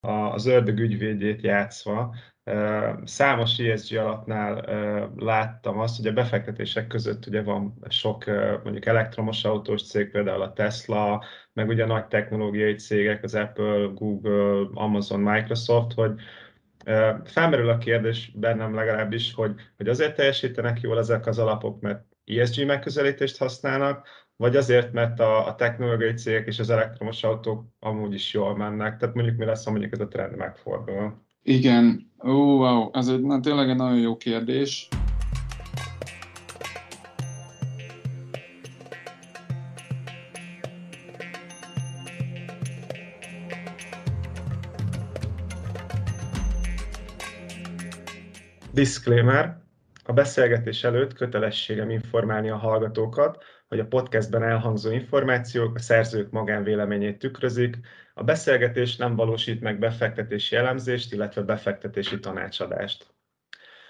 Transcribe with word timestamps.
az 0.00 0.46
ördög 0.46 0.78
ügyvédjét 0.78 1.42
játszva, 1.42 2.14
Számos 3.04 3.58
ESG 3.58 3.96
alapnál 3.96 4.64
láttam 5.16 5.78
azt, 5.78 5.96
hogy 5.96 6.06
a 6.06 6.12
befektetések 6.12 6.86
között 6.86 7.26
ugye 7.26 7.42
van 7.42 7.84
sok 7.88 8.24
mondjuk 8.62 8.86
elektromos 8.86 9.44
autós 9.44 9.82
cég, 9.82 10.10
például 10.10 10.42
a 10.42 10.52
Tesla, 10.52 11.24
meg 11.52 11.68
ugye 11.68 11.86
nagy 11.86 12.06
technológiai 12.06 12.74
cégek, 12.74 13.22
az 13.22 13.34
Apple, 13.34 13.90
Google, 13.94 14.68
Amazon, 14.74 15.20
Microsoft, 15.20 15.92
hogy 15.92 16.12
felmerül 17.24 17.68
a 17.68 17.78
kérdés 17.78 18.32
bennem 18.34 18.74
legalábbis, 18.74 19.34
hogy, 19.34 19.54
hogy 19.76 19.88
azért 19.88 20.16
teljesítenek 20.16 20.80
jól 20.80 20.98
ezek 20.98 21.26
az 21.26 21.38
alapok, 21.38 21.80
mert 21.80 22.04
ESG 22.24 22.66
megközelítést 22.66 23.38
használnak, 23.38 24.06
vagy 24.38 24.56
azért, 24.56 24.92
mert 24.92 25.20
a, 25.20 25.46
a 25.46 25.54
technológiai 25.54 26.14
cégek 26.14 26.46
és 26.46 26.58
az 26.58 26.70
elektromos 26.70 27.22
autók 27.24 27.64
amúgy 27.78 28.14
is 28.14 28.32
jól 28.32 28.56
mennek. 28.56 28.96
Tehát 28.96 29.14
mondjuk 29.14 29.36
mi 29.36 29.44
lesz, 29.44 29.64
ha 29.64 29.70
mondjuk 29.70 29.92
ez 29.92 30.00
a 30.00 30.08
trend 30.08 30.36
megfordul. 30.36 31.26
Igen, 31.42 32.12
ó, 32.24 32.56
wow, 32.56 32.90
ez 32.92 33.08
egy, 33.08 33.20
na, 33.22 33.40
tényleg 33.40 33.68
egy 33.68 33.76
nagyon 33.76 33.98
jó 33.98 34.16
kérdés. 34.16 34.88
Disclaimer. 48.72 49.66
A 50.04 50.12
beszélgetés 50.12 50.84
előtt 50.84 51.12
kötelességem 51.12 51.90
informálni 51.90 52.50
a 52.50 52.56
hallgatókat, 52.56 53.44
hogy 53.68 53.80
a 53.80 53.86
podcastben 53.86 54.42
elhangzó 54.42 54.90
információk 54.90 55.74
a 55.74 55.78
szerzők 55.78 56.30
magánvéleményét 56.30 57.18
tükrözik, 57.18 57.76
a 58.14 58.24
beszélgetés 58.24 58.96
nem 58.96 59.16
valósít 59.16 59.60
meg 59.60 59.78
befektetési 59.78 60.56
elemzést, 60.56 61.12
illetve 61.12 61.42
befektetési 61.42 62.20
tanácsadást. 62.20 63.14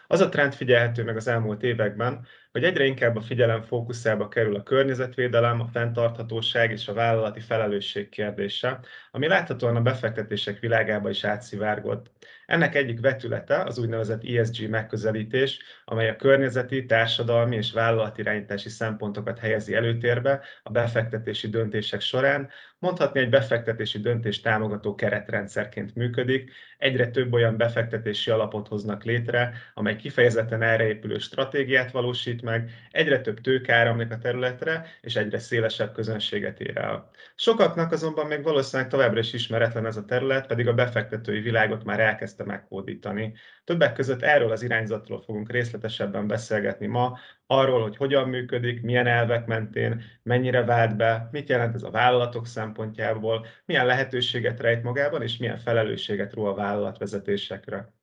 Az 0.06 0.20
a 0.20 0.28
trend 0.28 0.54
figyelhető 0.54 1.04
meg 1.04 1.16
az 1.16 1.28
elmúlt 1.28 1.62
években, 1.62 2.26
hogy 2.52 2.64
egyre 2.64 2.84
inkább 2.84 3.16
a 3.16 3.20
figyelem 3.20 3.62
fókuszába 3.62 4.28
kerül 4.28 4.56
a 4.56 4.62
környezetvédelem, 4.62 5.60
a 5.60 5.68
fenntarthatóság 5.72 6.70
és 6.70 6.88
a 6.88 6.92
vállalati 6.92 7.40
felelősség 7.40 8.08
kérdése, 8.08 8.80
ami 9.10 9.26
láthatóan 9.26 9.76
a 9.76 9.80
befektetések 9.82 10.58
világába 10.58 11.10
is 11.10 11.24
átszivárgott. 11.24 12.10
Ennek 12.46 12.74
egyik 12.74 13.00
vetülete 13.00 13.62
az 13.62 13.78
úgynevezett 13.78 14.24
ESG 14.24 14.68
megközelítés, 14.68 15.58
amely 15.84 16.08
a 16.08 16.16
környezeti, 16.16 16.86
társadalmi 16.86 17.56
és 17.56 17.72
vállalatirányítási 17.72 18.68
szempontokat 18.68 19.38
helyezi 19.38 19.74
előtérbe 19.74 20.40
a 20.62 20.70
befektetési 20.70 21.48
döntések 21.48 22.00
során, 22.00 22.48
mondhatni 22.78 23.20
egy 23.20 23.28
befektetési 23.28 23.98
döntés 23.98 24.40
támogató 24.40 24.94
keretrendszerként 24.94 25.94
működik, 25.94 26.50
egyre 26.78 27.10
több 27.10 27.32
olyan 27.32 27.56
befektetési 27.56 28.30
alapot 28.30 28.68
hoznak 28.68 29.04
létre, 29.04 29.52
amely 29.74 29.96
kifejezetten 29.96 30.62
erre 30.62 30.86
épülő 30.86 31.18
stratégiát 31.18 31.90
valósít 31.90 32.37
meg, 32.42 32.70
egyre 32.90 33.20
több 33.20 33.40
tőke 33.40 33.74
áramlik 33.74 34.12
a 34.12 34.18
területre, 34.18 34.86
és 35.00 35.16
egyre 35.16 35.38
szélesebb 35.38 35.92
közönséget 35.92 36.60
ér 36.60 36.76
el. 36.76 37.10
Sokaknak 37.34 37.92
azonban 37.92 38.26
még 38.26 38.42
valószínűleg 38.42 38.90
továbbra 38.90 39.18
is 39.18 39.32
ismeretlen 39.32 39.86
ez 39.86 39.96
a 39.96 40.04
terület, 40.04 40.46
pedig 40.46 40.68
a 40.68 40.74
befektetői 40.74 41.40
világot 41.40 41.84
már 41.84 42.00
elkezdte 42.00 42.44
meghódítani. 42.44 43.34
Többek 43.64 43.92
között 43.92 44.22
erről 44.22 44.50
az 44.50 44.62
irányzatról 44.62 45.22
fogunk 45.22 45.50
részletesebben 45.50 46.26
beszélgetni 46.26 46.86
ma, 46.86 47.18
arról, 47.46 47.82
hogy 47.82 47.96
hogyan 47.96 48.28
működik, 48.28 48.82
milyen 48.82 49.06
elvek 49.06 49.46
mentén, 49.46 50.02
mennyire 50.22 50.64
vált 50.64 50.96
be, 50.96 51.28
mit 51.32 51.48
jelent 51.48 51.74
ez 51.74 51.82
a 51.82 51.90
vállalatok 51.90 52.46
szempontjából, 52.46 53.46
milyen 53.64 53.86
lehetőséget 53.86 54.60
rejt 54.60 54.82
magában, 54.82 55.22
és 55.22 55.36
milyen 55.36 55.58
felelősséget 55.58 56.32
ró 56.32 56.44
a 56.44 56.54
vállalatvezetésekre. 56.54 57.97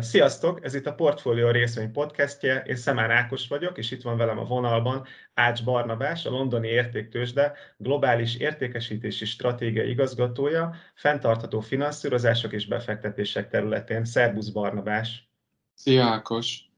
Sziasztok! 0.00 0.64
Ez 0.64 0.74
itt 0.74 0.86
a 0.86 0.94
Portfolio 0.94 1.50
részvény 1.50 1.92
podcastje. 1.92 2.62
Én 2.66 2.76
Szemán 2.76 3.10
Ákos 3.10 3.48
vagyok, 3.48 3.78
és 3.78 3.90
itt 3.90 4.02
van 4.02 4.16
velem 4.16 4.38
a 4.38 4.44
vonalban 4.44 5.06
Ács 5.34 5.64
Barnabás, 5.64 6.26
a 6.26 6.30
londoni 6.30 6.68
értéktősde 6.68 7.52
globális 7.76 8.36
értékesítési 8.36 9.24
stratégia 9.24 9.82
igazgatója, 9.82 10.74
fenntartható 10.94 11.60
finanszírozások 11.60 12.52
és 12.52 12.66
befektetések 12.66 13.48
területén. 13.48 14.04
Szerbusz 14.04 14.48
Barnabás! 14.48 15.28
Szia 15.74 16.04
Ákos! 16.04 16.70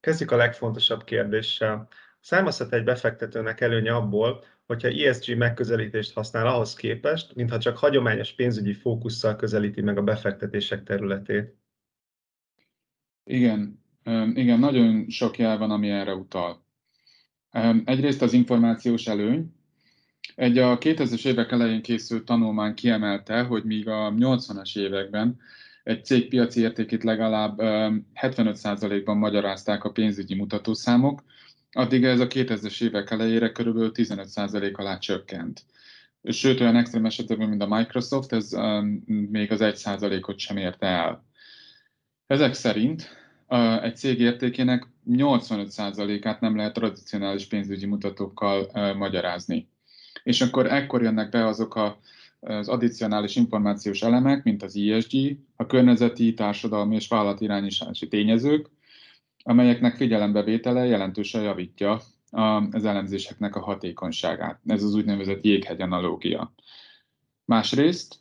Kezdjük 0.00 0.30
a 0.30 0.36
legfontosabb 0.36 1.04
kérdéssel. 1.04 1.88
Származhat 2.20 2.72
egy 2.72 2.84
befektetőnek 2.84 3.60
előnye 3.60 3.94
abból, 3.94 4.44
hogyha 4.66 4.88
ESG 4.88 5.36
megközelítést 5.36 6.12
használ 6.12 6.46
ahhoz 6.46 6.74
képest, 6.74 7.34
mintha 7.34 7.58
csak 7.58 7.76
hagyományos 7.76 8.32
pénzügyi 8.32 8.72
fókusszal 8.72 9.36
közelíti 9.36 9.80
meg 9.80 9.98
a 9.98 10.02
befektetések 10.02 10.82
területét. 10.82 11.62
Igen, 13.24 13.82
igen, 14.34 14.58
nagyon 14.58 15.08
sok 15.08 15.38
jel 15.38 15.58
van, 15.58 15.70
ami 15.70 15.90
erre 15.90 16.14
utal. 16.14 16.64
Egyrészt 17.84 18.22
az 18.22 18.32
információs 18.32 19.06
előny. 19.06 19.54
Egy 20.34 20.58
a 20.58 20.78
2000-es 20.78 21.26
évek 21.26 21.52
elején 21.52 21.82
készült 21.82 22.24
tanulmány 22.24 22.74
kiemelte, 22.74 23.42
hogy 23.42 23.64
míg 23.64 23.88
a 23.88 24.12
80-as 24.16 24.78
években 24.78 25.40
egy 25.82 26.04
cég 26.04 26.28
piaci 26.28 26.60
értékét 26.60 27.04
legalább 27.04 27.58
75%-ban 28.20 29.16
magyarázták 29.16 29.84
a 29.84 29.90
pénzügyi 29.90 30.34
mutatószámok, 30.34 31.22
addig 31.72 32.04
ez 32.04 32.20
a 32.20 32.26
2000-es 32.26 32.82
évek 32.82 33.10
elejére 33.10 33.52
körülbelül 33.52 33.90
15% 33.94 34.74
alá 34.74 34.98
csökkent. 34.98 35.64
Sőt, 36.22 36.60
olyan 36.60 36.76
extrém 36.76 37.04
esetekben, 37.04 37.48
mint 37.48 37.62
a 37.62 37.76
Microsoft, 37.76 38.32
ez 38.32 38.50
még 39.06 39.52
az 39.52 39.60
1%-ot 39.62 40.38
sem 40.38 40.56
érte 40.56 40.86
el. 40.86 41.24
Ezek 42.26 42.54
szerint 42.54 43.08
egy 43.82 43.96
cég 43.96 44.20
értékének 44.20 44.86
85%-át 45.10 46.40
nem 46.40 46.56
lehet 46.56 46.72
tradicionális 46.72 47.46
pénzügyi 47.46 47.86
mutatókkal 47.86 48.70
magyarázni. 48.96 49.68
És 50.22 50.40
akkor 50.40 50.66
ekkor 50.66 51.02
jönnek 51.02 51.30
be 51.30 51.46
azok 51.46 51.74
a, 51.74 51.98
az 52.40 52.68
addicionális 52.68 53.36
információs 53.36 54.02
elemek, 54.02 54.42
mint 54.42 54.62
az 54.62 54.76
ESG, 54.76 55.36
a 55.56 55.66
környezeti, 55.66 56.34
társadalmi 56.34 56.94
és 56.94 57.08
vállalatirányítási 57.08 58.08
tényezők, 58.08 58.70
amelyeknek 59.42 59.96
figyelembevétele 59.96 60.84
jelentősen 60.84 61.42
javítja 61.42 62.00
az 62.70 62.84
elemzéseknek 62.84 63.56
a 63.56 63.60
hatékonyságát. 63.60 64.60
Ez 64.66 64.82
az 64.82 64.94
úgynevezett 64.94 65.44
jéghegy 65.44 65.80
analógia. 65.80 66.54
Másrészt 67.44 68.18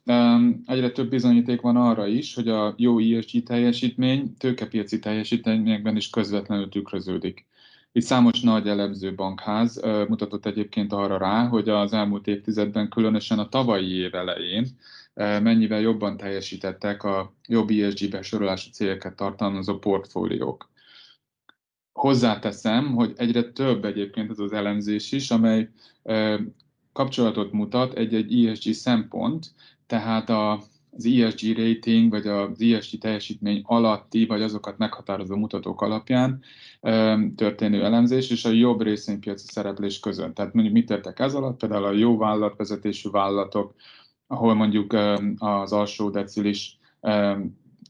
egyre 0.65 0.91
több 0.91 1.09
bizonyíték 1.09 1.61
van 1.61 1.75
arra 1.75 2.07
is, 2.07 2.35
hogy 2.35 2.47
a 2.47 2.73
jó 2.77 2.99
ESG 2.99 3.43
teljesítmény 3.43 4.37
tőkepiaci 4.37 4.99
teljesítményekben 4.99 5.95
is 5.95 6.09
közvetlenül 6.09 6.69
tükröződik. 6.69 7.45
Itt 7.91 8.03
számos 8.03 8.41
nagy 8.41 8.67
elemző 8.67 9.15
bankház 9.15 9.81
mutatott 10.07 10.45
egyébként 10.45 10.93
arra 10.93 11.17
rá, 11.17 11.47
hogy 11.47 11.69
az 11.69 11.93
elmúlt 11.93 12.27
évtizedben, 12.27 12.89
különösen 12.89 13.39
a 13.39 13.49
tavalyi 13.49 13.91
év 13.91 14.15
elején 14.15 14.67
mennyivel 15.13 15.79
jobban 15.79 16.17
teljesítettek 16.17 17.03
a 17.03 17.33
jobb 17.47 17.69
ESG 17.69 18.09
besorolású 18.09 18.69
céleket 18.71 19.15
tartalmazó 19.15 19.77
portfóliók. 19.77 20.71
Hozzáteszem, 21.91 22.93
hogy 22.93 23.13
egyre 23.15 23.43
több 23.43 23.85
egyébként 23.85 24.29
ez 24.29 24.39
az 24.39 24.53
elemzés 24.53 25.11
is, 25.11 25.31
amely 25.31 25.69
kapcsolatot 26.93 27.51
mutat 27.51 27.93
egy-egy 27.93 28.45
ESG 28.45 28.73
szempont, 28.73 29.51
tehát 29.87 30.29
a, 30.29 30.51
az 30.91 31.05
ESG 31.05 31.57
rating, 31.57 32.09
vagy 32.09 32.27
az 32.27 32.61
ESG 32.61 32.97
teljesítmény 32.97 33.61
alatti, 33.65 34.25
vagy 34.25 34.41
azokat 34.41 34.77
meghatározó 34.77 35.35
mutatók 35.35 35.81
alapján 35.81 36.41
történő 37.35 37.83
elemzés, 37.83 38.29
és 38.29 38.45
a 38.45 38.49
jobb 38.49 38.81
részvénypiaci 38.81 39.45
szereplés 39.47 39.99
között. 39.99 40.35
Tehát 40.35 40.53
mondjuk 40.53 40.75
mit 40.75 40.89
értek 40.89 41.19
ez 41.19 41.33
alatt? 41.33 41.59
Például 41.59 41.83
a 41.83 41.91
jó 41.91 42.17
vállalatvezetésű 42.17 43.09
vállalatok, 43.09 43.73
ahol 44.27 44.53
mondjuk 44.53 44.93
az 45.37 45.71
alsó 45.71 46.09
decilis 46.09 46.79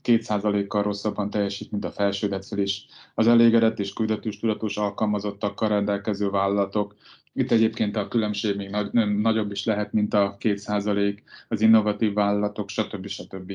2%-kal 0.04 0.84
rosszabban 0.84 1.30
teljesít, 1.30 1.72
mint 1.72 1.86
a 1.86 1.92
felső 1.92 2.28
decilis. 2.28 2.86
Az 3.16 3.28
elégedett 3.28 3.80
és 3.80 3.94
küldetős 3.94 4.40
tudatos 4.40 4.78
alkalmazottakkal 4.78 5.70
rendelkező 5.70 6.30
vállalatok, 6.30 6.96
itt 7.34 7.52
egyébként 7.52 7.96
a 7.96 8.08
különbség 8.08 8.56
még 8.56 8.70
nagy, 8.70 8.94
nagyobb 9.18 9.52
is 9.52 9.66
lehet, 9.66 9.94
mint 9.94 10.14
a 10.14 10.38
2% 10.40 11.18
az 11.48 11.62
innovatív 11.62 12.14
vállalatok, 12.14 12.70
stb. 12.70 13.08
stb. 13.08 13.54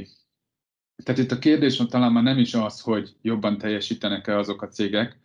Tehát 1.04 1.20
itt 1.20 1.30
a 1.30 1.38
kérdés 1.38 1.76
talán 1.76 2.12
már 2.12 2.22
nem 2.22 2.38
is 2.38 2.54
az, 2.54 2.80
hogy 2.80 3.16
jobban 3.22 3.58
teljesítenek-e 3.58 4.38
azok 4.38 4.62
a 4.62 4.68
cégek, 4.68 5.18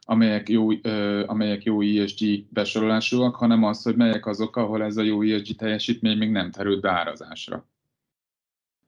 amelyek 0.00 0.48
jó, 0.48 0.70
ö, 0.82 1.24
amelyek 1.26 1.62
jó 1.62 1.80
ESG 1.80 2.44
besorolásúak, 2.48 3.36
hanem 3.36 3.64
az, 3.64 3.82
hogy 3.82 3.96
melyek 3.96 4.26
azok, 4.26 4.56
ahol 4.56 4.82
ez 4.82 4.96
a 4.96 5.02
jó 5.02 5.22
ESG 5.22 5.56
teljesítmény 5.56 6.18
még 6.18 6.30
nem 6.30 6.50
terült 6.50 6.80
beárazásra 6.80 7.68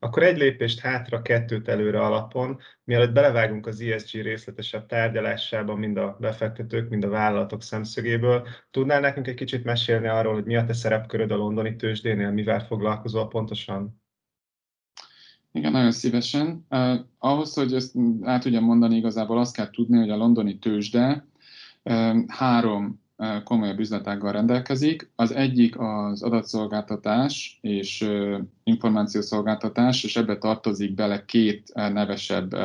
akkor 0.02 0.22
egy 0.22 0.38
lépést 0.38 0.80
hátra, 0.80 1.22
kettőt 1.22 1.68
előre 1.68 2.00
alapon, 2.00 2.58
mielőtt 2.84 3.12
belevágunk 3.12 3.66
az 3.66 3.80
ESG 3.80 4.22
részletesebb 4.22 4.86
tárgyalásába, 4.86 5.74
mind 5.74 5.96
a 5.96 6.16
befektetők, 6.20 6.88
mind 6.88 7.04
a 7.04 7.08
vállalatok 7.08 7.62
szemszögéből, 7.62 8.46
tudnál 8.70 9.00
nekünk 9.00 9.26
egy 9.26 9.34
kicsit 9.34 9.64
mesélni 9.64 10.06
arról, 10.06 10.34
hogy 10.34 10.44
mi 10.44 10.56
a 10.56 10.64
te 10.64 10.72
szerepköröd 10.72 11.30
a 11.30 11.36
londoni 11.36 11.76
tőzsdénél, 11.76 12.30
mivel 12.30 12.66
foglalkozol 12.66 13.28
pontosan? 13.28 14.00
Igen, 15.52 15.72
nagyon 15.72 15.92
szívesen. 15.92 16.66
Uh, 16.70 16.98
ahhoz, 17.18 17.54
hogy 17.54 17.74
ezt 17.74 17.94
át 18.22 18.42
tudjam 18.42 18.64
mondani, 18.64 18.96
igazából 18.96 19.38
azt 19.38 19.54
kell 19.54 19.70
tudni, 19.70 19.98
hogy 19.98 20.10
a 20.10 20.16
londoni 20.16 20.58
tőzsde 20.58 21.26
uh, 21.82 22.24
három 22.26 23.01
komolyabb 23.44 23.78
üzletággal 23.78 24.32
rendelkezik. 24.32 25.10
Az 25.16 25.34
egyik 25.34 25.78
az 25.78 26.22
adatszolgáltatás 26.22 27.58
és 27.60 28.08
információszolgáltatás, 28.64 30.04
és 30.04 30.16
ebbe 30.16 30.38
tartozik 30.38 30.94
bele 30.94 31.24
két 31.24 31.72
nevesebb 31.74 32.56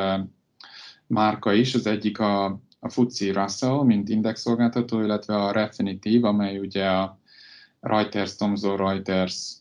márka 1.07 1.53
is. 1.53 1.73
Az 1.73 1.85
egyik 1.85 2.19
a, 2.19 2.45
a 2.79 2.89
FTSE 2.89 3.33
Russell, 3.33 3.83
mint 3.83 4.09
indexszolgáltató, 4.09 5.01
illetve 5.01 5.35
a 5.35 5.51
Refinitiv, 5.51 6.23
amely 6.23 6.59
ugye 6.59 6.85
a 6.89 7.19
Reuters, 7.79 8.35
Thomson 8.35 8.77
Reuters 8.77 9.55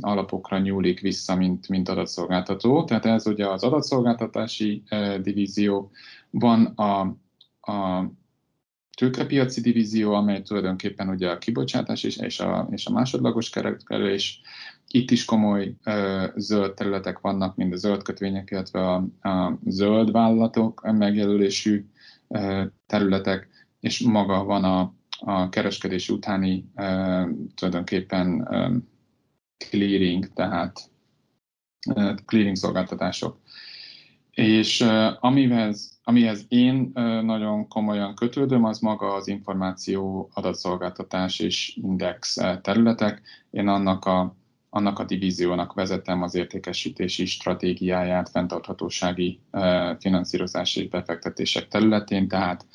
alapokra 0.00 0.58
nyúlik 0.58 1.00
vissza, 1.00 1.34
mint, 1.34 1.68
mint 1.68 1.88
adatszolgáltató. 1.88 2.84
Tehát 2.84 3.06
ez 3.06 3.26
ugye 3.26 3.48
az 3.48 3.62
adatszolgáltatási 3.62 4.82
divízió, 5.22 5.90
van 6.30 6.64
a, 6.64 7.00
a 7.72 8.04
tőkepiaci 9.00 9.60
divízió, 9.60 10.12
amely 10.12 10.42
tulajdonképpen 10.42 11.08
ugye 11.08 11.30
a 11.30 11.38
kibocsátás 11.38 12.02
és, 12.02 12.16
és, 12.16 12.40
a, 12.40 12.68
és 12.70 12.86
a 12.86 12.90
másodlagos 12.90 13.50
kereskedés. 13.50 14.40
Itt 14.88 15.10
is 15.10 15.24
komoly 15.24 15.74
ö, 15.84 16.26
zöld 16.36 16.74
területek 16.74 17.18
vannak, 17.18 17.56
mint 17.56 17.72
a 17.72 17.76
zöld 17.76 18.02
kötvények, 18.02 18.50
illetve 18.50 18.88
a, 18.88 18.94
a 19.28 19.58
zöld 19.66 20.12
vállalatok 20.12 20.92
megjelölésű 20.92 21.84
ö, 22.28 22.64
területek, 22.86 23.48
és 23.80 24.00
maga 24.00 24.44
van 24.44 24.64
a, 24.64 24.94
a 25.18 25.48
kereskedés 25.48 26.08
utáni 26.08 26.64
ö, 26.76 27.22
tulajdonképpen 27.54 28.46
ö, 28.50 28.76
clearing, 29.70 30.32
tehát 30.32 30.90
clearing 32.24 32.56
szolgáltatások. 32.56 33.38
És 34.30 34.84
amihez, 35.20 35.99
amihez 36.10 36.44
én 36.48 36.90
nagyon 37.22 37.68
komolyan 37.68 38.14
kötődöm, 38.14 38.64
az 38.64 38.78
maga 38.78 39.14
az 39.14 39.28
információ 39.28 40.30
adatszolgáltatás 40.34 41.38
és 41.38 41.76
index 41.82 42.36
területek. 42.62 43.22
Én 43.50 43.68
annak 43.68 44.04
a, 44.04 44.34
annak 44.70 44.98
a 44.98 45.04
divíziónak 45.04 45.72
vezetem 45.72 46.22
az 46.22 46.34
értékesítési 46.34 47.26
stratégiáját 47.26 48.28
fenntarthatósági 48.28 49.40
finanszírozási 49.98 50.80
és 50.80 50.88
befektetések 50.88 51.68
területén, 51.68 52.28
tehát 52.28 52.66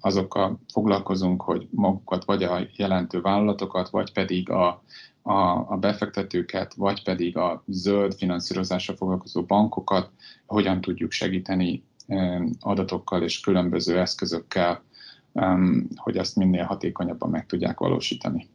azokkal 0.00 0.60
foglalkozunk, 0.72 1.42
hogy 1.42 1.68
magukat 1.70 2.24
vagy 2.24 2.42
a 2.42 2.58
jelentő 2.76 3.20
vállalatokat, 3.20 3.90
vagy 3.90 4.12
pedig 4.12 4.50
a 4.50 4.82
a, 5.22 5.72
a 5.72 5.76
befektetőket, 5.80 6.74
vagy 6.74 7.02
pedig 7.02 7.36
a 7.36 7.62
zöld 7.66 8.14
finanszírozásra 8.14 8.96
foglalkozó 8.96 9.42
bankokat 9.42 10.10
hogyan 10.46 10.80
tudjuk 10.80 11.10
segíteni 11.10 11.84
adatokkal 12.60 13.22
és 13.22 13.40
különböző 13.40 13.98
eszközökkel, 13.98 14.84
hogy 15.94 16.18
azt 16.18 16.36
minél 16.36 16.64
hatékonyabban 16.64 17.30
meg 17.30 17.46
tudják 17.46 17.78
valósítani. 17.78 18.48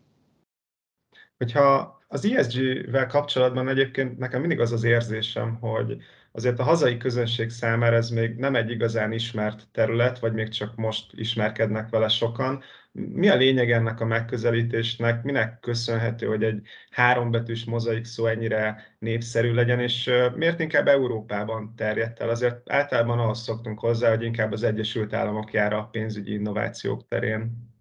Hogyha 1.37 1.99
az 2.07 2.25
ESG-vel 2.25 3.07
kapcsolatban 3.07 3.67
egyébként 3.67 4.17
nekem 4.17 4.39
mindig 4.39 4.59
az 4.59 4.71
az 4.71 4.83
érzésem, 4.83 5.57
hogy 5.59 5.97
azért 6.37 6.59
a 6.59 6.63
hazai 6.63 6.97
közönség 6.97 7.49
számára 7.49 7.95
ez 7.95 8.09
még 8.09 8.35
nem 8.35 8.55
egy 8.55 8.69
igazán 8.69 9.11
ismert 9.11 9.67
terület, 9.71 10.19
vagy 10.19 10.33
még 10.33 10.49
csak 10.49 10.75
most 10.75 11.11
ismerkednek 11.13 11.89
vele 11.89 12.07
sokan. 12.07 12.63
Mi 12.91 13.29
a 13.29 13.35
lényeg 13.35 13.71
ennek 13.71 13.99
a 13.99 14.05
megközelítésnek? 14.05 15.23
Minek 15.23 15.59
köszönhető, 15.59 16.27
hogy 16.27 16.43
egy 16.43 16.61
hárombetűs 16.89 17.65
mozaik 17.65 18.05
szó 18.05 18.25
ennyire 18.25 18.95
népszerű 18.99 19.53
legyen, 19.53 19.79
és 19.79 20.11
miért 20.35 20.59
inkább 20.59 20.87
Európában 20.87 21.73
terjedt 21.75 22.19
el? 22.19 22.29
Azért 22.29 22.71
általában 22.71 23.19
ahhoz 23.19 23.39
szoktunk 23.41 23.79
hozzá, 23.79 24.09
hogy 24.09 24.23
inkább 24.23 24.51
az 24.51 24.63
Egyesült 24.63 25.13
Államok 25.13 25.53
jár 25.53 25.73
a 25.73 25.87
pénzügyi 25.91 26.33
innovációk 26.33 27.07
terén. 27.07 27.75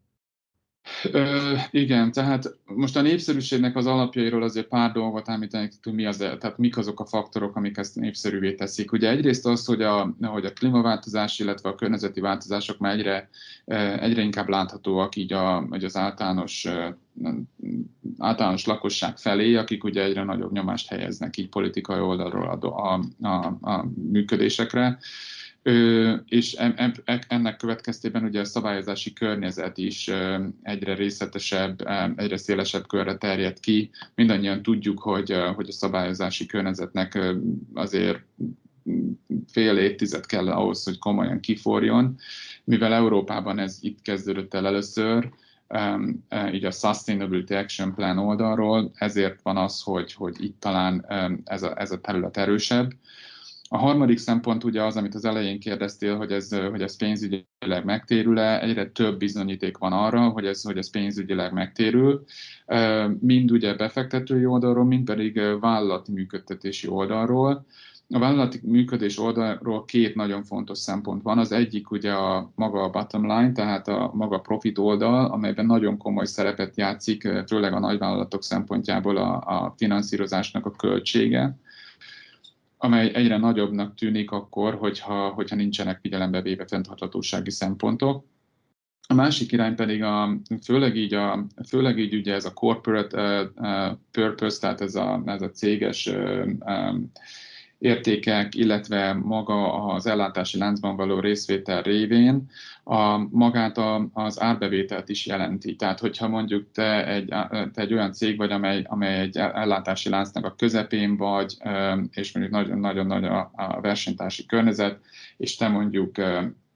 Ö, 1.12 1.54
igen, 1.70 2.12
tehát 2.12 2.56
most 2.64 2.96
a 2.96 3.00
népszerűségnek 3.00 3.76
az 3.76 3.86
alapjairól 3.86 4.42
azért 4.42 4.66
pár 4.66 4.92
dolgot 4.92 5.28
említenek, 5.28 5.72
hogy 5.82 5.92
mi 5.92 6.06
az, 6.06 6.16
tehát 6.16 6.58
mik 6.58 6.76
azok 6.76 7.00
a 7.00 7.06
faktorok, 7.06 7.56
amik 7.56 7.76
ezt 7.76 7.96
népszerűvé 7.96 8.54
teszik. 8.54 8.92
Ugye 8.92 9.10
egyrészt 9.10 9.46
az, 9.46 9.64
hogy 9.64 9.82
a, 9.82 10.14
hogy 10.20 10.44
a 10.44 10.52
klímaváltozás, 10.52 11.38
illetve 11.38 11.68
a 11.68 11.74
környezeti 11.74 12.20
változások 12.20 12.78
már 12.78 12.92
egyre, 12.92 13.28
egyre 14.00 14.22
inkább 14.22 14.48
láthatóak 14.48 15.16
így 15.16 15.32
a, 15.32 15.58
az 15.70 15.96
általános, 15.96 16.68
általános 18.18 18.66
lakosság 18.66 19.18
felé, 19.18 19.54
akik 19.54 19.84
ugye 19.84 20.02
egyre 20.02 20.24
nagyobb 20.24 20.52
nyomást 20.52 20.88
helyeznek 20.88 21.36
így 21.36 21.48
politikai 21.48 22.00
oldalról 22.00 22.48
a, 22.48 22.66
a, 22.66 23.00
a, 23.26 23.58
a 23.60 23.84
működésekre 24.10 24.98
és 26.26 26.52
ennek 27.28 27.56
következtében 27.56 28.24
ugye 28.24 28.40
a 28.40 28.44
szabályozási 28.44 29.12
környezet 29.12 29.78
is 29.78 30.10
egyre 30.62 30.94
részletesebb, 30.94 31.88
egyre 32.16 32.36
szélesebb 32.36 32.86
körre 32.86 33.16
terjed 33.16 33.60
ki. 33.60 33.90
Mindannyian 34.14 34.62
tudjuk, 34.62 34.98
hogy, 34.98 35.34
hogy 35.54 35.68
a 35.68 35.72
szabályozási 35.72 36.46
környezetnek 36.46 37.18
azért 37.74 38.20
fél 39.52 39.76
évtized 39.76 40.26
kell 40.26 40.48
ahhoz, 40.48 40.84
hogy 40.84 40.98
komolyan 40.98 41.40
kiforjon, 41.40 42.16
mivel 42.64 42.92
Európában 42.92 43.58
ez 43.58 43.78
itt 43.80 44.02
kezdődött 44.02 44.54
el 44.54 44.66
először, 44.66 45.28
így 46.52 46.64
a 46.64 46.70
Sustainability 46.70 47.54
Action 47.54 47.94
Plan 47.94 48.18
oldalról, 48.18 48.90
ezért 48.94 49.42
van 49.42 49.56
az, 49.56 49.82
hogy, 49.82 50.12
hogy 50.12 50.44
itt 50.44 50.60
talán 50.60 51.04
ez 51.44 51.62
a, 51.62 51.80
ez 51.80 51.90
a 51.90 52.00
terület 52.00 52.36
erősebb. 52.36 52.92
A 53.68 53.76
harmadik 53.78 54.18
szempont 54.18 54.64
ugye 54.64 54.82
az, 54.82 54.96
amit 54.96 55.14
az 55.14 55.24
elején 55.24 55.60
kérdeztél, 55.60 56.16
hogy 56.16 56.32
ez, 56.32 56.54
hogy 56.70 56.82
ez 56.82 56.96
pénzügyileg 56.96 57.84
megtérül-e. 57.84 58.60
Egyre 58.60 58.90
több 58.90 59.18
bizonyíték 59.18 59.78
van 59.78 59.92
arra, 59.92 60.28
hogy 60.28 60.46
ez, 60.46 60.62
hogy 60.62 60.78
ez 60.78 60.90
pénzügyileg 60.90 61.52
megtérül. 61.52 62.24
Mind 63.20 63.50
ugye 63.50 63.74
befektetői 63.74 64.44
oldalról, 64.44 64.84
mind 64.84 65.04
pedig 65.04 65.40
vállalati 65.60 66.12
működtetési 66.12 66.88
oldalról. 66.88 67.66
A 68.08 68.18
vállalati 68.18 68.60
működés 68.62 69.18
oldalról 69.18 69.84
két 69.84 70.14
nagyon 70.14 70.42
fontos 70.42 70.78
szempont 70.78 71.22
van. 71.22 71.38
Az 71.38 71.52
egyik 71.52 71.90
ugye 71.90 72.12
a 72.12 72.52
maga 72.54 72.82
a 72.82 72.90
bottom 72.90 73.22
line, 73.22 73.52
tehát 73.52 73.88
a 73.88 74.10
maga 74.14 74.38
profit 74.38 74.78
oldal, 74.78 75.30
amelyben 75.30 75.66
nagyon 75.66 75.96
komoly 75.96 76.26
szerepet 76.26 76.76
játszik, 76.76 77.28
főleg 77.46 77.72
a 77.72 77.78
nagyvállalatok 77.78 78.42
szempontjából 78.42 79.16
a, 79.16 79.34
a 79.36 79.74
finanszírozásnak 79.76 80.66
a 80.66 80.70
költsége 80.70 81.58
amely 82.76 83.14
egyre 83.14 83.36
nagyobbnak 83.36 83.94
tűnik 83.94 84.30
akkor, 84.30 84.74
hogyha, 84.74 85.28
hogyha 85.28 85.56
nincsenek 85.56 86.00
figyelembe 86.00 86.42
véve 86.42 86.66
fenntarthatósági 86.66 87.50
szempontok. 87.50 88.24
A 89.08 89.14
másik 89.14 89.52
irány 89.52 89.74
pedig 89.74 90.02
a, 90.02 90.36
főleg 90.62 90.96
így, 90.96 91.14
a, 91.14 91.46
főleg 91.68 91.98
így 91.98 92.14
ugye 92.14 92.34
ez 92.34 92.44
a 92.44 92.52
corporate 92.52 93.42
uh, 93.42 93.98
purpose, 94.10 94.58
tehát 94.58 94.80
ez 94.80 94.94
a, 94.94 95.22
ez 95.26 95.42
a 95.42 95.50
céges 95.50 96.06
uh, 96.06 96.46
um, 96.66 97.10
értékek, 97.78 98.54
illetve 98.54 99.12
maga 99.12 99.84
az 99.84 100.06
ellátási 100.06 100.58
láncban 100.58 100.96
való 100.96 101.20
részvétel 101.20 101.82
révén 101.82 102.50
a, 102.84 103.18
magát 103.18 103.78
a, 103.78 104.08
az 104.12 104.40
árbevételt 104.40 105.08
is 105.08 105.26
jelenti. 105.26 105.76
Tehát, 105.76 106.00
hogyha 106.00 106.28
mondjuk 106.28 106.70
te 106.72 107.06
egy, 107.06 107.26
te 107.48 107.70
egy 107.80 107.92
olyan 107.92 108.12
cég 108.12 108.36
vagy, 108.36 108.50
amely, 108.50 108.84
amely 108.88 109.20
egy 109.20 109.36
ellátási 109.36 110.08
láncnak 110.08 110.44
a 110.44 110.54
közepén 110.54 111.16
vagy, 111.16 111.56
és 112.10 112.32
mondjuk 112.32 112.54
nagyon-nagyon 112.54 113.06
nagy 113.06 113.24
a, 113.24 113.50
a 113.54 113.80
versenytársi 113.80 114.46
környezet, 114.46 115.00
és 115.36 115.56
te 115.56 115.68
mondjuk 115.68 116.14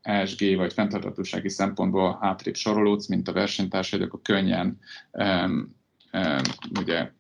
ESG 0.02 0.57
vagy 0.57 0.73
fenntarthatósági 0.73 1.49
szempontból 1.49 2.19
hátrébb 2.21 2.54
sorolódsz, 2.54 3.07
mint 3.07 3.28
a 3.28 3.33
versenytársaid, 3.33 4.02
akkor 4.02 4.21
könnyen 4.23 4.78
um, 5.12 5.76
ugye 6.80 7.11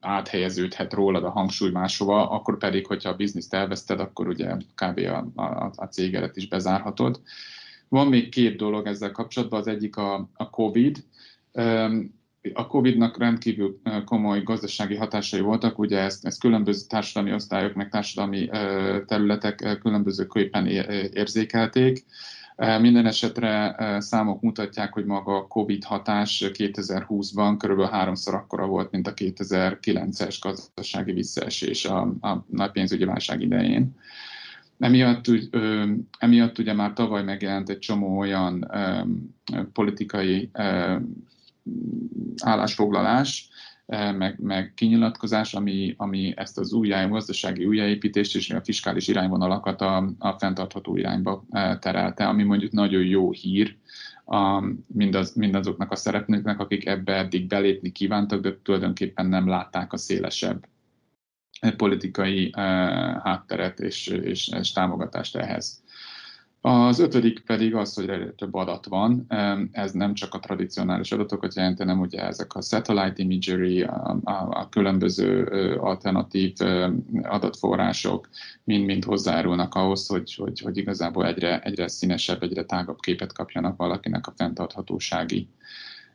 áthelyeződhet 0.00 0.92
rólad 0.92 1.24
a 1.24 1.30
hangsúly 1.30 1.70
máshova, 1.70 2.30
akkor 2.30 2.58
pedig, 2.58 2.86
hogyha 2.86 3.08
a 3.10 3.16
bizniszt 3.16 3.54
elveszted, 3.54 4.00
akkor 4.00 4.28
ugye 4.28 4.56
kb. 4.74 4.98
a, 4.98 5.42
a, 5.42 5.72
a 5.76 5.84
cégedet 5.84 6.36
is 6.36 6.48
bezárhatod. 6.48 7.20
Van 7.88 8.06
még 8.06 8.28
két 8.28 8.56
dolog 8.56 8.86
ezzel 8.86 9.10
kapcsolatban, 9.10 9.60
az 9.60 9.66
egyik 9.66 9.96
a, 9.96 10.28
a 10.34 10.50
COVID. 10.50 11.04
A 12.52 12.66
COVID-nak 12.66 13.18
rendkívül 13.18 13.80
komoly 14.04 14.42
gazdasági 14.42 14.96
hatásai 14.96 15.40
voltak, 15.40 15.78
ugye 15.78 15.98
ezt, 15.98 16.26
ezt 16.26 16.40
különböző 16.40 16.86
társadalmi 16.88 17.34
osztályok, 17.34 17.74
meg 17.74 17.88
társadalmi 17.88 18.48
területek 19.06 19.78
különbözőképpen 19.82 20.66
érzékelték. 21.12 22.04
Minden 22.80 23.06
esetre 23.06 23.76
számok 23.98 24.40
mutatják, 24.40 24.92
hogy 24.92 25.04
maga 25.04 25.36
a 25.36 25.46
COVID 25.46 25.84
hatás 25.84 26.44
2020-ban 26.46 27.54
körülbelül 27.58 27.90
háromszor 27.90 28.34
akkora 28.34 28.66
volt, 28.66 28.90
mint 28.90 29.06
a 29.06 29.14
2009-es 29.14 30.36
gazdasági 30.40 31.12
visszaesés 31.12 31.84
a, 31.84 32.14
a 32.20 32.66
pénzügyi 32.72 33.04
válság 33.04 33.40
idején. 33.40 33.96
Emiatt, 34.78 35.24
emiatt 36.18 36.58
ugye 36.58 36.72
már 36.72 36.92
tavaly 36.92 37.22
megjelent 37.22 37.68
egy 37.68 37.78
csomó 37.78 38.18
olyan 38.18 38.70
politikai 39.72 40.50
ö, 40.52 40.96
állásfoglalás, 42.42 43.48
meg, 43.90 44.38
meg 44.38 44.72
kinyilatkozás, 44.74 45.54
ami, 45.54 45.94
ami 45.96 46.32
ezt 46.36 46.58
az 46.58 46.72
új 46.72 46.88
gazdasági 46.88 47.64
újjáépítést 47.64 48.36
és 48.36 48.50
a 48.50 48.60
fiskális 48.60 49.08
irányvonalakat 49.08 49.80
a, 49.80 50.12
a 50.18 50.32
fenntartható 50.38 50.96
irányba 50.96 51.44
terelte, 51.78 52.26
ami 52.26 52.42
mondjuk 52.42 52.72
nagyon 52.72 53.04
jó 53.04 53.32
hír 53.32 53.76
a, 54.24 54.64
mindaz, 54.86 55.34
mindazoknak 55.34 55.90
a 55.90 55.96
szereplőknek, 55.96 56.58
akik 56.60 56.86
ebbe 56.86 57.16
eddig 57.16 57.46
belépni 57.46 57.92
kívántak, 57.92 58.40
de 58.40 58.58
tulajdonképpen 58.62 59.26
nem 59.26 59.48
látták 59.48 59.92
a 59.92 59.96
szélesebb 59.96 60.66
politikai 61.76 62.50
hátteret 63.22 63.80
és, 63.80 64.06
és, 64.06 64.48
és 64.48 64.72
támogatást 64.72 65.36
ehhez. 65.36 65.82
Az 66.62 66.98
ötödik 66.98 67.40
pedig 67.40 67.74
az, 67.74 67.94
hogy 67.94 68.08
egyre 68.08 68.30
több 68.30 68.54
adat 68.54 68.86
van. 68.86 69.26
Ez 69.72 69.92
nem 69.92 70.14
csak 70.14 70.34
a 70.34 70.38
tradicionális 70.38 71.12
adatokat 71.12 71.54
jelent, 71.54 71.78
hanem 71.78 72.00
ugye 72.00 72.26
ezek 72.26 72.54
a 72.54 72.62
satellite 72.62 73.22
imagery, 73.22 73.82
a, 73.82 74.18
a, 74.24 74.48
a 74.50 74.68
különböző 74.68 75.44
alternatív 75.80 76.52
adatforrások 77.22 78.28
mind-mind 78.64 79.04
hozzájárulnak 79.04 79.74
ahhoz, 79.74 80.06
hogy, 80.06 80.34
hogy, 80.34 80.60
hogy 80.60 80.76
igazából 80.76 81.26
egyre, 81.26 81.60
egyre 81.60 81.88
színesebb, 81.88 82.42
egyre 82.42 82.64
tágabb 82.64 83.00
képet 83.00 83.32
kapjanak 83.32 83.76
valakinek 83.76 84.26
a 84.26 84.32
fenntarthatósági 84.36 85.48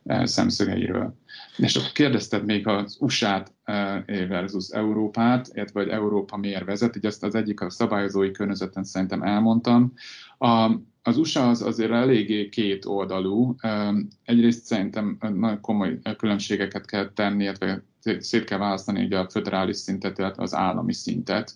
szemszögeiről. 0.08 1.14
És 1.56 1.76
akkor 1.76 1.92
kérdezted 1.92 2.44
még 2.44 2.66
az 2.66 2.96
USA-t 3.00 3.52
versus 4.06 4.68
Európát, 4.68 5.50
illetve 5.52 5.80
hogy 5.80 5.88
Európa 5.88 6.36
miért 6.36 6.64
vezet, 6.64 6.96
így 6.96 7.06
azt 7.06 7.22
az 7.22 7.34
egyik 7.34 7.60
a 7.60 7.70
szabályozói 7.70 8.30
környezeten 8.30 8.84
szerintem 8.84 9.22
elmondtam. 9.22 9.92
A, 10.38 10.70
az 11.02 11.16
USA 11.16 11.48
az 11.48 11.62
azért 11.62 11.90
eléggé 11.90 12.48
két 12.48 12.84
oldalú. 12.84 13.54
Egyrészt 14.24 14.64
szerintem 14.64 15.18
nagyon 15.20 15.60
komoly 15.60 15.98
különbségeket 16.16 16.86
kell 16.86 17.10
tenni, 17.12 17.42
illetve 17.42 17.82
szét 18.18 18.44
kell 18.44 18.58
választani 18.58 19.04
ugye 19.04 19.18
a 19.18 19.30
föderális 19.30 19.76
szintet, 19.76 20.18
illetve 20.18 20.42
az 20.42 20.54
állami 20.54 20.92
szintet. 20.92 21.52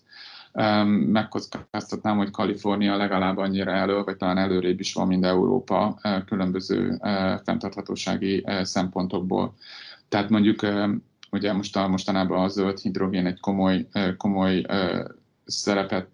Megkockáztatnám, 1.07 2.17
hogy 2.17 2.31
Kalifornia 2.31 2.97
legalább 2.97 3.37
annyira 3.37 3.71
elő, 3.71 4.03
vagy 4.03 4.17
talán 4.17 4.39
előrébb 4.39 4.81
is 4.81 4.93
van, 4.93 5.07
mint 5.07 5.25
Európa 5.25 5.99
különböző 6.27 6.99
fenntarthatósági 7.45 8.45
szempontokból. 8.63 9.55
Tehát 10.09 10.31
mondjuk 10.31 10.67
ugye 11.31 11.53
most 11.53 11.89
mostanában 11.89 12.43
a 12.45 12.49
zöld 12.49 12.79
hidrogén 12.79 13.27
egy 13.27 13.41
komoly, 13.41 13.87
komoly 14.17 14.65
szerepet 15.45 16.11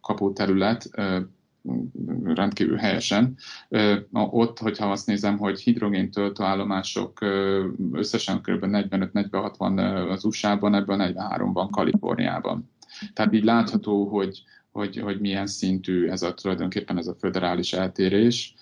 kapó 0.00 0.32
terület, 0.32 0.90
rendkívül 2.24 2.76
helyesen. 2.76 3.36
Ott, 4.12 4.58
hogyha 4.58 4.90
azt 4.90 5.06
nézem, 5.06 5.38
hogy 5.38 5.60
hidrogén 5.60 6.10
töltőállomások 6.10 7.18
összesen 7.92 8.40
kb. 8.40 8.64
45-46 8.64 9.54
van 9.58 9.78
az 9.78 10.24
USA-ban, 10.24 10.74
ebből 10.74 10.96
43 10.96 11.52
van 11.52 11.70
Kaliforniában. 11.70 12.70
Tehát 13.12 13.32
így 13.32 13.44
látható, 13.44 14.08
hogy, 14.08 14.42
hogy, 14.72 14.96
hogy 14.96 15.20
milyen 15.20 15.46
szintű 15.46 16.08
ez 16.08 16.22
a 16.22 16.34
tulajdonképpen 16.34 16.98
ez 16.98 17.06
a 17.06 17.14
föderális 17.14 17.72
eltérés 17.72 18.54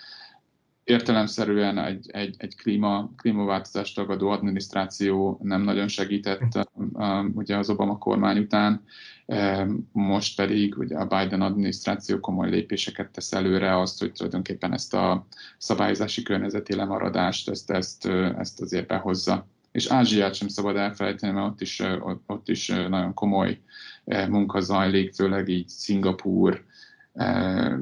értelemszerűen 0.84 1.78
egy, 1.78 2.10
egy, 2.10 2.34
egy 2.38 2.56
klíma, 2.56 3.10
klímaváltozást 3.16 3.94
tagadó 3.94 4.28
adminisztráció 4.28 5.38
nem 5.42 5.62
nagyon 5.62 5.88
segített 5.88 6.68
um, 6.74 7.32
ugye 7.34 7.56
az 7.56 7.70
Obama 7.70 7.98
kormány 7.98 8.38
után, 8.38 8.84
um, 9.26 9.88
most 9.92 10.36
pedig 10.36 10.78
ugye 10.78 10.96
a 10.96 11.06
Biden 11.06 11.42
adminisztráció 11.42 12.20
komoly 12.20 12.50
lépéseket 12.50 13.10
tesz 13.10 13.32
előre 13.32 13.80
azt, 13.80 13.98
hogy 13.98 14.12
tulajdonképpen 14.12 14.72
ezt 14.72 14.94
a 14.94 15.26
szabályozási 15.58 16.22
környezeti 16.22 16.74
lemaradást, 16.74 17.48
ezt, 17.48 17.70
ezt, 17.70 18.06
ezt 18.38 18.60
azért 18.60 18.86
behozza. 18.86 19.46
És 19.72 19.86
Ázsiát 19.86 20.34
sem 20.34 20.48
szabad 20.48 20.76
elfelejteni, 20.76 21.32
mert 21.32 21.46
ott 21.46 21.60
is, 21.60 21.82
ott 22.26 22.48
is 22.48 22.68
nagyon 22.68 23.14
komoly 23.14 23.60
munka 24.04 24.60
zajlik, 24.60 25.14
főleg 25.14 25.48
így 25.48 25.68
Szingapúr, 25.68 26.64
Eh, 27.12 27.72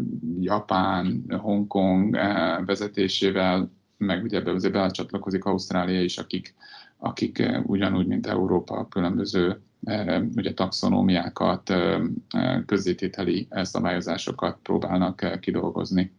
Japán, 0.40 1.24
Hongkong 1.28 2.16
eh, 2.16 2.64
vezetésével, 2.64 3.70
meg 3.96 4.22
ugye 4.22 4.38
ebbe 4.38 4.50
azért 4.50 4.72
belecsatlakozik 4.72 5.44
Ausztrália 5.44 6.02
is, 6.02 6.18
akik, 6.18 6.54
akik 6.98 7.42
ugyanúgy, 7.62 8.06
mint 8.06 8.26
Európa, 8.26 8.88
különböző 8.88 9.60
ugye 10.36 10.54
taxonómiákat, 10.54 11.74
közzétételi 12.66 13.48
szabályozásokat 13.50 14.58
próbálnak 14.62 15.38
kidolgozni. 15.40 16.12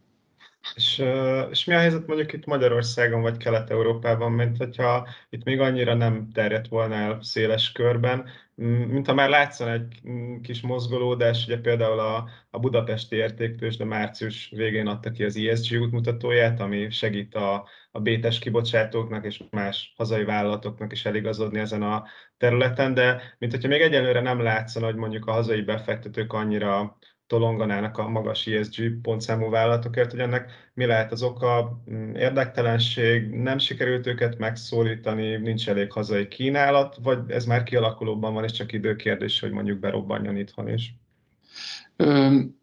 És, 0.74 1.02
és 1.50 1.64
mi 1.64 1.74
a 1.74 1.78
helyzet 1.78 2.06
mondjuk 2.06 2.32
itt 2.32 2.44
Magyarországon 2.44 3.22
vagy 3.22 3.36
Kelet-Európában, 3.36 4.32
mint 4.32 4.56
hogyha 4.56 5.08
itt 5.30 5.44
még 5.44 5.60
annyira 5.60 5.94
nem 5.94 6.28
terjedt 6.32 6.68
volna 6.68 6.94
el 6.94 7.18
széles 7.20 7.72
körben, 7.72 8.24
mint 8.54 9.06
ha 9.06 9.14
már 9.14 9.28
látszan 9.28 9.68
egy 9.68 10.00
kis 10.42 10.60
mozgolódás, 10.60 11.46
ugye 11.46 11.60
például 11.60 11.98
a, 11.98 12.28
a 12.50 12.58
budapesti 12.58 13.16
értéktős, 13.16 13.76
de 13.76 13.84
március 13.84 14.52
végén 14.56 14.86
adta 14.86 15.10
ki 15.10 15.24
az 15.24 15.36
ESG 15.36 15.80
útmutatóját, 15.80 16.60
ami 16.60 16.90
segít 16.90 17.34
a, 17.34 17.68
a 17.90 18.00
bétes 18.00 18.38
kibocsátóknak 18.38 19.24
és 19.24 19.42
más 19.50 19.94
hazai 19.96 20.24
vállalatoknak 20.24 20.92
is 20.92 21.04
eligazodni 21.04 21.58
ezen 21.58 21.82
a 21.82 22.04
területen, 22.36 22.94
de 22.94 23.22
mint 23.38 23.52
hogyha 23.52 23.68
még 23.68 23.80
egyelőre 23.80 24.20
nem 24.20 24.40
látszana, 24.40 24.86
hogy 24.86 24.96
mondjuk 24.96 25.26
a 25.26 25.32
hazai 25.32 25.62
befektetők 25.62 26.32
annyira 26.32 26.96
tolonganának 27.32 27.98
a 27.98 28.08
magas 28.08 28.46
ESG 28.46 29.00
pontszámú 29.02 29.50
vállalatokért, 29.50 30.10
hogy 30.10 30.20
ennek 30.20 30.50
mi 30.74 30.84
lehet 30.86 31.12
az 31.12 31.22
oka, 31.22 31.82
mm, 31.90 32.14
érdektelenség, 32.14 33.30
nem 33.30 33.58
sikerült 33.58 34.06
őket 34.06 34.38
megszólítani, 34.38 35.36
nincs 35.36 35.68
elég 35.68 35.92
hazai 35.92 36.28
kínálat, 36.28 36.96
vagy 37.02 37.18
ez 37.28 37.44
már 37.44 37.62
kialakulóban 37.62 38.34
van, 38.34 38.44
és 38.44 38.52
csak 38.52 38.72
időkérdés, 38.72 39.40
hogy 39.40 39.50
mondjuk 39.50 39.78
berobbanjon 39.78 40.36
itthon 40.36 40.68
is? 40.68 40.94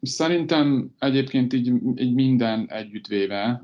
Szerintem 0.02 0.96
egyébként 1.00 1.54
így, 1.54 1.74
így 1.96 2.14
minden 2.14 2.66
együttvéve, 2.72 3.64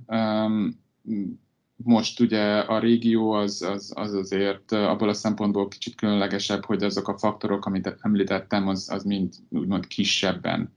most 1.75 2.19
ugye 2.19 2.59
a 2.59 2.79
régió 2.79 3.31
az, 3.31 3.62
az, 3.62 3.93
az 3.95 4.13
azért 4.13 4.71
abból 4.71 5.09
a 5.09 5.13
szempontból 5.13 5.67
kicsit 5.67 5.95
különlegesebb, 5.95 6.65
hogy 6.65 6.83
azok 6.83 7.07
a 7.07 7.17
faktorok, 7.17 7.65
amit 7.65 7.97
említettem, 8.01 8.67
az, 8.67 8.89
az 8.91 9.03
mind 9.03 9.33
úgymond 9.50 9.88
kisebben 9.88 10.75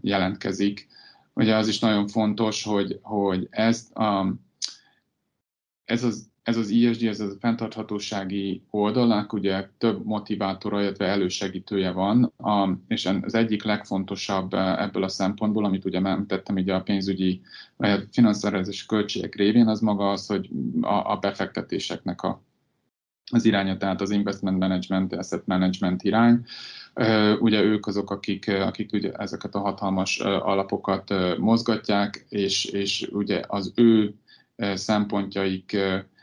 jelentkezik. 0.00 0.86
Ugye 1.32 1.56
az 1.56 1.68
is 1.68 1.78
nagyon 1.78 2.06
fontos, 2.06 2.64
hogy, 2.64 2.98
hogy 3.02 3.46
ezt 3.50 3.96
a, 3.96 4.34
ez 5.84 6.04
az 6.04 6.32
ez 6.44 6.56
az 6.56 6.68
ISD, 6.68 7.06
ez 7.06 7.20
a 7.20 7.28
fenntarthatósági 7.40 8.62
oldalnak 8.70 9.32
ugye 9.32 9.68
több 9.78 10.04
motivátora, 10.04 10.80
illetve 10.80 11.06
elősegítője 11.06 11.90
van, 11.90 12.32
a, 12.36 12.68
és 12.88 13.06
az 13.22 13.34
egyik 13.34 13.62
legfontosabb 13.62 14.54
ebből 14.54 15.02
a 15.02 15.08
szempontból, 15.08 15.64
amit 15.64 15.84
ugye 15.84 16.00
említettem 16.00 16.56
ugye 16.56 16.74
a 16.74 16.82
pénzügyi 16.82 17.40
vagy 17.76 17.90
a 17.90 18.02
finanszírozási 18.12 18.86
költségek 18.86 19.34
révén, 19.34 19.66
az 19.68 19.80
maga 19.80 20.10
az, 20.10 20.26
hogy 20.26 20.50
a, 20.80 21.12
a 21.12 21.16
befektetéseknek 21.16 22.22
a, 22.22 22.42
az 23.32 23.44
iránya, 23.44 23.76
tehát 23.76 24.00
az 24.00 24.10
investment 24.10 24.58
management, 24.58 25.12
asset 25.12 25.46
management 25.46 26.02
irány, 26.02 26.44
Ugye 27.40 27.62
ők 27.62 27.86
azok, 27.86 28.10
akik, 28.10 28.48
akik 28.48 28.92
ugye 28.92 29.12
ezeket 29.12 29.54
a 29.54 29.60
hatalmas 29.60 30.20
alapokat 30.20 31.14
mozgatják, 31.38 32.26
és, 32.28 32.64
és 32.64 33.08
ugye 33.12 33.42
az 33.46 33.72
ő 33.74 34.14
szempontjaik, 34.74 35.76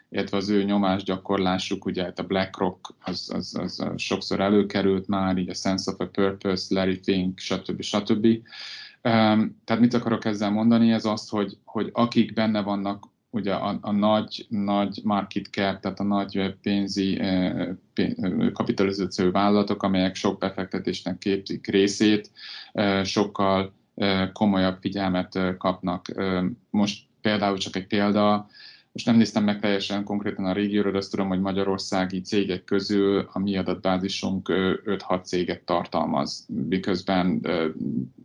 illetve 0.10 0.38
az 0.38 0.50
ő 0.50 0.64
nyomásgyakorlásuk, 0.64 1.86
ugye 1.86 2.04
hát 2.04 2.20
a 2.20 2.24
BlackRock 2.24 2.96
az, 3.04 3.32
az, 3.34 3.56
az 3.60 3.84
sokszor 3.96 4.40
előkerült 4.40 5.08
már, 5.08 5.38
így 5.38 5.50
a 5.50 5.54
Sense 5.54 5.92
of 5.92 6.00
a 6.00 6.06
Purpose, 6.06 6.76
Larry 6.76 7.00
Fink, 7.04 7.40
stb. 7.40 7.82
stb. 7.82 8.28
Tehát 9.02 9.80
mit 9.80 9.94
akarok 9.94 10.26
ezzel 10.26 10.52
mondani? 10.52 10.92
Ez 10.92 11.06
azt, 11.06 11.30
hogy, 11.30 11.58
hogy 11.66 11.90
akik 11.94 12.34
benne 12.34 12.62
vannak 12.62 13.11
ugye 13.32 13.54
a, 13.54 13.78
a 13.82 13.92
nagy, 13.92 14.46
nagy 14.50 15.00
market 15.04 15.46
cap, 15.46 15.80
tehát 15.80 16.00
a 16.00 16.04
nagy 16.04 16.56
pénzi 16.62 17.20
eh, 17.20 17.68
kapitalizáció 18.54 19.32
vállalatok, 19.32 19.84
amelyek 19.84 20.16
sok 20.16 20.40
befektetésnek 20.40 21.18
képzik 21.18 21.68
részét, 21.68 22.32
eh, 22.72 23.04
sokkal 23.04 23.74
eh, 23.96 24.30
komolyabb 24.34 24.78
figyelmet 24.82 25.40
kapnak. 25.58 26.06
Most 26.70 27.04
például 27.22 27.58
csak 27.58 27.76
egy 27.76 27.88
példa, 27.88 28.48
most 28.92 29.06
nem 29.06 29.16
néztem 29.16 29.44
meg 29.44 29.60
teljesen 29.60 30.04
konkrétan 30.04 30.46
a 30.46 30.54
régióról, 30.54 30.92
de 30.92 30.98
azt 30.98 31.12
tudom, 31.12 31.28
hogy 31.28 31.40
magyarországi 31.40 32.22
cégek 32.22 32.64
közül 32.64 33.30
a 33.34 33.40
mi 33.40 33.58
adatbázisunk 33.58 34.50
5-6 34.52 35.24
céget 35.24 35.62
tartalmaz, 35.62 36.46
miközben 36.70 37.42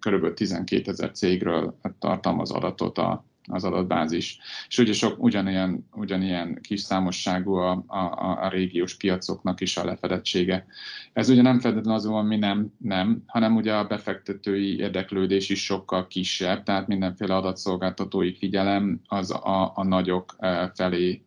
kb. 0.01 0.35
12 0.35 0.91
ezer 0.91 1.11
cégről 1.11 1.79
tartalmaz 1.99 2.51
adatot 2.51 2.99
a, 2.99 3.25
az 3.47 3.65
adatbázis. 3.65 4.39
És 4.69 4.79
ugye 4.79 4.93
sok 4.93 5.23
ugyanilyen, 5.23 5.87
ugyanilyen 5.93 6.59
kis 6.63 6.81
számosságú 6.81 7.55
a, 7.55 7.85
a, 7.87 8.45
a 8.45 8.49
régiós 8.49 8.97
piacoknak 8.97 9.61
is 9.61 9.77
a 9.77 9.85
lefedettsége. 9.85 10.67
Ez 11.13 11.29
ugye 11.29 11.43
nem 11.43 11.61
feltétlenül 11.61 11.99
azonban 11.99 12.27
mi 12.27 12.37
nem, 12.37 12.73
nem, 12.79 13.23
hanem 13.27 13.57
ugye 13.57 13.75
a 13.75 13.87
befektetői 13.87 14.79
érdeklődés 14.79 15.49
is 15.49 15.65
sokkal 15.65 16.07
kisebb, 16.07 16.63
tehát 16.63 16.87
mindenféle 16.87 17.37
adatszolgáltatói 17.37 18.35
figyelem 18.35 19.01
az 19.07 19.31
a, 19.31 19.73
a 19.75 19.85
nagyok 19.85 20.37
felé 20.75 21.23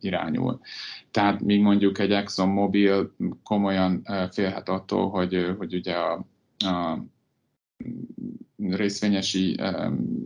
irányul. 0.00 0.60
Tehát 1.10 1.40
míg 1.40 1.60
mondjuk 1.60 1.98
egy 1.98 2.12
ExxonMobil 2.12 3.14
komolyan 3.42 4.02
félhet 4.30 4.68
attól, 4.68 5.10
hogy, 5.10 5.54
hogy 5.58 5.74
ugye 5.74 5.94
a, 5.94 6.26
a 6.58 7.04
részvényesi, 8.70 9.60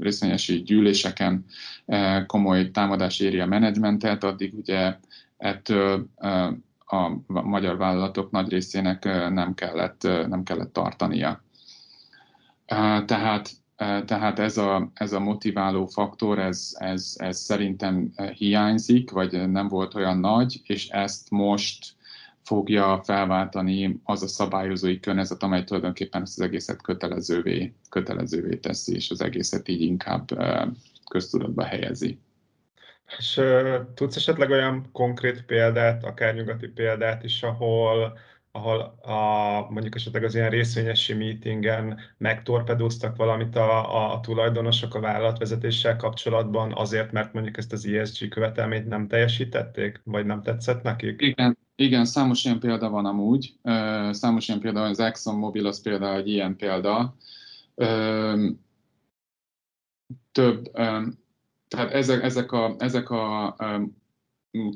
részvényesi 0.01 0.63
gyűléseken 0.63 1.45
komoly 2.27 2.71
támadás 2.71 3.21
éri 3.21 3.41
a 3.41 3.47
menedzsmentet, 3.47 4.25
addig 4.25 4.55
ugye 4.55 4.97
ettől 5.37 6.09
a 6.87 7.11
magyar 7.27 7.77
vállalatok 7.77 8.31
nagy 8.31 8.49
részének 8.49 9.05
nem 9.31 9.55
kellett, 9.55 10.03
nem 10.03 10.43
kellett 10.43 10.73
tartania. 10.73 11.45
Tehát, 13.05 13.51
tehát 14.05 14.39
ez, 14.39 14.57
a, 14.57 14.91
ez 14.95 15.13
a 15.13 15.21
motiváló 15.21 15.87
faktor, 15.87 16.39
ez, 16.39 16.71
ez, 16.75 17.15
ez 17.17 17.39
szerintem 17.39 18.13
hiányzik, 18.35 19.11
vagy 19.11 19.51
nem 19.51 19.69
volt 19.69 19.95
olyan 19.95 20.19
nagy, 20.19 20.61
és 20.65 20.89
ezt 20.89 21.31
most 21.31 21.96
fogja 22.47 23.01
felváltani 23.05 24.01
az 24.05 24.23
a 24.23 24.27
szabályozói 24.27 25.01
környezet, 25.01 25.43
amely 25.43 25.65
tulajdonképpen 25.65 26.23
ezt 26.23 26.39
az 26.39 26.45
egészet 26.45 26.83
kötelezővé, 26.83 27.75
kötelezővé 27.91 28.57
teszi, 28.57 28.95
és 28.95 29.11
az 29.11 29.21
egészet 29.21 29.69
így 29.69 29.81
inkább 29.81 30.29
köztudatba 31.11 31.65
helyezi. 31.65 32.19
És 33.19 33.37
uh, 33.37 33.77
tudsz 33.95 34.17
esetleg 34.17 34.51
olyan 34.51 34.89
konkrét 34.93 35.43
példát, 35.43 36.05
akár 36.05 36.35
nyugati 36.35 36.69
példát 36.69 37.25
is, 37.25 37.43
ahol, 37.43 38.19
ahol 38.51 38.81
a, 39.03 39.71
mondjuk 39.71 39.95
esetleg 39.95 40.25
az 40.25 40.35
ilyen 40.35 40.51
részvényesi 40.51 41.15
meetingen 41.15 42.01
megtorpedóztak 42.19 43.17
valamit 43.17 43.57
a, 43.57 43.97
a, 43.97 44.13
a 44.13 44.21
tulajdonosok 44.21 44.95
a 44.95 45.01
vállalatvezetéssel 45.01 45.97
kapcsolatban 45.97 46.73
azért, 46.75 47.13
mert 47.13 47.33
mondjuk 47.33 47.57
ezt 47.57 47.73
az 47.73 47.87
ESG 47.87 48.29
követelményt 48.29 48.89
nem 48.89 49.09
teljesítették, 49.09 50.01
vagy 50.05 50.27
nem 50.27 50.43
tetszett 50.43 50.83
nekik? 50.83 51.21
Igen, 51.21 51.59
igen, 51.77 52.05
számos 52.05 52.45
ilyen 52.45 52.59
példa 52.59 52.91
van 52.91 53.07
amúgy. 53.07 53.55
Számos 54.11 54.49
ilyen 54.49 54.61
példa 54.61 54.81
van, 54.81 54.89
az 54.89 55.01
ExxonMobil 55.01 55.67
az 55.67 55.83
például 55.83 56.17
egy 56.17 56.29
ilyen 56.29 56.57
példa. 56.57 57.15
Több, 60.33 60.71
tehát 61.69 61.93
ezek, 61.93 62.23
ezek 62.23 62.53
a, 62.53 62.75
ezek 62.79 63.11
a 63.11 63.57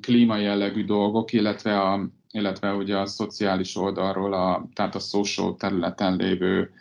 klíma 0.00 0.37
jellegű 0.37 0.85
dolgok, 0.85 1.33
illetve, 1.33 1.80
a, 1.80 2.09
illetve 2.30 2.75
ugye 2.75 2.99
a 2.99 3.07
szociális 3.07 3.76
oldalról, 3.76 4.33
a, 4.33 4.69
tehát 4.73 4.95
a 4.95 4.99
social 4.99 5.57
területen 5.57 6.16
lévő 6.16 6.73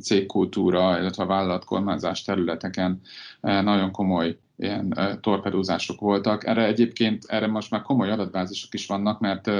cégkultúra, 0.00 0.98
illetve 1.00 1.22
a 1.22 1.26
vállalatkormányzás 1.26 2.22
területeken 2.22 3.00
nagyon 3.40 3.90
komoly 3.90 4.38
ilyen 4.60 5.18
torpedózások 5.20 6.00
voltak. 6.00 6.46
Erre 6.46 6.66
egyébként, 6.66 7.24
erre 7.24 7.46
most 7.46 7.70
már 7.70 7.82
komoly 7.82 8.10
adatbázisok 8.10 8.74
is 8.74 8.86
vannak, 8.86 9.20
mert, 9.20 9.50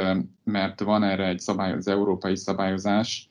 mert 0.44 0.80
van 0.80 1.02
erre 1.02 1.26
egy 1.26 1.40
szabály, 1.40 1.72
az 1.72 1.88
európai 1.88 2.36
szabályozás, 2.36 3.28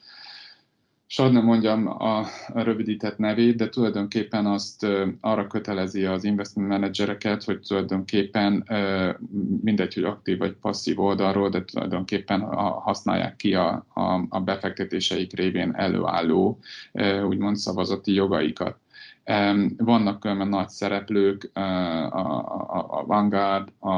és 1.10 1.16
nem 1.16 1.44
mondjam 1.44 1.88
a 1.88 2.26
rövidített 2.54 3.18
nevét, 3.18 3.56
de 3.56 3.70
tulajdonképpen 3.70 4.46
azt 4.46 4.86
arra 5.22 5.48
kötelezi 5.48 6.06
az 6.06 6.24
investment 6.24 6.70
managereket, 6.70 7.44
hogy 7.44 7.60
tulajdonképpen 7.60 8.66
mindegy, 9.62 9.94
hogy 9.94 10.04
aktív 10.04 10.38
vagy 10.38 10.54
passzív 10.54 11.00
oldalról, 11.00 11.50
de 11.50 11.64
tulajdonképpen 11.66 12.42
használják 12.82 13.36
ki 13.36 13.54
a, 13.54 13.86
a, 13.94 14.26
a 14.30 14.40
befektetéseik 14.40 15.34
révén 15.34 15.76
előálló 15.76 16.60
úgymond 17.26 17.56
szavazati 17.56 18.14
jogaikat. 18.14 18.78
Vannak 19.78 20.26
olyan 20.26 20.48
nagy 20.48 20.70
szereplők, 20.70 21.50
a, 21.54 21.60
a, 23.00 23.04
Vanguard, 23.06 23.72
a, 23.80 23.90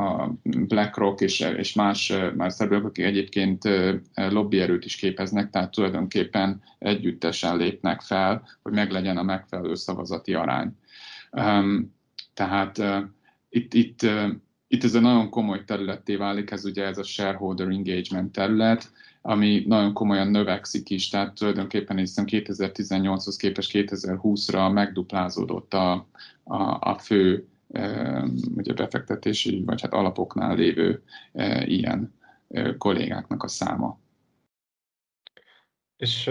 a 0.00 0.34
BlackRock 0.42 1.20
és, 1.20 1.40
és 1.40 1.74
más, 1.74 2.12
más 2.36 2.52
szereplők, 2.52 2.84
akik 2.84 3.04
egyébként 3.04 3.68
lobbyerőt 4.14 4.84
is 4.84 4.96
képeznek, 4.96 5.50
tehát 5.50 5.70
tulajdonképpen 5.70 6.62
együttesen 6.78 7.56
lépnek 7.56 8.00
fel, 8.00 8.48
hogy 8.62 8.72
meglegyen 8.72 9.16
a 9.16 9.22
megfelelő 9.22 9.74
szavazati 9.74 10.34
arány. 10.34 10.76
Tehát 12.34 12.82
itt, 13.48 13.74
itt, 13.74 14.00
itt 14.68 14.84
ez 14.84 14.94
a 14.94 15.00
nagyon 15.00 15.30
komoly 15.30 15.64
területté 15.64 16.16
válik, 16.16 16.50
ez 16.50 16.64
ugye 16.64 16.84
ez 16.84 16.98
a 16.98 17.02
shareholder 17.02 17.68
engagement 17.68 18.32
terület, 18.32 18.90
ami 19.22 19.64
nagyon 19.66 19.92
komolyan 19.92 20.28
növekszik 20.28 20.90
is, 20.90 21.08
tehát 21.08 21.34
tulajdonképpen 21.34 21.96
hiszen 21.96 22.24
2018-hoz 22.28 23.36
képest 23.36 23.70
2020-ra 23.74 24.72
megduplázódott 24.72 25.74
a, 25.74 25.92
a, 26.44 26.90
a 26.90 26.98
fő 26.98 27.48
e, 27.72 28.22
ugye 28.56 28.72
befektetési, 28.72 29.62
vagy 29.66 29.80
hát 29.80 29.92
alapoknál 29.92 30.54
lévő 30.54 31.02
e, 31.32 31.66
ilyen 31.66 32.14
e, 32.48 32.76
kollégáknak 32.76 33.42
a 33.42 33.48
száma. 33.48 34.00
És 35.96 36.30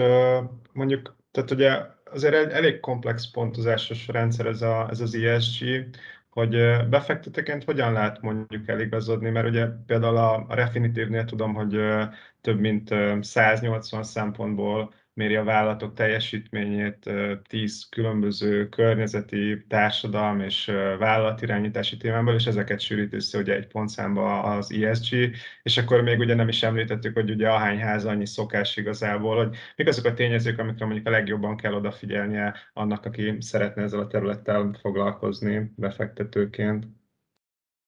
mondjuk, 0.72 1.16
tehát 1.30 1.50
ugye 1.50 1.80
azért 2.04 2.52
elég 2.52 2.80
komplex 2.80 3.30
pontozásos 3.30 4.08
rendszer 4.08 4.46
ez, 4.46 4.62
a, 4.62 4.88
ez 4.90 5.00
az 5.00 5.14
ESG, 5.14 5.64
hogy 6.32 6.50
befektetőként 6.88 7.64
hogyan 7.64 7.92
lehet 7.92 8.22
mondjuk 8.22 8.68
eligazodni, 8.68 9.30
mert 9.30 9.48
ugye 9.48 9.66
például 9.86 10.16
a, 10.16 10.44
a 10.48 10.54
Refinitívnél 10.54 11.24
tudom, 11.24 11.54
hogy 11.54 11.80
több 12.40 12.58
mint 12.58 12.94
180 13.20 14.02
szempontból 14.02 14.92
méri 15.14 15.36
a 15.36 15.44
vállalatok 15.44 15.94
teljesítményét 15.94 17.10
10 17.48 17.88
különböző 17.88 18.68
környezeti, 18.68 19.64
társadalmi 19.68 20.44
és 20.44 20.64
vállalatirányítási 20.98 21.96
témából, 21.96 22.34
és 22.34 22.46
ezeket 22.46 22.80
sűrít 22.80 23.14
össze 23.14 23.38
ugye 23.38 23.54
egy 23.54 23.66
pontszámba 23.66 24.42
az 24.42 24.72
ESG, 24.72 25.34
és 25.62 25.78
akkor 25.78 26.02
még 26.02 26.18
ugye 26.18 26.34
nem 26.34 26.48
is 26.48 26.62
említettük, 26.62 27.14
hogy 27.14 27.30
ugye 27.30 27.48
ahány 27.48 27.78
ház 27.78 28.04
annyi 28.04 28.26
szokás 28.26 28.76
igazából, 28.76 29.36
hogy 29.36 29.56
mik 29.76 29.88
azok 29.88 30.04
a 30.04 30.14
tényezők, 30.14 30.58
amikre 30.58 30.84
mondjuk 30.84 31.06
a 31.06 31.10
legjobban 31.10 31.56
kell 31.56 31.72
odafigyelnie 31.74 32.54
annak, 32.72 33.04
aki 33.04 33.36
szeretne 33.40 33.82
ezzel 33.82 34.00
a 34.00 34.06
területtel 34.06 34.76
foglalkozni 34.80 35.72
befektetőként. 35.76 37.01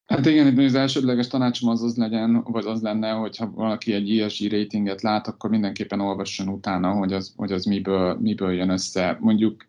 Hát 0.06 0.26
igen, 0.26 0.58
az 0.58 0.74
elsődleges 0.74 1.26
tanácsom 1.26 1.68
az 1.68 1.82
az 1.82 1.96
legyen, 1.96 2.42
vagy 2.42 2.66
az 2.66 2.82
lenne, 2.82 3.10
hogyha 3.10 3.50
valaki 3.50 3.92
egy 3.92 4.18
ESG 4.18 4.52
ratinget 4.52 5.02
lát, 5.02 5.26
akkor 5.26 5.50
mindenképpen 5.50 6.00
olvasson 6.00 6.48
utána, 6.48 6.92
hogy 6.92 7.12
az, 7.12 7.32
hogy 7.36 7.52
az 7.52 7.64
miből, 7.64 8.18
miből 8.20 8.52
jön 8.52 8.70
össze. 8.70 9.16
Mondjuk 9.20 9.66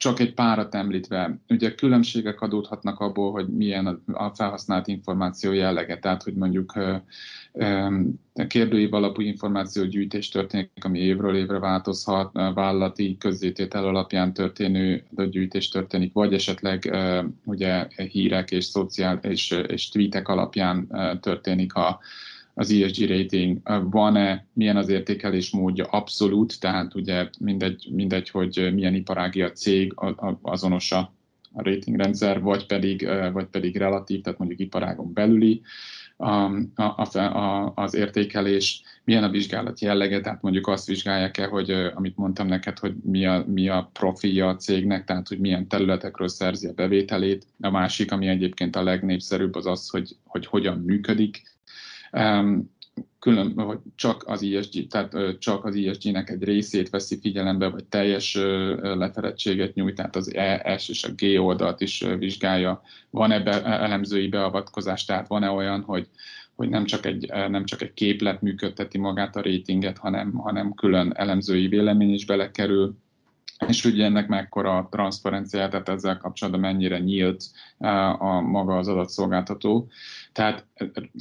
csak 0.00 0.20
egy 0.20 0.34
párat 0.34 0.74
említve, 0.74 1.38
ugye 1.48 1.74
különbségek 1.74 2.40
adódhatnak 2.40 3.00
abból, 3.00 3.32
hogy 3.32 3.48
milyen 3.48 4.02
a 4.12 4.34
felhasznált 4.34 4.86
információ 4.86 5.52
jellege, 5.52 5.98
tehát 5.98 6.22
hogy 6.22 6.34
mondjuk 6.34 6.72
kérdőív 8.46 8.94
alapú 8.94 9.20
információgyűjtés 9.20 10.28
történik, 10.28 10.70
ami 10.80 10.98
évről 10.98 11.36
évre 11.36 11.58
változhat, 11.58 12.32
vállalati 12.32 13.16
közzététel 13.18 13.84
alapján 13.84 14.32
történő 14.32 15.04
gyűjtés 15.30 15.68
történik, 15.68 16.12
vagy 16.12 16.34
esetleg 16.34 16.96
ugye 17.44 17.86
hírek 17.96 18.50
és 18.50 18.64
szociál 18.64 19.18
és, 19.22 19.50
és 19.50 19.88
tweetek 19.88 20.28
alapján 20.28 20.88
történik 21.20 21.74
a, 21.74 22.00
az 22.54 22.70
ESG 22.70 23.08
rating, 23.08 23.58
van-e, 23.90 24.46
milyen 24.52 24.76
az 24.76 24.88
értékelés 24.88 25.50
módja, 25.50 25.84
abszolút, 25.84 26.60
tehát 26.60 26.94
ugye 26.94 27.28
mindegy, 27.38 27.88
mindegy 27.92 28.30
hogy 28.30 28.70
milyen 28.74 28.94
iparági 28.94 29.42
a 29.42 29.52
cég, 29.52 29.94
azonos 30.42 30.92
a 30.92 31.12
ratingrendszer, 31.54 32.40
vagy 32.40 32.66
pedig, 32.66 33.08
vagy 33.32 33.46
pedig 33.46 33.76
relatív, 33.76 34.20
tehát 34.20 34.38
mondjuk 34.38 34.60
iparágon 34.60 35.12
belüli 35.12 35.62
a, 36.20 36.50
a, 36.74 37.18
a, 37.18 37.72
az 37.74 37.94
értékelés, 37.94 38.82
milyen 39.04 39.24
a 39.24 39.28
vizsgálat 39.30 39.80
jellege, 39.80 40.20
tehát 40.20 40.42
mondjuk 40.42 40.66
azt 40.66 40.86
vizsgálják-e, 40.86 41.46
hogy 41.46 41.70
amit 41.70 42.16
mondtam 42.16 42.46
neked, 42.46 42.78
hogy 42.78 42.94
mi 43.02 43.26
a, 43.26 43.44
mi 43.46 43.68
a 43.68 43.90
profilja 43.92 44.48
a 44.48 44.56
cégnek, 44.56 45.04
tehát 45.04 45.28
hogy 45.28 45.38
milyen 45.38 45.68
területekről 45.68 46.28
szerzi 46.28 46.66
a 46.66 46.72
bevételét. 46.72 47.46
A 47.60 47.70
másik, 47.70 48.12
ami 48.12 48.26
egyébként 48.26 48.76
a 48.76 48.82
legnépszerűbb, 48.82 49.54
az 49.54 49.66
az, 49.66 49.88
hogy, 49.88 50.16
hogy 50.24 50.46
hogyan 50.46 50.78
működik 50.78 51.42
külön, 53.18 53.52
hogy 53.56 53.78
csak 53.94 54.22
az 54.26 54.42
ESG, 54.42 54.86
tehát 54.86 55.38
csak 55.38 55.64
az 55.64 55.76
ESG-nek 55.76 56.30
egy 56.30 56.42
részét 56.42 56.90
veszi 56.90 57.18
figyelembe, 57.20 57.68
vagy 57.68 57.84
teljes 57.84 58.34
lefedettséget 58.80 59.74
nyújt, 59.74 59.94
tehát 59.94 60.16
az 60.16 60.34
ES 60.34 60.88
és 60.88 61.04
a 61.04 61.12
G 61.16 61.40
oldalt 61.40 61.80
is 61.80 62.04
vizsgálja. 62.18 62.82
Van-e 63.10 63.40
be, 63.40 63.64
elemzői 63.64 64.28
beavatkozás, 64.28 65.04
tehát 65.04 65.28
van-e 65.28 65.50
olyan, 65.50 65.80
hogy 65.80 66.08
hogy 66.60 66.68
nem 66.68 66.84
csak, 66.84 67.06
egy, 67.06 67.28
nem 67.28 67.64
csak 67.64 67.82
egy 67.82 67.94
képlet 67.94 68.42
működteti 68.42 68.98
magát 68.98 69.36
a 69.36 69.42
ratinget, 69.42 69.98
hanem, 69.98 70.32
hanem 70.32 70.74
külön 70.74 71.12
elemzői 71.14 71.68
vélemény 71.68 72.12
is 72.12 72.26
belekerül. 72.26 72.94
És 73.66 73.84
ugye 73.84 74.04
ennek 74.04 74.28
mekkora 74.28 74.76
a 74.76 74.88
transzparencia, 74.90 75.68
tehát 75.68 75.88
ezzel 75.88 76.18
kapcsolatban 76.18 76.62
mennyire 76.62 76.98
nyílt 76.98 77.44
a 78.18 78.40
maga 78.40 78.76
az 78.76 78.88
adatszolgáltató. 78.88 79.88
Tehát, 80.32 80.66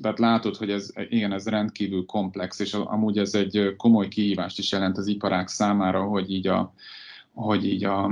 tehát 0.02 0.20
látod, 0.20 0.56
hogy 0.56 0.72
ez, 0.72 0.92
igen, 1.10 1.32
ez 1.32 1.48
rendkívül 1.48 2.06
komplex, 2.06 2.60
és 2.60 2.74
amúgy 2.74 3.18
ez 3.18 3.34
egy 3.34 3.74
komoly 3.78 4.08
kihívást 4.08 4.60
is 4.60 4.72
jelent 4.72 4.98
az 4.98 5.08
iparák 5.08 5.48
számára, 5.48 6.04
hogy 6.04 6.32
így 6.32 6.48
a, 6.48 6.74
hogy 7.34 7.66
így 7.66 7.84
a, 7.84 8.04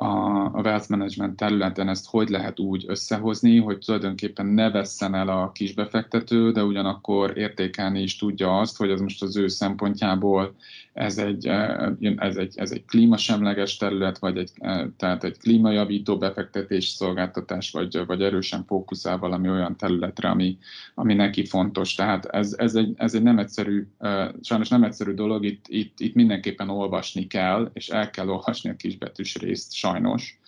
a 0.00 0.60
wealth 0.60 0.90
management 0.90 1.36
területen 1.36 1.88
ezt 1.88 2.10
hogy 2.10 2.28
lehet 2.28 2.58
úgy 2.58 2.84
összehozni, 2.88 3.58
hogy 3.58 3.78
tulajdonképpen 3.78 4.46
ne 4.46 4.70
vesszen 4.70 5.14
el 5.14 5.28
a 5.28 5.52
kisbefektető, 5.52 6.52
de 6.52 6.64
ugyanakkor 6.64 7.38
értékelni 7.38 8.02
is 8.02 8.16
tudja 8.16 8.58
azt, 8.58 8.76
hogy 8.76 8.90
az 8.90 9.00
most 9.00 9.22
az 9.22 9.36
ő 9.36 9.48
szempontjából 9.48 10.54
ez 10.98 11.18
egy, 11.18 11.46
eh, 11.46 11.92
ez 12.16 12.36
egy, 12.36 12.58
ez 12.58 12.70
egy 12.72 12.84
klímasemleges 12.84 13.76
terület, 13.76 14.18
vagy 14.18 14.36
egy, 14.36 14.50
eh, 14.54 14.86
tehát 14.96 15.24
egy 15.24 15.38
klímajavító 15.38 16.18
befektetés 16.18 16.84
szolgáltatás, 16.84 17.70
vagy, 17.70 18.06
vagy 18.06 18.22
erősen 18.22 18.64
fókuszál 18.64 19.18
valami 19.18 19.48
olyan 19.48 19.76
területre, 19.76 20.28
ami, 20.28 20.58
ami 20.94 21.14
neki 21.14 21.46
fontos. 21.46 21.94
Tehát 21.94 22.24
ez, 22.24 22.54
ez, 22.58 22.74
egy, 22.74 22.94
ez 22.96 23.14
egy 23.14 23.22
nem 23.22 23.38
egyszerű, 23.38 23.86
eh, 23.98 24.28
sajnos 24.42 24.68
nem 24.68 24.82
egyszerű 24.82 25.12
dolog, 25.12 25.44
itt, 25.44 25.64
itt, 25.68 26.00
itt 26.00 26.14
mindenképpen 26.14 26.68
olvasni 26.68 27.26
kell, 27.26 27.70
és 27.72 27.88
el 27.88 28.10
kell 28.10 28.28
olvasni 28.28 28.70
a 28.70 28.76
kisbetűs 28.76 29.36
részt, 29.36 29.72
sajnos. 29.72 30.38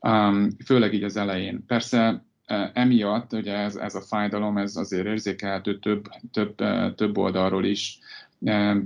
Um, 0.00 0.48
főleg 0.64 0.94
így 0.94 1.02
az 1.02 1.16
elején. 1.16 1.64
Persze 1.66 2.24
emiatt, 2.72 3.32
ugye 3.32 3.54
ez, 3.54 3.76
ez 3.76 3.94
a 3.94 4.00
fájdalom, 4.00 4.58
ez 4.58 4.76
azért 4.76 5.06
érzékelhető 5.06 5.78
több, 5.78 6.08
több, 6.32 6.54
több 6.94 7.18
oldalról 7.18 7.64
is, 7.64 7.98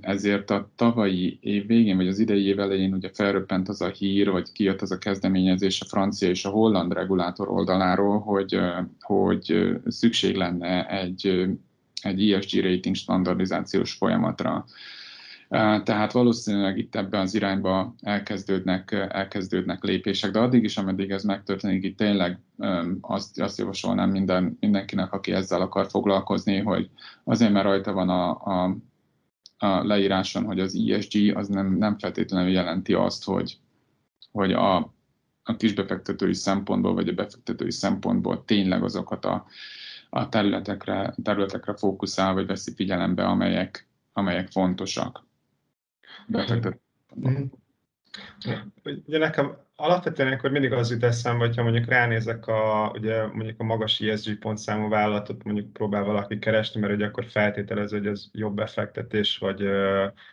ezért 0.01 0.51
a 0.51 0.71
tavalyi 0.77 1.39
év 1.41 1.67
végén, 1.67 1.97
vagy 1.97 2.09
az 2.09 2.19
idei 2.19 2.47
év 2.47 2.59
elején 2.59 2.95
ugye 2.95 3.11
felröppent 3.13 3.69
az 3.69 3.81
a 3.81 3.89
hír, 3.89 4.31
vagy 4.31 4.53
kijött 4.53 4.83
az 4.83 4.91
a 4.91 4.99
kezdeményezés 4.99 5.81
a 5.81 5.85
francia 5.89 6.29
és 6.29 6.45
a 6.45 6.51
holland 6.51 6.93
regulátor 6.93 7.49
oldaláról, 7.49 8.21
hogy, 8.21 8.61
hogy 9.01 9.77
szükség 9.87 10.37
lenne 10.37 10.89
egy, 10.89 11.49
egy 12.03 12.33
ESG 12.33 12.61
rating 12.61 12.95
standardizációs 12.95 13.93
folyamatra. 13.93 14.65
Tehát 15.83 16.13
valószínűleg 16.13 16.79
itt 16.79 16.95
ebben 16.95 17.21
az 17.21 17.35
irányba 17.35 17.95
elkezdődnek, 18.01 19.07
elkezdődnek 19.09 19.83
lépések, 19.85 20.31
de 20.31 20.39
addig 20.39 20.65
is, 20.65 20.77
ameddig 20.77 21.11
ez 21.11 21.23
megtörténik, 21.23 21.85
itt 21.85 21.97
tényleg 21.97 22.39
azt, 23.01 23.41
azt 23.41 23.59
javasolnám 23.59 24.11
minden, 24.11 24.57
mindenkinek, 24.61 25.13
aki 25.13 25.33
ezzel 25.33 25.61
akar 25.61 25.87
foglalkozni, 25.87 26.59
hogy 26.59 26.91
azért, 27.25 27.53
mert 27.53 27.65
rajta 27.65 27.93
van 27.93 28.09
a, 28.09 28.31
a 28.31 28.77
a 29.63 29.85
leíráson, 29.85 30.45
hogy 30.45 30.61
az 30.61 30.77
ESG 30.89 31.37
az 31.37 31.49
nem, 31.49 31.77
nem 31.77 31.99
feltétlenül 31.99 32.51
jelenti 32.51 32.95
azt, 32.95 33.25
hogy, 33.25 33.59
hogy 34.33 34.53
a, 34.53 34.77
a 35.43 35.57
kisbefektetői 35.57 36.35
szempontból, 36.35 36.95
vagy 36.95 37.09
a 37.09 37.13
befektetői 37.13 37.71
szempontból 37.71 38.45
tényleg 38.45 38.83
azokat 38.83 39.25
a, 39.25 39.47
a 40.11 40.29
területekre, 40.29 41.15
területekre 41.23 41.77
fókuszál, 41.77 42.35
vagy 42.35 42.47
veszi 42.47 42.75
figyelembe, 42.75 43.25
amelyek, 43.25 43.89
amelyek 44.13 44.49
fontosak. 44.49 45.27
Befektető. 46.27 46.81
Ugye 49.07 49.19
nekem 49.19 49.57
alapvetően 49.77 50.33
akkor 50.33 50.51
mindig 50.51 50.73
az 50.73 50.91
jut 50.91 51.03
eszembe, 51.03 51.47
hogyha 51.47 51.63
mondjuk 51.63 51.89
ránézek 51.89 52.47
a, 52.47 52.91
ugye 52.95 53.27
mondjuk 53.27 53.61
a 53.61 53.65
magas 53.65 54.01
ESG 54.01 54.39
pontszámú 54.39 54.89
vállalatot 54.89 55.45
mondjuk 55.45 55.73
próbál 55.73 56.05
valaki 56.05 56.39
keresni, 56.39 56.81
mert 56.81 56.93
ugye 56.93 57.07
akkor 57.07 57.25
feltételező, 57.25 57.99
hogy 57.99 58.07
ez 58.07 58.25
jobb 58.33 58.55
befektetés, 58.55 59.39
vagy 59.39 59.61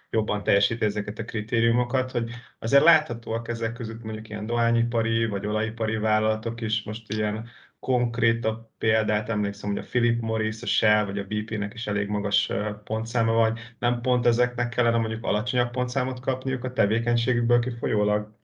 jobban 0.10 0.44
teljesíti 0.44 0.86
ezeket 0.86 1.20
a 1.20 1.26
kritériumokat, 1.26 2.12
hogy 2.12 2.30
azért 2.60 2.84
láthatóak 2.84 3.48
ezek 3.48 3.74
között 3.74 4.04
mondjuk 4.04 4.30
ilyen 4.30 4.46
dohányipari, 4.46 5.26
vagy 5.26 5.46
olajipari 5.46 5.98
vállalatok 5.98 6.62
is 6.62 6.84
most 6.84 7.14
ilyen 7.14 7.50
konkrétabb 7.80 8.70
példát 8.78 9.30
emlékszem, 9.30 9.70
hogy 9.70 9.80
a 9.80 9.88
Philip 9.90 10.22
Morris, 10.22 10.62
a 10.62 10.66
Shell 10.66 11.06
vagy 11.06 11.18
a 11.18 11.26
BP-nek 11.28 11.74
is 11.74 11.88
elég 11.88 12.08
magas 12.08 12.52
pontszáma 12.84 13.34
van. 13.34 13.58
Nem 13.80 14.02
pont 14.02 14.26
ezeknek 14.26 14.70
kellene 14.70 14.98
mondjuk 14.98 15.24
alacsonyabb 15.24 15.72
pontszámot 15.72 16.20
kapniuk 16.20 16.64
a 16.64 16.74
tevékenységükből 16.74 17.60
kifolyólag? 17.60 18.38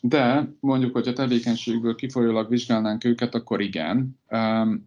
De 0.00 0.48
mondjuk, 0.60 0.92
hogy 0.92 1.08
a 1.08 1.12
tevékenységből 1.12 1.94
kifolyólag 1.94 2.48
vizsgálnánk 2.48 3.04
őket, 3.04 3.34
akkor 3.34 3.60
igen. 3.60 4.18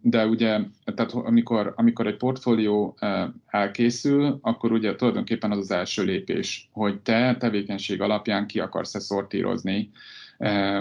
De 0.00 0.26
ugye, 0.26 0.60
tehát 0.94 1.12
amikor, 1.12 1.72
amikor 1.76 2.06
egy 2.06 2.16
portfólió 2.16 2.98
elkészül, 3.46 4.38
akkor 4.42 4.72
ugye 4.72 4.94
tulajdonképpen 4.96 5.50
az 5.50 5.58
az 5.58 5.70
első 5.70 6.02
lépés, 6.04 6.68
hogy 6.72 7.00
te 7.00 7.36
tevékenység 7.36 8.00
alapján 8.00 8.46
ki 8.46 8.60
akarsz-e 8.60 8.98
szortírozni 8.98 9.90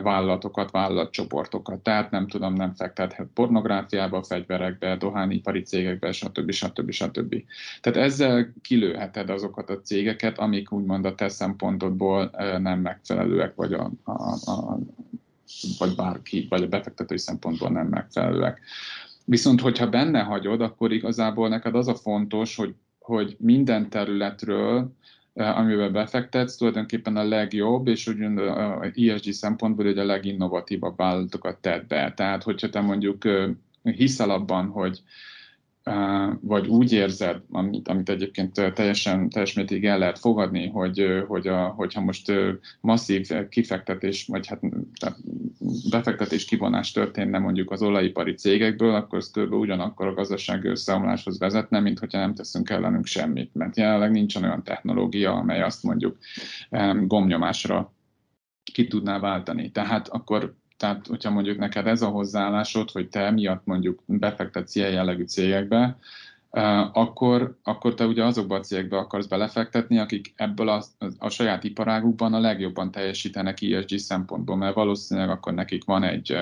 vállalatokat, 0.03 0.71
vállalatcsoportokat. 0.71 1.79
Tehát 1.79 2.11
nem 2.11 2.27
tudom, 2.27 2.53
nem 2.53 2.73
fektethet 2.73 3.27
pornográfiába, 3.33 4.23
fegyverekbe, 4.23 4.95
dohányipari 4.95 5.61
cégekbe, 5.61 6.11
stb. 6.11 6.51
stb. 6.51 6.91
stb. 6.91 7.35
Tehát 7.81 8.07
ezzel 8.07 8.53
kilőheted 8.61 9.29
azokat 9.29 9.69
a 9.69 9.81
cégeket, 9.81 10.37
amik 10.37 10.71
úgymond 10.71 11.05
a 11.05 11.15
te 11.15 11.29
szempontodból 11.29 12.29
e, 12.33 12.57
nem 12.57 12.79
megfelelőek, 12.79 13.55
vagy, 13.55 13.73
a, 13.73 13.91
a, 14.03 14.51
a, 14.51 14.79
vagy 15.77 15.95
bárki, 15.95 16.47
vagy 16.49 16.63
a 16.63 16.67
befektetői 16.67 17.17
szempontból 17.17 17.69
nem 17.69 17.87
megfelelőek. 17.87 18.59
Viszont, 19.25 19.61
hogyha 19.61 19.89
benne 19.89 20.21
hagyod, 20.21 20.61
akkor 20.61 20.91
igazából 20.91 21.49
neked 21.49 21.75
az 21.75 21.87
a 21.87 21.95
fontos, 21.95 22.55
hogy, 22.55 22.75
hogy 22.99 23.35
minden 23.39 23.89
területről 23.89 24.91
Eh, 25.33 25.57
amivel 25.57 25.89
befektetsz, 25.89 26.55
tulajdonképpen 26.55 27.17
a 27.17 27.23
legjobb, 27.23 27.87
és 27.87 28.07
ugyan 28.07 28.37
a 28.37 28.85
ESG 28.95 29.31
szempontból 29.31 29.85
ugye 29.85 30.01
a 30.01 30.05
leginnovatívabb 30.05 30.97
vállalatokat 30.97 31.57
tett 31.57 31.87
be. 31.87 32.13
Tehát, 32.15 32.43
hogyha 32.43 32.69
te 32.69 32.81
mondjuk 32.81 33.23
hiszel 33.83 34.29
abban, 34.29 34.67
hogy 34.67 35.01
vagy 36.41 36.67
úgy 36.67 36.91
érzed, 36.93 37.41
amit, 37.51 37.87
amit 37.87 38.09
egyébként 38.09 38.73
teljesen 38.73 39.29
teljes 39.29 39.53
mértékig 39.53 39.85
el 39.85 39.97
lehet 39.97 40.19
fogadni, 40.19 40.67
hogy, 40.67 41.23
hogy 41.27 41.47
a, 41.47 41.67
hogyha 41.67 42.01
most 42.01 42.31
masszív 42.81 43.29
kifektetés, 43.49 44.25
vagy 44.25 44.47
hát 44.47 44.59
befektetés 45.89 46.45
kivonás 46.45 46.91
történne 46.91 47.39
mondjuk 47.39 47.71
az 47.71 47.81
olajipari 47.81 48.33
cégekből, 48.33 48.95
akkor 48.95 49.17
ez 49.19 49.31
kb. 49.31 49.53
ugyanakkor 49.53 50.07
a 50.07 50.13
gazdasági 50.13 50.67
összeomláshoz 50.67 51.39
vezetne, 51.39 51.79
mint 51.79 51.99
hogyha 51.99 52.19
nem 52.19 52.35
teszünk 52.35 52.69
ellenünk 52.69 53.05
semmit, 53.05 53.53
mert 53.53 53.77
jelenleg 53.77 54.11
nincsen 54.11 54.43
olyan 54.43 54.63
technológia, 54.63 55.33
amely 55.33 55.61
azt 55.61 55.83
mondjuk 55.83 56.17
gomnyomásra 57.07 57.93
ki 58.73 58.87
tudná 58.87 59.19
váltani. 59.19 59.71
Tehát 59.71 60.07
akkor 60.07 60.55
tehát, 60.83 61.07
hogyha 61.07 61.29
mondjuk 61.29 61.57
neked 61.57 61.87
ez 61.87 62.01
a 62.01 62.07
hozzáállásod, 62.07 62.91
hogy 62.91 63.09
te 63.09 63.31
miatt 63.31 63.65
mondjuk 63.65 64.03
befektetsz 64.05 64.75
ilyen 64.75 64.91
jellegű 64.91 65.23
cégekbe, 65.23 65.97
akkor, 66.93 67.57
akkor 67.63 67.93
te 67.93 68.05
ugye 68.05 68.23
azokba 68.23 68.55
a 68.55 68.59
cégekbe 68.59 68.97
akarsz 68.97 69.25
belefektetni, 69.25 69.97
akik 69.97 70.33
ebből 70.35 70.69
a, 70.69 70.83
a 71.17 71.29
saját 71.29 71.63
iparágukban 71.63 72.33
a 72.33 72.39
legjobban 72.39 72.91
teljesítenek 72.91 73.61
ESG 73.61 73.97
szempontból, 73.97 74.55
mert 74.55 74.75
valószínűleg 74.75 75.29
akkor 75.29 75.53
nekik 75.53 75.83
van 75.83 76.03
egy 76.03 76.37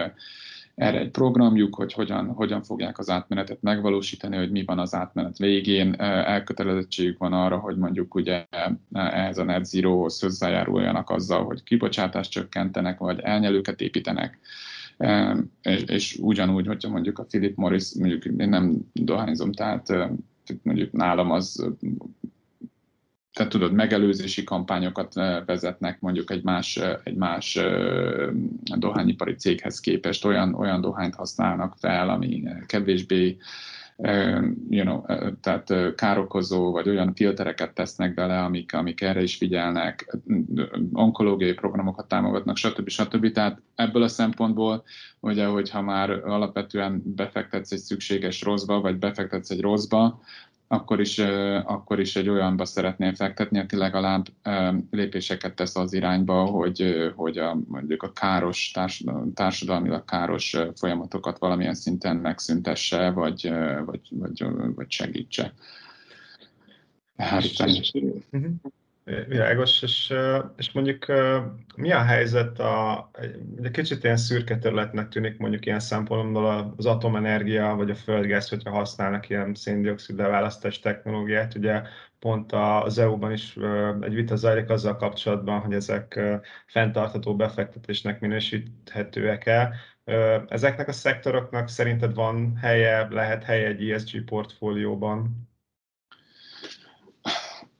erre 0.75 0.99
egy 0.99 1.11
programjuk, 1.11 1.75
hogy 1.75 1.93
hogyan, 1.93 2.27
hogyan 2.27 2.63
fogják 2.63 2.99
az 2.99 3.09
átmenetet 3.09 3.61
megvalósítani, 3.61 4.37
hogy 4.37 4.51
mi 4.51 4.63
van 4.65 4.79
az 4.79 4.93
átmenet 4.93 5.37
végén. 5.37 5.93
Elkötelezettségük 6.01 7.17
van 7.17 7.33
arra, 7.33 7.57
hogy 7.57 7.77
mondjuk 7.77 8.15
ugye 8.15 8.45
ehhez 8.93 9.37
a 9.37 9.43
net 9.43 9.65
zero-hoz 9.65 10.21
hozzájáruljanak 10.21 11.09
azzal, 11.09 11.43
hogy 11.45 11.63
kibocsátást 11.63 12.31
csökkentenek, 12.31 12.99
vagy 12.99 13.19
elnyelőket 13.19 13.81
építenek. 13.81 14.39
És, 15.61 15.81
és 15.81 16.17
ugyanúgy, 16.21 16.67
hogyha 16.67 16.89
mondjuk 16.89 17.19
a 17.19 17.23
Philip 17.23 17.55
Morris, 17.55 17.95
mondjuk 17.99 18.25
én 18.25 18.49
nem 18.49 18.77
dohányzom, 18.93 19.51
tehát 19.51 19.87
mondjuk 20.63 20.91
nálam 20.91 21.31
az 21.31 21.73
tehát 23.33 23.51
tudod, 23.51 23.73
megelőzési 23.73 24.43
kampányokat 24.43 25.17
eh, 25.17 25.45
vezetnek 25.45 25.99
mondjuk 25.99 26.31
egy 26.31 26.43
más, 26.43 26.77
eh, 26.77 26.97
egy 27.03 27.15
más 27.15 27.55
eh, 27.55 28.29
dohányipari 28.63 29.35
céghez 29.35 29.79
képest, 29.79 30.25
olyan, 30.25 30.53
olyan 30.53 30.81
dohányt 30.81 31.15
használnak 31.15 31.75
fel, 31.77 32.09
ami 32.09 32.43
kevésbé 32.65 33.37
you 34.69 34.83
know, 34.83 35.01
tehát 35.41 35.95
károkozó, 35.95 36.71
vagy 36.71 36.89
olyan 36.89 37.13
filtereket 37.13 37.73
tesznek 37.73 38.13
bele, 38.13 38.43
amik, 38.43 38.73
amik 38.73 39.01
erre 39.01 39.21
is 39.21 39.35
figyelnek, 39.35 40.17
onkológiai 40.93 41.53
programokat 41.53 42.07
támogatnak, 42.07 42.57
stb. 42.57 42.89
stb. 42.89 43.31
Tehát 43.31 43.61
ebből 43.75 44.03
a 44.03 44.07
szempontból, 44.07 44.83
ugye, 45.19 45.45
hogyha 45.45 45.81
már 45.81 46.09
alapvetően 46.09 47.01
befektetsz 47.05 47.71
egy 47.71 47.79
szükséges 47.79 48.41
rosszba, 48.41 48.81
vagy 48.81 48.97
befektetsz 48.97 49.49
egy 49.49 49.61
rosszba, 49.61 50.21
akkor 50.71 50.99
is, 50.99 51.19
akkor 51.65 51.99
is 51.99 52.15
egy 52.15 52.29
olyanba 52.29 52.65
szeretném 52.65 53.13
fektetni, 53.13 53.59
aki 53.59 53.75
legalább 53.75 54.25
lépéseket 54.91 55.55
tesz 55.55 55.75
az 55.75 55.93
irányba, 55.93 56.45
hogy, 56.45 57.11
hogy 57.15 57.37
a, 57.37 57.57
mondjuk 57.67 58.03
a 58.03 58.11
káros, 58.11 58.73
társadalmilag 59.33 60.05
káros 60.05 60.57
folyamatokat 60.75 61.39
valamilyen 61.39 61.73
szinten 61.73 62.15
megszüntesse, 62.15 63.09
vagy, 63.09 63.51
vagy, 63.85 64.01
vagy, 64.09 64.43
vagy 64.75 64.91
segítse. 64.91 65.53
Hát, 67.17 67.43
Világos, 69.27 69.81
és, 69.81 70.13
és 70.57 70.71
mondjuk 70.71 71.05
mi 71.75 71.91
a 71.91 72.01
helyzet, 72.01 72.59
a, 72.59 73.09
egy 73.61 73.71
kicsit 73.71 74.03
ilyen 74.03 74.17
szürke 74.17 74.57
területnek 74.57 75.07
tűnik 75.07 75.37
mondjuk 75.37 75.65
ilyen 75.65 75.79
szempontból 75.79 76.73
az 76.77 76.85
atomenergia 76.85 77.75
vagy 77.75 77.89
a 77.89 77.95
földgáz, 77.95 78.49
hogyha 78.49 78.71
használnak 78.71 79.29
ilyen 79.29 79.53
széndiokszid 79.53 80.17
leválasztás 80.17 80.79
technológiát, 80.79 81.55
ugye 81.55 81.81
pont 82.19 82.51
az 82.51 82.97
EU-ban 82.97 83.31
is 83.31 83.57
egy 84.01 84.13
vita 84.13 84.35
zajlik 84.35 84.69
azzal 84.69 84.95
kapcsolatban, 84.95 85.59
hogy 85.59 85.73
ezek 85.73 86.19
fenntartható 86.65 87.35
befektetésnek 87.35 88.19
minősíthetőek 88.19 89.45
el. 89.45 89.73
Ezeknek 90.47 90.87
a 90.87 90.91
szektoroknak 90.91 91.67
szerinted 91.67 92.13
van 92.13 92.55
helye, 92.55 93.07
lehet 93.09 93.43
helye 93.43 93.67
egy 93.67 93.89
ESG 93.89 94.23
portfólióban? 94.23 95.49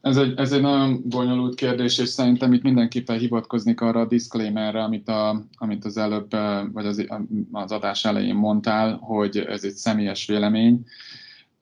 Ez 0.02 0.18
egy, 0.18 0.34
ez 0.40 0.52
egy 0.52 0.62
nagyon 0.62 1.02
bonyolult 1.10 1.56
kérdés, 1.56 1.98
és 1.98 2.10
szerintem 2.10 2.54
itt 2.54 2.62
mindenképpen 2.62 3.18
hivatkoznék 3.18 3.82
arra 3.82 4.00
a 4.00 4.08
disclaimerre, 4.08 4.84
amit, 4.84 5.08
a, 5.08 5.46
amit 5.58 5.86
az 5.86 5.98
előbb, 5.98 6.32
vagy 6.74 6.86
az, 6.86 7.06
az 7.52 7.72
adás 7.72 8.06
elején 8.06 8.36
mondtál, 8.36 8.98
hogy 8.98 9.38
ez 9.38 9.64
egy 9.64 9.74
személyes 9.74 10.26
vélemény. 10.26 10.86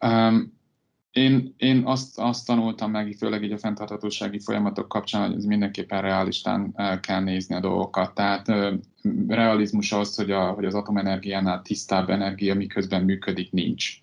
Um, 0.06 0.58
én, 1.12 1.54
én 1.58 1.82
azt, 1.86 2.20
azt 2.20 2.46
tanultam 2.46 2.92
meg, 2.92 3.16
főleg 3.18 3.44
így 3.44 3.52
a 3.52 3.58
fenntarthatósági 3.58 4.40
folyamatok 4.40 4.88
kapcsán, 4.88 5.28
hogy 5.28 5.38
ez 5.38 5.44
mindenképpen 5.44 6.02
realistán 6.02 6.76
kell 7.02 7.22
nézni 7.22 7.56
a 7.56 7.60
dolgokat. 7.60 8.14
Tehát 8.14 8.52
realizmus 9.28 9.92
az, 9.92 10.16
hogy, 10.16 10.32
a, 10.32 10.50
hogy 10.50 10.66
az 10.66 10.76
atomenergiánál 10.76 11.62
tisztább 11.62 12.10
energia 12.10 12.56
miközben 12.56 13.04
működik, 13.04 13.52
nincs. 13.52 14.02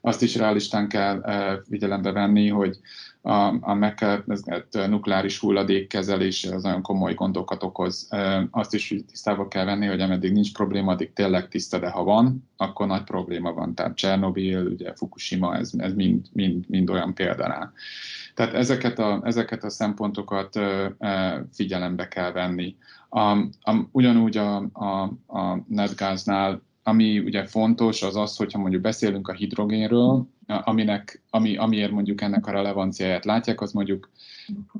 Azt 0.00 0.22
is 0.22 0.36
realistán 0.36 0.88
kell 0.88 1.22
figyelembe 1.68 2.12
venni, 2.12 2.48
hogy 2.48 2.78
a, 3.22 3.54
a 3.60 3.74
megkezdett 3.74 4.88
nukleáris 4.88 5.38
hulladék 5.38 5.88
kezelése 5.88 6.54
az 6.54 6.62
nagyon 6.62 6.82
komoly 6.82 7.14
gondokat 7.14 7.62
okoz. 7.62 8.08
Azt 8.50 8.74
is 8.74 8.94
tisztába 9.08 9.48
kell 9.48 9.64
venni, 9.64 9.86
hogy 9.86 10.00
ameddig 10.00 10.32
nincs 10.32 10.52
probléma, 10.52 10.92
addig 10.92 11.12
tényleg 11.12 11.48
tiszta, 11.48 11.78
de 11.78 11.90
ha 11.90 12.04
van, 12.04 12.48
akkor 12.56 12.86
nagy 12.86 13.04
probléma 13.04 13.52
van. 13.52 13.74
Tehát 13.74 13.96
Csernobil, 13.96 14.66
ugye 14.66 14.94
Fukushima, 14.94 15.56
ez, 15.56 15.70
ez 15.76 15.94
mind, 15.94 16.26
mind, 16.32 16.64
mind 16.68 16.90
olyan 16.90 17.14
példa 17.14 17.46
rá. 17.46 17.72
Tehát 18.34 18.54
ezeket 18.54 18.98
a, 18.98 19.20
ezeket 19.24 19.64
a 19.64 19.70
szempontokat 19.70 20.60
figyelembe 21.52 22.08
kell 22.08 22.32
venni. 22.32 22.76
A, 23.08 23.20
a, 23.60 23.88
ugyanúgy 23.90 24.36
a, 24.36 24.56
a, 24.72 25.02
a 25.26 25.64
netgáznál 25.68 26.62
ami 26.84 27.18
ugye 27.18 27.46
fontos, 27.46 28.02
az 28.02 28.16
az, 28.16 28.36
hogyha 28.36 28.58
mondjuk 28.58 28.82
beszélünk 28.82 29.28
a 29.28 29.32
hidrogénről, 29.32 30.26
aminek, 30.56 31.22
ami, 31.30 31.56
amiért 31.56 31.90
mondjuk 31.90 32.20
ennek 32.20 32.46
a 32.46 32.50
relevanciáját 32.50 33.24
látják, 33.24 33.60
az 33.60 33.72
mondjuk, 33.72 34.10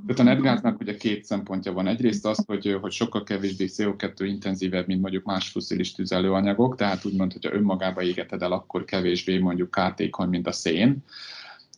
tehát 0.06 0.20
a 0.20 0.22
netgáznak 0.22 0.80
ugye 0.80 0.96
két 0.96 1.24
szempontja 1.24 1.72
van. 1.72 1.86
Egyrészt 1.86 2.26
az, 2.26 2.44
hogy, 2.46 2.78
hogy 2.80 2.92
sokkal 2.92 3.22
kevésbé 3.22 3.66
CO2 3.76 4.14
intenzívebb, 4.18 4.86
mint 4.86 5.00
mondjuk 5.00 5.24
más 5.24 5.48
foszilis 5.48 5.92
tüzelőanyagok, 5.92 6.76
tehát 6.76 7.04
úgymond, 7.04 7.32
hogyha 7.32 7.54
önmagába 7.54 8.02
égeted 8.02 8.42
el, 8.42 8.52
akkor 8.52 8.84
kevésbé 8.84 9.38
mondjuk 9.38 9.70
kártékony, 9.70 10.28
mint 10.28 10.46
a 10.46 10.52
szén. 10.52 11.04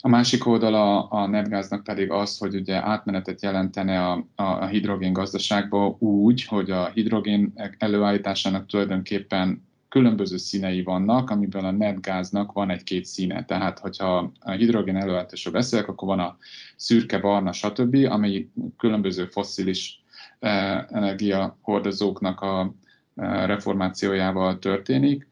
A 0.00 0.08
másik 0.08 0.46
oldala 0.46 1.08
a 1.08 1.26
netgáznak 1.26 1.82
pedig 1.84 2.10
az, 2.10 2.38
hogy 2.38 2.54
ugye 2.54 2.86
átmenetet 2.86 3.42
jelentene 3.42 4.06
a, 4.06 4.26
a, 4.34 4.42
a 4.42 4.66
hidrogén 4.66 5.12
gazdaságba 5.12 5.96
úgy, 5.98 6.44
hogy 6.44 6.70
a 6.70 6.90
hidrogén 6.94 7.52
előállításának 7.78 8.66
tulajdonképpen 8.66 9.62
különböző 9.94 10.36
színei 10.36 10.82
vannak, 10.82 11.30
amiből 11.30 11.64
a 11.64 11.70
netgáznak 11.70 12.52
van 12.52 12.70
egy-két 12.70 13.04
színe. 13.04 13.44
Tehát, 13.44 13.78
hogyha 13.78 14.32
a 14.40 14.50
hidrogén 14.50 14.96
előállításról 14.96 15.52
beszélek, 15.52 15.88
akkor 15.88 16.08
van 16.08 16.18
a 16.18 16.36
szürke, 16.76 17.18
barna, 17.18 17.52
stb., 17.52 17.94
amely 18.08 18.48
különböző 18.76 19.26
fosszilis 19.26 20.02
eh, 20.38 20.84
energiahordozóknak 20.88 22.40
a 22.40 22.74
eh, 23.14 23.46
reformációjával 23.46 24.58
történik. 24.58 25.28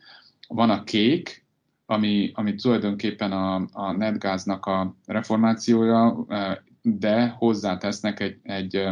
Van 0.48 0.70
a 0.70 0.84
kék, 0.84 1.44
ami, 1.86 2.30
ami 2.34 2.54
tulajdonképpen 2.54 3.32
a, 3.32 3.68
a 3.72 3.92
netgáznak 3.92 4.66
a 4.66 4.96
reformációja, 5.06 6.24
eh, 6.28 6.56
de 6.82 7.28
hozzátesznek 7.28 8.20
egy, 8.20 8.38
egy 8.42 8.88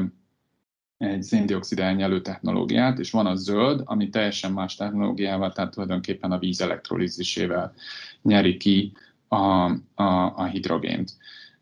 egy 1.00 1.22
széndiokszid 1.22 1.78
elnyelő 1.78 2.20
technológiát, 2.20 2.98
és 2.98 3.10
van 3.10 3.26
a 3.26 3.34
zöld, 3.34 3.82
ami 3.84 4.08
teljesen 4.08 4.52
más 4.52 4.74
technológiával, 4.74 5.52
tehát 5.52 5.70
tulajdonképpen 5.70 6.32
a 6.32 6.38
víz 6.38 6.60
elektrolízisével 6.60 7.72
nyeri 8.22 8.56
ki 8.56 8.92
a, 9.28 9.36
a, 9.94 10.34
a 10.36 10.44
hidrogént. 10.44 11.16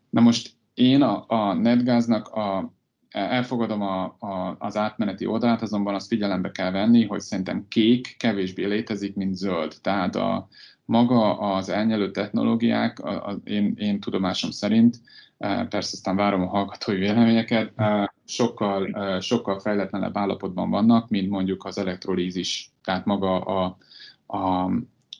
Na 0.09 0.21
most 0.21 0.51
én 0.73 1.01
a, 1.01 1.25
a 1.27 1.53
netgáznak 1.53 2.27
a, 2.27 2.73
elfogadom 3.09 3.81
a, 3.81 4.03
a, 4.03 4.55
az 4.59 4.77
átmeneti 4.77 5.25
oldalát, 5.25 5.61
azonban 5.61 5.95
azt 5.95 6.07
figyelembe 6.07 6.51
kell 6.51 6.71
venni, 6.71 7.05
hogy 7.05 7.19
szerintem 7.19 7.65
kék 7.67 8.15
kevésbé 8.17 8.65
létezik, 8.65 9.15
mint 9.15 9.35
zöld. 9.35 9.75
Tehát 9.81 10.15
a, 10.15 10.47
maga 10.85 11.37
az 11.37 11.69
elnyelő 11.69 12.11
technológiák, 12.11 12.99
a, 12.99 13.27
a, 13.27 13.39
én, 13.43 13.73
én 13.77 13.99
tudomásom 13.99 14.51
szerint, 14.51 15.01
e, 15.37 15.65
persze 15.65 15.91
aztán 15.93 16.15
várom 16.15 16.41
a 16.41 16.47
hallgatói 16.47 16.97
véleményeket, 16.97 17.71
e, 17.75 18.08
sokkal, 18.29 19.19
sokkal 19.21 19.59
fejletlenebb 19.59 20.17
állapotban 20.17 20.69
vannak, 20.69 21.09
mint 21.09 21.29
mondjuk 21.29 21.65
az 21.65 21.77
elektrolízis, 21.77 22.71
tehát 22.83 23.05
maga 23.05 23.39
a, 23.39 23.77
a, 24.25 24.71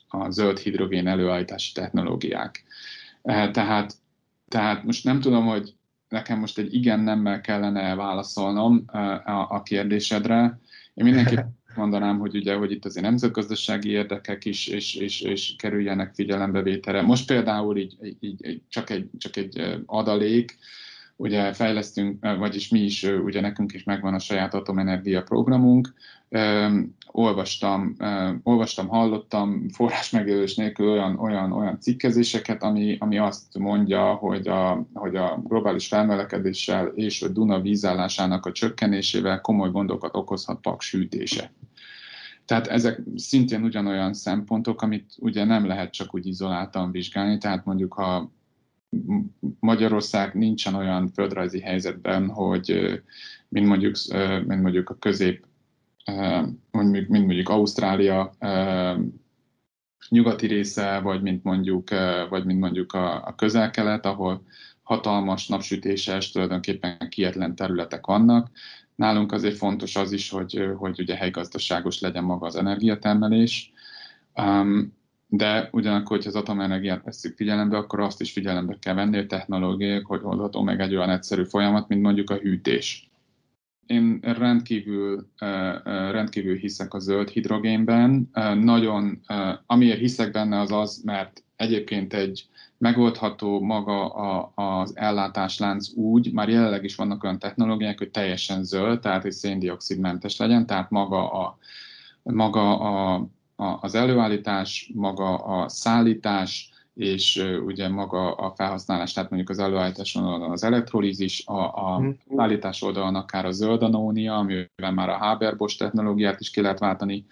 a 0.08 0.30
zöld 0.30 0.58
hidrogén 0.58 1.06
előállítási 1.06 1.72
technológiák. 1.72 2.64
Tehát, 3.22 3.94
tehát 4.48 4.84
most 4.84 5.04
nem 5.04 5.20
tudom, 5.20 5.46
hogy 5.46 5.74
nekem 6.08 6.38
most 6.38 6.58
egy 6.58 6.74
igen-nemmel 6.74 7.40
kellene 7.40 7.94
válaszolnom 7.94 8.84
a, 8.86 9.46
a 9.48 9.62
kérdésedre. 9.62 10.58
Én 10.94 11.04
mindenképp 11.04 11.46
mondanám, 11.76 12.18
hogy 12.18 12.36
ugye, 12.36 12.54
hogy 12.54 12.70
itt 12.70 12.84
azért 12.84 13.04
nemzetgazdasági 13.04 13.90
érdekek 13.90 14.44
is, 14.44 14.66
és, 14.66 14.94
és, 14.94 15.20
és 15.20 15.54
kerüljenek 15.58 16.14
figyelembevételre. 16.14 17.02
Most 17.02 17.26
például 17.26 17.76
így, 17.76 17.96
így, 18.20 18.46
így 18.46 18.62
csak, 18.68 18.90
egy, 18.90 19.10
csak 19.18 19.36
egy 19.36 19.82
adalék, 19.86 20.58
ugye 21.20 21.52
fejlesztünk, 21.52 22.24
vagyis 22.38 22.68
mi 22.68 22.80
is, 22.80 23.02
ugye 23.02 23.40
nekünk 23.40 23.72
is 23.72 23.84
megvan 23.84 24.14
a 24.14 24.18
saját 24.18 24.54
atomenergia 24.54 25.22
programunk, 25.22 25.94
olvastam, 27.06 27.96
olvastam, 28.42 28.88
hallottam 28.88 29.68
forrás 29.68 30.10
megjelölés 30.10 30.54
nélkül 30.54 30.90
olyan, 30.90 31.18
olyan, 31.18 31.52
olyan 31.52 31.80
cikkezéseket, 31.80 32.62
ami, 32.62 32.96
ami 33.00 33.18
azt 33.18 33.58
mondja, 33.58 34.14
hogy 34.14 34.48
a, 34.48 34.86
hogy 34.94 35.16
a 35.16 35.40
globális 35.44 35.88
felmelekedéssel 35.88 36.86
és 36.86 37.22
a 37.22 37.28
Duna 37.28 37.60
vízállásának 37.60 38.46
a 38.46 38.52
csökkenésével 38.52 39.40
komoly 39.40 39.70
gondokat 39.70 40.16
okozhat 40.16 40.60
paks 40.60 40.92
hűtése. 40.92 41.52
Tehát 42.44 42.66
ezek 42.66 43.00
szintén 43.16 43.62
ugyanolyan 43.62 44.14
szempontok, 44.14 44.82
amit 44.82 45.12
ugye 45.18 45.44
nem 45.44 45.66
lehet 45.66 45.92
csak 45.92 46.14
úgy 46.14 46.26
izoláltan 46.26 46.90
vizsgálni, 46.90 47.38
tehát 47.38 47.64
mondjuk 47.64 47.92
ha 47.92 48.30
Magyarország 49.60 50.34
nincsen 50.34 50.74
olyan 50.74 51.08
földrajzi 51.08 51.60
helyzetben, 51.60 52.28
hogy 52.28 53.00
mint 53.48 53.66
mondjuk, 53.66 53.94
mint 54.46 54.62
mondjuk 54.62 54.90
a 54.90 54.98
közép, 54.98 55.46
mondjuk, 56.70 57.08
mint 57.08 57.26
mondjuk 57.26 57.48
Ausztrália 57.48 58.32
nyugati 60.08 60.46
része, 60.46 60.98
vagy 60.98 61.22
mint 61.22 61.44
mondjuk, 61.44 61.90
vagy 62.28 62.44
mint 62.44 62.60
mondjuk 62.60 62.92
a, 62.92 63.26
a 63.26 63.34
közel-kelet, 63.34 64.06
ahol 64.06 64.42
hatalmas 64.82 65.48
napsütéses, 65.48 66.30
tulajdonképpen 66.30 67.08
kietlen 67.08 67.54
területek 67.54 68.06
vannak. 68.06 68.50
Nálunk 68.94 69.32
azért 69.32 69.56
fontos 69.56 69.96
az 69.96 70.12
is, 70.12 70.30
hogy, 70.30 70.72
hogy 70.76 71.00
ugye 71.00 71.14
helygazdaságos 71.16 72.00
legyen 72.00 72.24
maga 72.24 72.46
az 72.46 72.56
energiatermelés. 72.56 73.72
De 75.32 75.68
ugyanakkor, 75.72 76.16
hogyha 76.16 76.28
az 76.28 76.36
atomenergiát 76.36 77.04
veszük 77.04 77.36
figyelembe, 77.36 77.76
akkor 77.76 78.00
azt 78.00 78.20
is 78.20 78.32
figyelembe 78.32 78.76
kell 78.80 78.94
venni, 78.94 79.16
hogy 79.16 79.26
technológiák, 79.26 80.06
hogy 80.06 80.20
oldható 80.22 80.62
meg 80.62 80.80
egy 80.80 80.94
olyan 80.94 81.10
egyszerű 81.10 81.44
folyamat, 81.44 81.88
mint 81.88 82.02
mondjuk 82.02 82.30
a 82.30 82.36
hűtés. 82.36 83.10
Én 83.86 84.18
rendkívül, 84.22 85.26
rendkívül 86.10 86.56
hiszek 86.56 86.94
a 86.94 86.98
zöld 86.98 87.28
hidrogénben. 87.28 88.30
Nagyon, 88.60 89.20
amiért 89.66 89.98
hiszek 89.98 90.32
benne 90.32 90.60
az 90.60 90.72
az, 90.72 91.02
mert 91.04 91.44
egyébként 91.56 92.14
egy 92.14 92.48
megoldható 92.78 93.60
maga 93.60 94.08
a, 94.08 94.52
az 94.54 94.96
ellátáslánc 94.96 95.92
úgy, 95.94 96.32
már 96.32 96.48
jelenleg 96.48 96.84
is 96.84 96.94
vannak 96.94 97.24
olyan 97.24 97.38
technológiák, 97.38 97.98
hogy 97.98 98.10
teljesen 98.10 98.64
zöld, 98.64 99.00
tehát 99.00 99.22
hogy 99.22 99.32
széndiokszidmentes 99.32 100.36
legyen, 100.36 100.66
tehát 100.66 100.90
maga 100.90 101.32
a, 101.32 101.58
maga 102.22 102.78
a 102.78 103.26
az 103.80 103.94
előállítás, 103.94 104.90
maga 104.94 105.36
a 105.36 105.68
szállítás, 105.68 106.70
és 106.94 107.44
ugye 107.64 107.88
maga 107.88 108.34
a 108.34 108.52
felhasználás, 108.54 109.12
tehát 109.12 109.30
mondjuk 109.30 109.50
az 109.50 109.58
előállítás 109.58 110.14
oldalon 110.14 110.50
az 110.50 110.64
elektrolízis, 110.64 111.46
a, 111.46 111.92
a 111.92 111.98
mhm. 111.98 112.10
szállítás 112.36 112.82
oldalon 112.82 113.14
akár 113.14 113.44
a 113.44 113.50
zöld 113.50 113.82
anónia, 113.82 114.34
amivel 114.34 114.92
már 114.94 115.08
a 115.08 115.16
Haber-Bosch 115.16 115.78
technológiát 115.78 116.40
is 116.40 116.50
ki 116.50 116.60
lehet 116.60 116.78
váltani, 116.78 117.26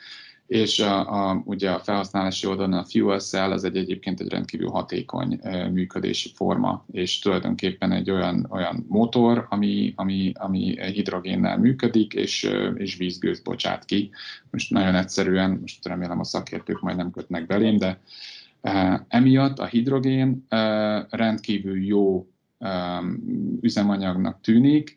és 0.49 0.79
a, 0.79 1.29
a, 1.29 1.43
ugye 1.45 1.71
a 1.71 1.79
felhasználási 1.79 2.47
oldalon 2.47 2.73
a 2.73 2.85
fuel 2.85 3.19
cell 3.19 3.51
az 3.51 3.65
egy 3.65 3.77
egyébként 3.77 4.21
egy 4.21 4.29
rendkívül 4.29 4.69
hatékony 4.69 5.41
működési 5.73 6.31
forma, 6.35 6.85
és 6.93 7.19
tulajdonképpen 7.19 7.93
egy 7.93 8.11
olyan, 8.11 8.47
olyan 8.51 8.85
motor, 8.89 9.47
ami, 9.49 9.93
ami, 9.97 10.33
ami 10.35 10.77
hidrogénnel 10.93 11.59
működik, 11.59 12.13
és, 12.13 12.51
és 12.75 12.97
vízgőzt 12.97 13.45
bocsát 13.45 13.85
ki. 13.85 14.11
Most 14.51 14.71
nagyon 14.71 14.95
egyszerűen, 14.95 15.59
most 15.61 15.87
remélem 15.87 16.21
a 16.21 16.25
szakértők 16.25 16.81
majd 16.81 16.97
nem 16.97 17.11
kötnek 17.11 17.47
belém, 17.47 17.77
de 17.77 18.01
emiatt 19.09 19.59
a 19.59 19.67
hidrogén 19.67 20.47
rendkívül 21.11 21.85
jó 21.85 22.27
üzemanyagnak 23.61 24.41
tűnik, 24.41 24.97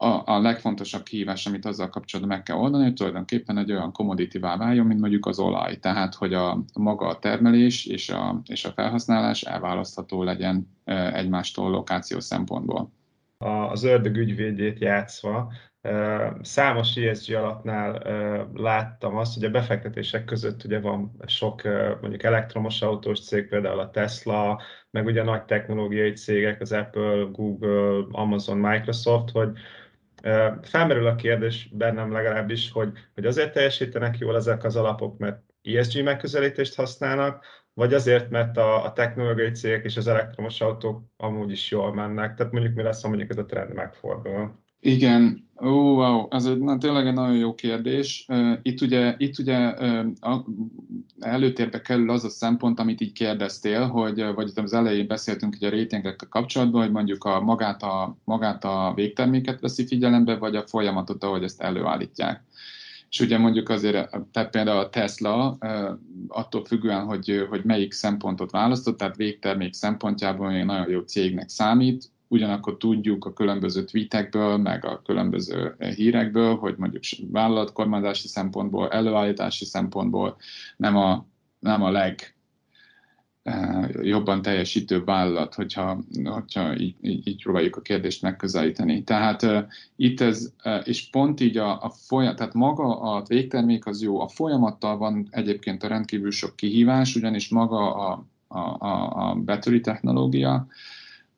a, 0.00 0.22
a 0.24 0.40
legfontosabb 0.40 1.02
kihívás, 1.02 1.46
amit 1.46 1.64
azzal 1.64 1.88
kapcsolatban 1.88 2.36
meg 2.36 2.44
kell 2.44 2.56
oldani, 2.56 2.84
hogy 2.84 2.94
tulajdonképpen 2.94 3.58
egy 3.58 3.72
olyan 3.72 3.92
commodity 3.92 4.38
váljon, 4.38 4.86
mint 4.86 5.00
mondjuk 5.00 5.26
az 5.26 5.38
olaj. 5.38 5.76
Tehát, 5.76 6.14
hogy 6.14 6.34
a 6.34 6.64
maga 6.74 7.06
a 7.06 7.18
termelés 7.18 7.86
és 7.86 8.08
a, 8.08 8.40
és 8.46 8.64
a 8.64 8.72
felhasználás 8.72 9.42
elválasztható 9.42 10.22
legyen 10.22 10.68
egymástól 11.12 11.70
lokáció 11.70 12.20
szempontból. 12.20 12.92
Az 13.70 13.84
ördög 13.84 14.16
ügyvédjét 14.16 14.78
játszva, 14.78 15.52
számos 16.42 16.96
ESG 16.96 17.34
alapnál 17.34 18.02
láttam 18.54 19.16
azt, 19.16 19.34
hogy 19.34 19.44
a 19.44 19.50
befektetések 19.50 20.24
között 20.24 20.64
ugye 20.64 20.80
van 20.80 21.16
sok 21.26 21.62
mondjuk 22.00 22.22
elektromos 22.22 22.82
autós 22.82 23.20
cég, 23.20 23.48
például 23.48 23.78
a 23.78 23.90
Tesla, 23.90 24.60
meg 24.90 25.06
ugye 25.06 25.22
nagy 25.22 25.42
technológiai 25.42 26.12
cégek, 26.12 26.60
az 26.60 26.72
Apple, 26.72 27.28
Google, 27.32 28.06
Amazon, 28.10 28.58
Microsoft, 28.58 29.30
hogy 29.30 29.50
Felmerül 30.62 31.06
a 31.06 31.14
kérdés 31.14 31.68
bennem 31.72 32.12
legalábbis, 32.12 32.70
hogy, 32.70 32.92
hogy 33.14 33.26
azért 33.26 33.52
teljesítenek 33.52 34.18
jól 34.18 34.36
ezek 34.36 34.64
az 34.64 34.76
alapok, 34.76 35.18
mert 35.18 35.42
ESG 35.62 36.02
megközelítést 36.02 36.74
használnak, 36.74 37.44
vagy 37.74 37.94
azért, 37.94 38.30
mert 38.30 38.56
a, 38.56 38.84
a 38.84 38.92
technológiai 38.92 39.50
cégek 39.50 39.84
és 39.84 39.96
az 39.96 40.06
elektromos 40.06 40.60
autók 40.60 41.02
amúgy 41.16 41.50
is 41.50 41.70
jól 41.70 41.94
mennek. 41.94 42.34
Tehát 42.34 42.52
mondjuk 42.52 42.74
mi 42.74 42.82
lesz, 42.82 43.02
ha 43.02 43.08
mondjuk 43.08 43.30
ez 43.30 43.38
a 43.38 43.44
trend 43.44 43.74
megfordul. 43.74 44.66
Igen, 44.80 45.47
ó, 45.62 45.94
wow, 45.94 46.26
ez 46.30 46.44
egy, 46.44 46.58
na, 46.58 46.78
tényleg 46.78 47.06
egy 47.06 47.14
nagyon 47.14 47.36
jó 47.36 47.54
kérdés. 47.54 48.26
Itt 48.62 48.80
ugye, 48.80 49.14
itt 49.18 49.38
ugye 49.38 49.56
a, 50.20 50.44
előtérbe 51.20 51.80
kerül 51.80 52.10
az 52.10 52.24
a 52.24 52.28
szempont, 52.28 52.80
amit 52.80 53.00
így 53.00 53.12
kérdeztél, 53.12 53.86
hogy, 53.86 54.24
vagy 54.34 54.48
itt 54.48 54.58
az 54.58 54.72
elején 54.72 55.06
beszéltünk 55.06 55.54
ugye 55.54 55.66
a 55.66 55.70
rétingekkel 55.70 56.28
kapcsolatban, 56.28 56.82
hogy 56.82 56.92
mondjuk 56.92 57.24
a 57.24 57.40
magát, 57.40 57.82
a 57.82 58.16
magát 58.24 58.64
a 58.64 58.92
végterméket 58.94 59.60
veszi 59.60 59.86
figyelembe, 59.86 60.36
vagy 60.36 60.56
a 60.56 60.66
folyamatot, 60.66 61.24
ahogy 61.24 61.42
ezt 61.42 61.60
előállítják. 61.62 62.42
És 63.10 63.20
ugye 63.20 63.38
mondjuk 63.38 63.68
azért, 63.68 64.16
tehát 64.32 64.50
például 64.50 64.78
a 64.78 64.90
Tesla 64.90 65.58
attól 66.28 66.64
függően, 66.64 67.04
hogy, 67.04 67.46
hogy 67.48 67.64
melyik 67.64 67.92
szempontot 67.92 68.50
választott, 68.50 68.98
tehát 68.98 69.16
végtermék 69.16 69.72
szempontjából 69.72 70.62
nagyon 70.64 70.90
jó 70.90 71.00
cégnek 71.00 71.48
számít, 71.48 72.10
ugyanakkor 72.28 72.76
tudjuk 72.76 73.24
a 73.24 73.32
különböző 73.32 73.84
tweetekből, 73.84 74.56
meg 74.56 74.84
a 74.84 75.02
különböző 75.02 75.76
hírekből, 75.94 76.56
hogy 76.56 76.74
mondjuk 76.76 77.02
vállalatkormányzási 77.32 78.28
szempontból, 78.28 78.90
előállítási 78.90 79.64
szempontból 79.64 80.36
nem 80.76 80.96
a, 80.96 81.26
nem 81.58 81.82
a 81.82 81.90
leg 81.90 82.34
eh, 83.42 83.88
jobban 84.02 84.42
teljesítő 84.42 85.04
vállalat, 85.04 85.54
hogyha, 85.54 86.02
hogyha 86.24 86.78
így, 86.78 86.94
így, 87.02 87.26
így 87.26 87.42
próbáljuk 87.42 87.76
a 87.76 87.80
kérdést 87.80 88.22
megközelíteni. 88.22 89.02
Tehát 89.02 89.42
uh, 89.42 89.58
itt 89.96 90.20
ez, 90.20 90.52
uh, 90.64 90.80
és 90.84 91.10
pont 91.10 91.40
így 91.40 91.56
a, 91.56 91.82
a 91.82 91.90
folyam, 91.90 92.36
tehát 92.36 92.54
maga 92.54 93.00
a 93.00 93.22
végtermék 93.26 93.86
az 93.86 94.02
jó, 94.02 94.20
a 94.20 94.28
folyamattal 94.28 94.96
van 94.96 95.28
egyébként 95.30 95.82
a 95.82 95.88
rendkívül 95.88 96.30
sok 96.30 96.56
kihívás, 96.56 97.16
ugyanis 97.16 97.48
maga 97.48 97.94
a, 97.94 98.26
a, 98.48 98.58
a, 98.58 99.28
a 99.28 99.34
battery 99.34 99.80
technológia, 99.80 100.66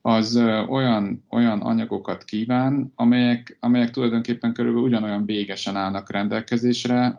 az 0.03 0.37
olyan, 0.69 1.25
olyan 1.31 1.61
anyagokat 1.61 2.25
kíván, 2.25 2.93
amelyek, 2.95 3.57
amelyek 3.61 3.91
tulajdonképpen 3.91 4.53
körülbelül 4.53 4.87
ugyanolyan 4.87 5.25
végesen 5.25 5.77
állnak 5.77 6.11
rendelkezésre, 6.11 7.19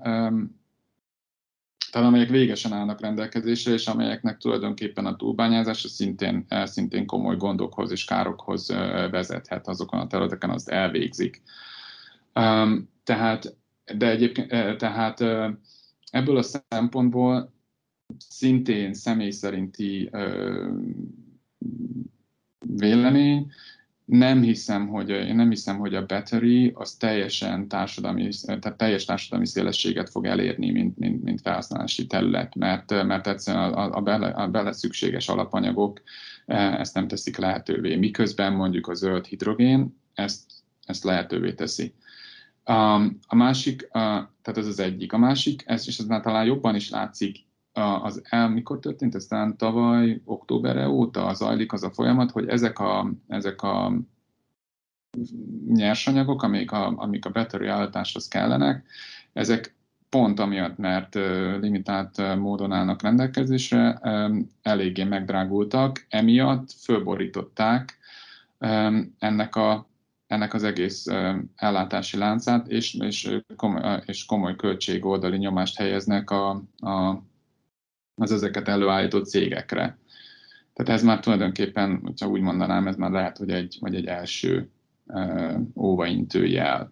tehát 1.92 2.08
amelyek 2.08 2.30
végesen 2.30 2.74
állnak 2.74 3.02
rendelkezésre, 3.02 3.74
és 3.74 3.88
amelyeknek 3.88 4.38
tulajdonképpen 4.38 5.06
a 5.06 5.16
túlbányázása 5.16 5.88
szintén, 5.88 6.46
szintén 6.64 7.06
komoly 7.06 7.38
gondokhoz 7.38 7.92
és 7.92 8.06
károkhoz 8.06 8.68
vezethet 9.12 9.68
azokon 9.68 10.00
a 10.00 10.08
területeken, 10.08 10.50
azt 10.50 10.70
elvégzik. 10.70 11.42
Tehát, 13.04 13.58
de 13.98 14.10
egyébként, 14.10 14.78
tehát 14.78 15.22
ebből 16.12 16.38
a 16.38 16.42
szempontból 16.70 17.54
szintén 18.18 18.94
személy 18.94 19.32
szerinti 19.32 20.10
vélemény. 22.66 23.52
Nem 24.06 24.42
hiszem, 24.42 24.88
hogy, 24.88 25.10
én 25.10 25.36
nem 25.36 25.50
hiszem, 25.50 25.78
hogy 25.78 25.96
a 25.96 26.06
battery 26.06 26.72
az 26.76 26.94
teljesen 26.94 27.68
társadalmi, 27.68 28.30
tehát 28.46 28.78
teljes 28.78 29.06
társadalmi 29.06 29.48
szélességet 29.48 30.10
fog 30.10 30.26
elérni, 30.26 30.72
mint, 30.72 30.98
mint, 30.98 31.24
mint 31.24 31.42
felhasználási 31.42 32.08
terület, 32.08 32.56
mert, 32.56 33.04
mert 33.04 33.28
egyszerűen 33.28 33.74
a, 33.74 33.96
a, 33.96 34.02
bele, 34.02 34.28
a 34.28 34.48
bele 34.48 34.72
szükséges 34.72 35.30
alapanyagok 35.30 36.02
e, 36.46 36.56
ezt 36.56 36.94
nem 36.94 37.08
teszik 37.08 37.38
lehetővé. 37.38 37.96
Miközben 37.96 38.54
mondjuk 38.54 38.88
a 38.88 38.94
zöld 38.94 39.26
hidrogén 39.26 39.98
ezt, 40.14 40.52
ezt 40.86 41.04
lehetővé 41.04 41.54
teszi. 41.54 41.94
A, 43.28 43.36
másik, 43.36 43.88
tehát 43.92 44.58
ez 44.58 44.68
az 44.68 44.80
egyik. 44.80 45.14
A 45.14 45.18
másik, 45.18 45.64
ez, 45.66 45.88
és 45.88 45.98
ez 45.98 46.06
már 46.06 46.22
talán 46.22 46.46
jobban 46.46 46.76
is 46.76 46.90
látszik 46.90 47.38
az 47.74 48.22
el, 48.30 48.50
mikor 48.50 48.80
történt, 48.80 49.16
ez 49.16 49.26
talán 49.26 49.58
tavaly 49.58 50.22
októberre 50.26 50.90
óta 50.90 51.34
zajlik 51.34 51.74
az 51.74 51.84
a 51.84 51.92
folyamat, 51.92 52.32
hogy 52.32 52.48
ezek 52.48 52.80
a, 52.80 53.12
ezek 53.28 53.62
a 53.62 53.94
nyersanyagok, 55.68 56.44
amik 56.44 56.72
a, 56.72 56.94
amik 56.98 57.26
a 57.26 57.32
battery 57.32 57.68
állításhoz 57.68 58.28
kellenek, 58.28 58.86
ezek 59.34 59.76
pont 60.10 60.40
amiatt, 60.40 60.78
mert 60.78 61.16
limitált 61.60 62.36
módon 62.36 62.72
állnak 62.72 63.02
rendelkezésre, 63.02 64.00
eléggé 64.62 65.04
megdrágultak, 65.04 66.06
emiatt 66.10 66.72
fölborították 66.72 67.98
ennek, 69.20 69.56
a 69.56 69.90
ennek 70.28 70.54
az 70.54 70.64
egész 70.64 71.06
ellátási 71.56 72.18
láncát, 72.18 72.68
és, 72.68 72.94
és, 72.94 73.38
komoly, 73.56 74.02
és 74.06 74.26
komoly 74.26 74.56
költségoldali 74.56 75.38
nyomást 75.38 75.78
helyeznek 75.78 76.30
a, 76.30 76.50
a 76.78 77.24
az 78.22 78.32
ezeket 78.32 78.68
előállító 78.68 79.20
cégekre. 79.20 79.98
Tehát 80.74 80.92
ez 80.92 81.04
már 81.04 81.20
tulajdonképpen, 81.20 82.00
hogyha 82.04 82.28
úgy 82.28 82.42
mondanám, 82.42 82.88
ez 82.88 82.96
már 82.96 83.12
lehet, 83.12 83.38
hogy 83.38 83.50
egy, 83.50 83.78
vagy 83.80 83.96
egy 83.96 84.06
első 84.06 84.70
óvaintő 85.76 86.46
jel. 86.46 86.92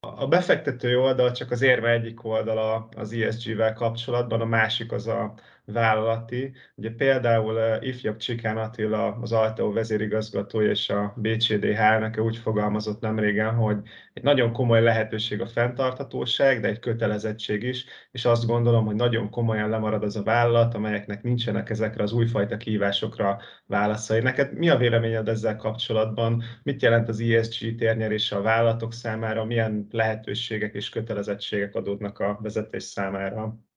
A 0.00 0.26
befektető 0.26 0.98
oldal 0.98 1.32
csak 1.32 1.50
az 1.50 1.62
érve 1.62 1.90
egyik 1.90 2.24
oldala 2.24 2.88
az 2.96 3.12
ESG-vel 3.12 3.72
kapcsolatban, 3.72 4.40
a 4.40 4.44
másik 4.44 4.92
az 4.92 5.06
a 5.06 5.34
vállalati. 5.72 6.52
Ugye 6.74 6.90
például 6.90 7.54
uh, 7.54 7.86
ifjabb 7.86 8.16
Csikán 8.16 8.56
Attila, 8.56 9.18
az 9.20 9.32
Alteo 9.32 9.72
vezérigazgatója 9.72 10.70
és 10.70 10.90
a 10.90 11.14
BCDH 11.16 11.80
elnöke 11.80 12.22
úgy 12.22 12.36
fogalmazott 12.36 13.00
nemrégen, 13.00 13.54
hogy 13.54 13.76
egy 14.12 14.22
nagyon 14.22 14.52
komoly 14.52 14.82
lehetőség 14.82 15.40
a 15.40 15.46
fenntarthatóság, 15.46 16.60
de 16.60 16.68
egy 16.68 16.78
kötelezettség 16.78 17.62
is, 17.62 17.84
és 18.10 18.24
azt 18.24 18.46
gondolom, 18.46 18.84
hogy 18.84 18.94
nagyon 18.94 19.30
komolyan 19.30 19.68
lemarad 19.68 20.02
az 20.02 20.16
a 20.16 20.22
vállalat, 20.22 20.74
amelyeknek 20.74 21.22
nincsenek 21.22 21.70
ezekre 21.70 22.02
az 22.02 22.12
újfajta 22.12 22.56
kihívásokra 22.56 23.38
válaszai. 23.66 24.20
Neked 24.20 24.52
mi 24.52 24.68
a 24.68 24.76
véleményed 24.76 25.28
ezzel 25.28 25.56
kapcsolatban? 25.56 26.42
Mit 26.62 26.82
jelent 26.82 27.08
az 27.08 27.20
ESG 27.20 27.74
térnyerése 27.74 28.36
a 28.36 28.42
vállalatok 28.42 28.92
számára? 28.92 29.44
Milyen 29.44 29.86
lehetőségek 29.90 30.74
és 30.74 30.88
kötelezettségek 30.88 31.74
adódnak 31.74 32.18
a 32.18 32.38
vezetés 32.42 32.82
számára? 32.82 33.67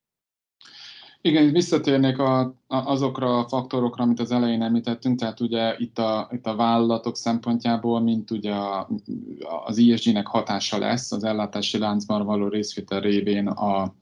Igen, 1.24 1.52
visszatérnék 1.52 2.18
a, 2.18 2.56
azokra 2.68 3.38
a 3.38 3.48
faktorokra, 3.48 4.04
amit 4.04 4.20
az 4.20 4.32
elején 4.32 4.62
említettünk, 4.62 5.20
tehát 5.20 5.40
ugye 5.40 5.76
itt 5.78 5.98
a, 5.98 6.30
itt 6.32 6.46
a 6.46 6.56
vállalatok 6.56 7.16
szempontjából, 7.16 8.00
mint 8.00 8.32
ugye 8.32 8.54
a, 8.54 8.90
az 9.66 9.78
ESG-nek 9.78 10.28
hatása 10.28 10.78
lesz 10.78 11.12
az 11.12 11.24
ellátási 11.24 11.78
láncban 11.78 12.26
való 12.26 12.48
részvétel 12.48 13.00
révén 13.00 13.48
a, 13.48 13.96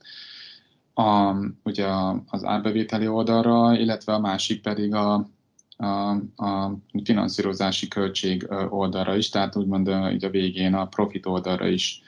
a, 0.93 1.36
ugye 1.63 1.88
az 2.27 2.43
árbevételi 2.43 3.08
oldalra, 3.08 3.77
illetve 3.77 4.13
a 4.13 4.19
másik 4.19 4.62
pedig 4.62 4.93
a, 4.93 5.29
a, 5.77 6.10
a 6.36 6.77
finanszírozási 7.03 7.88
költség 7.88 8.47
oldalra 8.69 9.15
is, 9.15 9.29
tehát 9.29 9.55
úgymond 9.55 9.91
így 10.12 10.25
a 10.25 10.29
végén 10.29 10.73
a 10.73 10.88
profit 10.88 11.25
oldalra 11.25 11.67
is. 11.67 12.01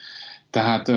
Tehát 0.50 0.92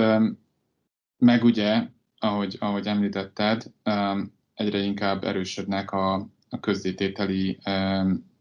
meg 1.17 1.43
ugye 1.43 1.93
ahogy, 2.19 2.57
ahogy 2.59 2.87
említetted, 2.87 3.71
um, 3.85 4.33
egyre 4.53 4.79
inkább 4.79 5.23
erősödnek 5.23 5.91
a, 5.91 6.13
a 6.49 6.59
közzétételi 6.59 7.57
um, 7.65 8.33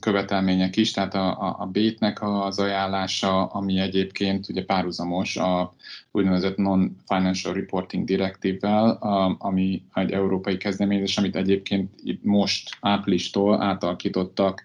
követelmények 0.00 0.76
is, 0.76 0.90
tehát 0.90 1.14
a, 1.14 1.40
a, 1.40 1.56
a 1.58 1.66
BÉT-nek 1.66 2.22
az 2.22 2.58
ajánlása, 2.58 3.46
ami 3.46 3.78
egyébként 3.78 4.48
ugye 4.48 4.64
párhuzamos 4.64 5.36
a 5.36 5.74
úgynevezett 6.10 6.56
Non-Financial 6.56 7.54
Reporting 7.54 8.04
Directive-vel, 8.04 8.90
ami 9.38 9.82
egy 9.94 10.10
európai 10.10 10.56
kezdeményezés, 10.56 11.18
amit 11.18 11.36
egyébként 11.36 11.92
itt 12.02 12.24
most 12.24 12.76
áprilistól 12.80 13.62
átalakítottak 13.62 14.64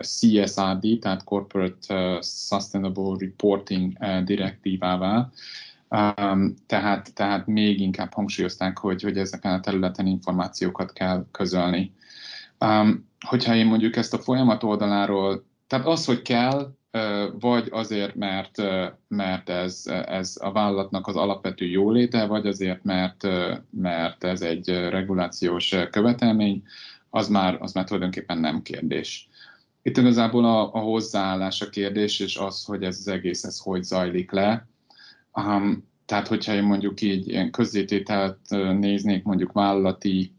CSRD, 0.00 0.98
tehát 1.00 1.24
Corporate 1.24 2.18
Sustainable 2.22 3.16
Reporting 3.18 3.92
direktívává, 4.24 5.30
tehát, 6.66 7.14
tehát 7.14 7.46
még 7.46 7.80
inkább 7.80 8.12
hangsúlyozták, 8.12 8.78
hogy, 8.78 9.02
hogy 9.02 9.18
ezeken 9.18 9.52
a 9.52 9.60
területen 9.60 10.06
információkat 10.06 10.92
kell 10.92 11.26
közölni. 11.30 11.92
Hogyha 13.26 13.54
én 13.54 13.66
mondjuk 13.66 13.96
ezt 13.96 14.14
a 14.14 14.18
folyamat 14.18 14.62
oldaláról, 14.62 15.44
tehát 15.66 15.86
az, 15.86 16.04
hogy 16.04 16.22
kell, 16.22 16.74
vagy 17.40 17.68
azért, 17.70 18.14
mert, 18.14 18.62
mert 19.08 19.48
ez, 19.48 19.86
ez 20.06 20.36
a 20.40 20.52
vállalatnak 20.52 21.06
az 21.06 21.16
alapvető 21.16 21.66
jóléte, 21.66 22.26
vagy 22.26 22.46
azért, 22.46 22.84
mert, 22.84 23.26
mert 23.70 24.24
ez 24.24 24.42
egy 24.42 24.68
regulációs 24.68 25.74
követelmény, 25.90 26.62
az 27.10 27.28
már, 27.28 27.56
az 27.60 27.72
már 27.72 27.84
tulajdonképpen 27.84 28.38
nem 28.38 28.62
kérdés. 28.62 29.28
Itt 29.82 29.96
igazából 29.96 30.44
a, 30.44 30.74
a 30.74 30.78
hozzáállás 30.78 31.60
a 31.60 31.68
kérdés, 31.68 32.20
és 32.20 32.36
az, 32.36 32.64
hogy 32.64 32.82
ez 32.82 32.96
az 32.98 33.08
egész 33.08 33.44
ez 33.44 33.58
hogy 33.58 33.82
zajlik 33.82 34.30
le. 34.30 34.68
Um, 35.34 35.88
tehát, 36.06 36.28
hogyha 36.28 36.54
én 36.54 36.62
mondjuk 36.62 37.00
így 37.00 37.28
ilyen 37.28 37.50
közzétételt 37.50 38.38
néznék 38.78 39.24
mondjuk 39.24 39.52
vállalati 39.52 40.34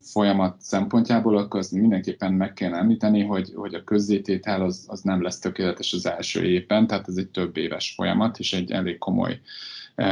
folyamat 0.00 0.60
szempontjából, 0.60 1.36
akkor 1.36 1.60
azt 1.60 1.72
mindenképpen 1.72 2.32
meg 2.32 2.52
kell 2.52 2.74
említeni, 2.74 3.22
hogy, 3.22 3.52
hogy 3.54 3.74
a 3.74 3.84
közzététel 3.84 4.62
az, 4.62 4.84
az 4.88 5.00
nem 5.00 5.22
lesz 5.22 5.38
tökéletes 5.38 5.92
az 5.92 6.06
első 6.06 6.44
évben, 6.44 6.86
tehát 6.86 7.08
ez 7.08 7.16
egy 7.16 7.28
több 7.28 7.56
éves 7.56 7.92
folyamat, 7.96 8.38
és 8.38 8.52
egy 8.52 8.70
elég 8.70 8.98
komoly 8.98 9.40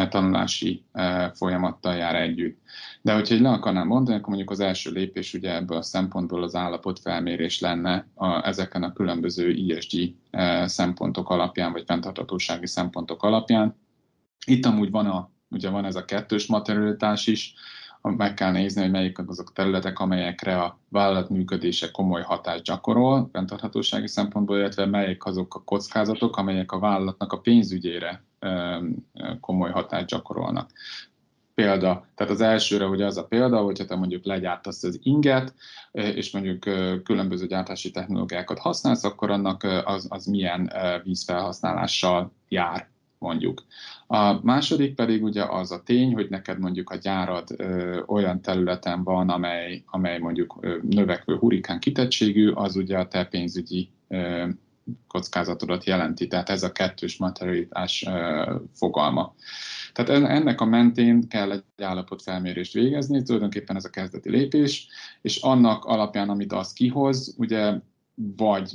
tanulási 0.08 0.84
folyamattal 1.32 1.94
jár 1.94 2.14
együtt. 2.14 2.60
De 3.02 3.14
hogyha 3.14 3.42
le 3.42 3.50
akarnám 3.50 3.86
mondani, 3.86 4.16
akkor 4.16 4.28
mondjuk 4.28 4.50
az 4.50 4.60
első 4.60 4.90
lépés 4.90 5.34
ugye 5.34 5.54
ebből 5.54 5.76
a 5.76 5.82
szempontból 5.82 6.42
az 6.42 6.54
állapotfelmérés 6.54 7.60
lenne 7.60 8.06
a, 8.14 8.46
ezeken 8.46 8.82
a 8.82 8.92
különböző 8.92 9.50
ISG 9.50 10.14
szempontok 10.64 11.30
alapján, 11.30 11.72
vagy 11.72 11.84
fenntartatósági 11.86 12.66
szempontok 12.66 13.22
alapján. 13.22 13.76
Itt 14.46 14.66
amúgy 14.66 14.90
van, 14.90 15.06
a, 15.06 15.30
ugye 15.50 15.70
van 15.70 15.84
ez 15.84 15.96
a 15.96 16.04
kettős 16.04 16.46
materialitás 16.46 17.26
is, 17.26 17.54
meg 18.02 18.34
kell 18.34 18.50
nézni, 18.50 18.82
hogy 18.82 18.90
melyik 18.90 19.18
azok 19.28 19.48
a 19.48 19.52
területek, 19.52 19.98
amelyekre 19.98 20.62
a 20.62 20.80
vállalat 20.88 21.28
működése 21.28 21.90
komoly 21.90 22.22
hatást 22.22 22.62
gyakorol, 22.62 23.28
fenntarthatósági 23.32 24.08
szempontból, 24.08 24.58
illetve 24.58 24.86
melyik 24.86 25.24
azok 25.24 25.54
a 25.54 25.62
kockázatok, 25.64 26.36
amelyek 26.36 26.72
a 26.72 26.78
vállalatnak 26.78 27.32
a 27.32 27.40
pénzügyére 27.40 28.24
komoly 29.40 29.70
hatást 29.70 30.06
gyakorolnak. 30.06 30.70
Példa, 31.54 32.06
tehát 32.14 32.32
az 32.32 32.40
elsőre 32.40 32.86
ugye 32.86 33.06
az 33.06 33.16
a 33.16 33.26
példa, 33.26 33.60
hogyha 33.60 33.84
te 33.84 33.96
mondjuk 33.96 34.24
legyártasz 34.24 34.82
az 34.82 34.98
inget, 35.02 35.54
és 35.92 36.30
mondjuk 36.30 36.58
különböző 37.02 37.46
gyártási 37.46 37.90
technológiákat 37.90 38.58
használsz, 38.58 39.04
akkor 39.04 39.30
annak 39.30 39.62
az, 39.84 40.06
az 40.08 40.26
milyen 40.26 40.72
vízfelhasználással 41.04 42.32
jár 42.48 42.88
mondjuk. 43.18 43.64
A 44.06 44.44
második 44.44 44.94
pedig 44.94 45.22
ugye 45.22 45.44
az 45.44 45.72
a 45.72 45.82
tény, 45.82 46.14
hogy 46.14 46.26
neked 46.30 46.58
mondjuk 46.58 46.90
a 46.90 46.96
gyárad 46.96 47.48
ö, 47.56 48.00
olyan 48.06 48.40
területen 48.40 49.02
van, 49.02 49.30
amely, 49.30 49.82
amely 49.86 50.18
mondjuk 50.18 50.56
ö, 50.60 50.76
növekvő 50.82 51.36
hurikán 51.36 51.78
kitettségű, 51.78 52.50
az 52.50 52.76
ugye 52.76 52.98
a 52.98 53.08
te 53.08 53.24
pénzügyi 53.24 53.88
ö, 54.08 54.48
kockázatodat 55.06 55.84
jelenti, 55.84 56.26
tehát 56.26 56.50
ez 56.50 56.62
a 56.62 56.72
kettős 56.72 57.16
materialitás 57.16 58.06
fogalma. 58.74 59.34
Tehát 59.92 60.24
ennek 60.30 60.60
a 60.60 60.64
mentén 60.64 61.28
kell 61.28 61.50
egy 61.50 61.62
állapotfelmérést 61.82 62.72
végezni, 62.72 63.22
tulajdonképpen 63.22 63.76
ez 63.76 63.84
a 63.84 63.90
kezdeti 63.90 64.30
lépés, 64.30 64.88
és 65.22 65.36
annak 65.36 65.84
alapján, 65.84 66.28
amit 66.28 66.52
az 66.52 66.72
kihoz, 66.72 67.34
ugye 67.38 67.74
vagy 68.36 68.72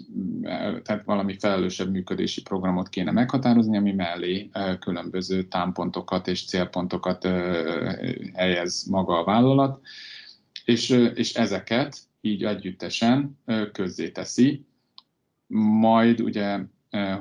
tehát 0.84 1.04
valami 1.06 1.38
felelősebb 1.40 1.92
működési 1.92 2.42
programot 2.42 2.90
kéne 2.90 3.12
meghatározni, 3.12 3.78
ami 3.78 3.92
mellé 3.92 4.50
különböző 4.80 5.44
támpontokat 5.44 6.28
és 6.28 6.46
célpontokat 6.46 7.28
helyez 8.34 8.86
maga 8.90 9.20
a 9.20 9.24
vállalat, 9.24 9.82
és, 10.66 10.90
és 11.14 11.34
ezeket 11.34 11.98
így 12.22 12.44
együttesen 12.44 13.40
közzéteszi. 13.72 14.66
Majd 15.80 16.22
ugye, 16.22 16.60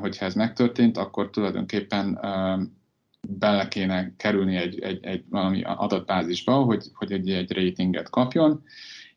hogyha 0.01 0.25
ez 0.25 0.35
megtörtént, 0.35 0.97
akkor 0.97 1.31
tulajdonképpen 1.31 2.19
bele 3.29 3.69
kéne 3.69 4.17
kerülni 4.17 4.57
egy, 4.57 4.81
egy, 4.81 5.05
egy 5.05 5.25
valami 5.29 5.63
adatbázisba, 5.63 6.53
hogy, 6.53 6.87
hogy 6.93 7.13
egy, 7.13 7.31
egy 7.31 7.53
ratinget 7.53 8.11
kapjon, 8.11 8.63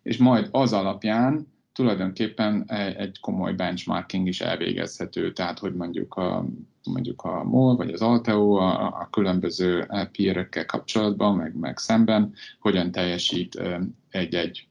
és 0.01 0.17
majd 0.17 0.47
az 0.51 0.73
alapján 0.73 1.51
tulajdonképpen 1.73 2.63
egy 2.97 3.19
komoly 3.19 3.53
benchmarking 3.53 4.27
is 4.27 4.41
elvégezhető, 4.41 5.33
tehát 5.33 5.59
hogy 5.59 5.73
mondjuk 5.73 6.13
a, 6.13 6.45
mondjuk 6.83 7.21
a 7.21 7.43
MOL 7.43 7.75
vagy 7.75 7.91
az 7.91 8.01
Alteo 8.01 8.55
a, 8.55 8.87
a 8.87 9.07
különböző 9.11 9.87
peerekkel 10.11 10.65
kapcsolatban, 10.65 11.35
meg, 11.35 11.55
meg 11.55 11.77
szemben, 11.77 12.33
hogyan 12.59 12.91
teljesít 12.91 13.61
egy-egy 14.09 14.67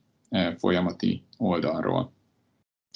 folyamati 0.59 1.24
oldalról. 1.36 2.12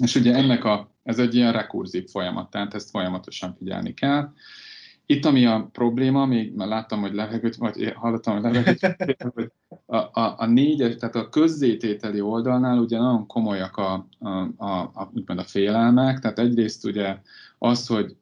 És 0.02 0.14
ugye 0.14 0.34
ennek 0.34 0.64
a, 0.64 0.95
ez 1.06 1.18
egy 1.18 1.34
ilyen 1.34 1.52
rekurzív 1.52 2.08
folyamat, 2.08 2.50
tehát 2.50 2.74
ezt 2.74 2.90
folyamatosan 2.90 3.54
figyelni 3.58 3.94
kell, 3.94 4.32
itt 5.08 5.24
ami 5.24 5.46
a 5.46 5.68
probléma, 5.72 6.26
még 6.26 6.54
már 6.54 6.68
láttam, 6.68 7.00
hogy 7.00 7.14
levegőt, 7.14 7.56
vagy 7.56 7.92
hallottam, 7.94 8.34
hogy 8.34 8.42
levegőt, 8.42 9.22
hogy 9.34 9.52
a, 9.86 9.96
a, 9.96 10.34
a 10.38 10.46
négyes, 10.46 10.96
tehát 10.96 11.14
a 11.14 11.28
közzétételi 11.28 12.20
oldalnál 12.20 12.78
ugye 12.78 12.98
nagyon 12.98 13.26
komolyak 13.26 13.76
a, 13.76 14.08
a, 14.18 14.28
a, 14.56 14.80
a, 14.94 15.10
a 15.26 15.42
félelmek, 15.42 16.18
tehát 16.18 16.38
egyrészt 16.38 16.84
ugye 16.84 17.18
az, 17.58 17.86
hogy 17.86 18.16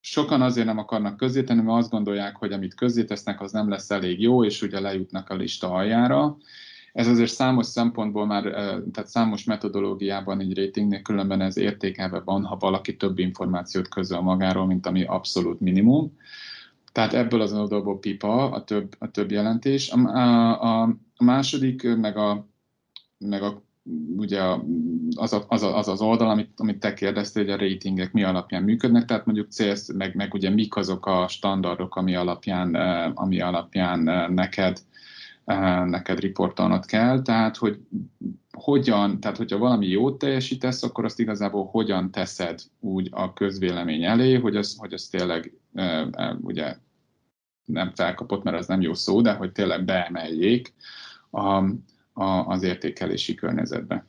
sokan 0.00 0.42
azért 0.42 0.66
nem 0.66 0.78
akarnak 0.78 1.16
közzétenni, 1.16 1.62
mert 1.62 1.78
azt 1.78 1.90
gondolják, 1.90 2.36
hogy 2.36 2.52
amit 2.52 2.74
közzétesznek, 2.74 3.40
az 3.40 3.52
nem 3.52 3.68
lesz 3.68 3.90
elég 3.90 4.20
jó, 4.20 4.44
és 4.44 4.62
ugye 4.62 4.80
lejutnak 4.80 5.30
a 5.30 5.34
lista 5.34 5.70
aljára, 5.70 6.36
ez 6.92 7.08
azért 7.08 7.30
számos 7.30 7.66
szempontból 7.66 8.26
már, 8.26 8.42
tehát 8.92 9.06
számos 9.06 9.44
metodológiában 9.44 10.40
egy 10.40 10.56
ratingnél 10.56 11.02
különben 11.02 11.40
ez 11.40 11.56
értékelve 11.56 12.20
van, 12.24 12.44
ha 12.44 12.56
valaki 12.56 12.96
több 12.96 13.18
információt 13.18 13.88
közöl 13.88 14.20
magáról, 14.20 14.66
mint 14.66 14.86
ami 14.86 15.04
abszolút 15.04 15.60
minimum. 15.60 16.16
Tehát 16.92 17.14
ebből 17.14 17.40
az 17.40 17.52
oldalból 17.52 17.98
pipa 17.98 18.50
a 18.50 18.64
több, 18.64 18.94
a 18.98 19.10
több 19.10 19.30
jelentés. 19.30 19.90
A, 19.90 19.98
a, 19.98 20.82
a 21.16 21.24
második, 21.24 21.96
meg 21.96 22.16
a, 22.16 22.46
meg 23.18 23.42
a 23.42 23.62
ugye 24.16 24.42
az, 25.16 25.32
a, 25.32 25.44
az, 25.48 25.62
a, 25.62 25.76
az 25.78 25.88
az 25.88 26.00
oldal, 26.00 26.30
amit, 26.30 26.50
amit 26.56 26.80
te 26.80 26.94
kérdeztél, 26.94 27.42
hogy 27.44 27.52
a 27.52 27.56
ratingek 27.56 28.12
mi 28.12 28.22
alapján 28.22 28.62
működnek, 28.62 29.04
tehát 29.04 29.26
mondjuk 29.26 29.50
célsz, 29.50 29.92
meg, 29.92 30.14
meg 30.14 30.34
ugye 30.34 30.50
mik 30.50 30.76
azok 30.76 31.06
a 31.06 31.28
standardok, 31.28 31.96
ami 31.96 32.14
alapján, 32.14 32.74
ami 33.14 33.40
alapján 33.40 34.32
neked 34.32 34.78
neked 35.84 36.20
riportolnod 36.20 36.86
kell, 36.86 37.22
tehát 37.22 37.56
hogy 37.56 37.80
hogyan, 38.52 39.20
tehát 39.20 39.36
hogyha 39.36 39.58
valami 39.58 39.86
jót 39.86 40.18
teljesítesz, 40.18 40.82
akkor 40.82 41.04
azt 41.04 41.20
igazából 41.20 41.66
hogyan 41.66 42.10
teszed 42.10 42.60
úgy 42.80 43.08
a 43.10 43.32
közvélemény 43.32 44.04
elé, 44.04 44.34
hogy 44.34 44.56
az, 44.56 44.76
hogy 44.78 44.92
az 44.92 45.06
tényleg 45.06 45.52
ugye 46.40 46.76
nem 47.64 47.92
felkapott, 47.94 48.42
mert 48.42 48.56
az 48.56 48.66
nem 48.66 48.80
jó 48.80 48.94
szó, 48.94 49.20
de 49.20 49.32
hogy 49.32 49.52
tényleg 49.52 49.84
beemeljék 49.84 50.74
a, 51.30 51.64
a, 52.12 52.46
az 52.46 52.62
értékelési 52.62 53.34
környezetbe. 53.34 54.04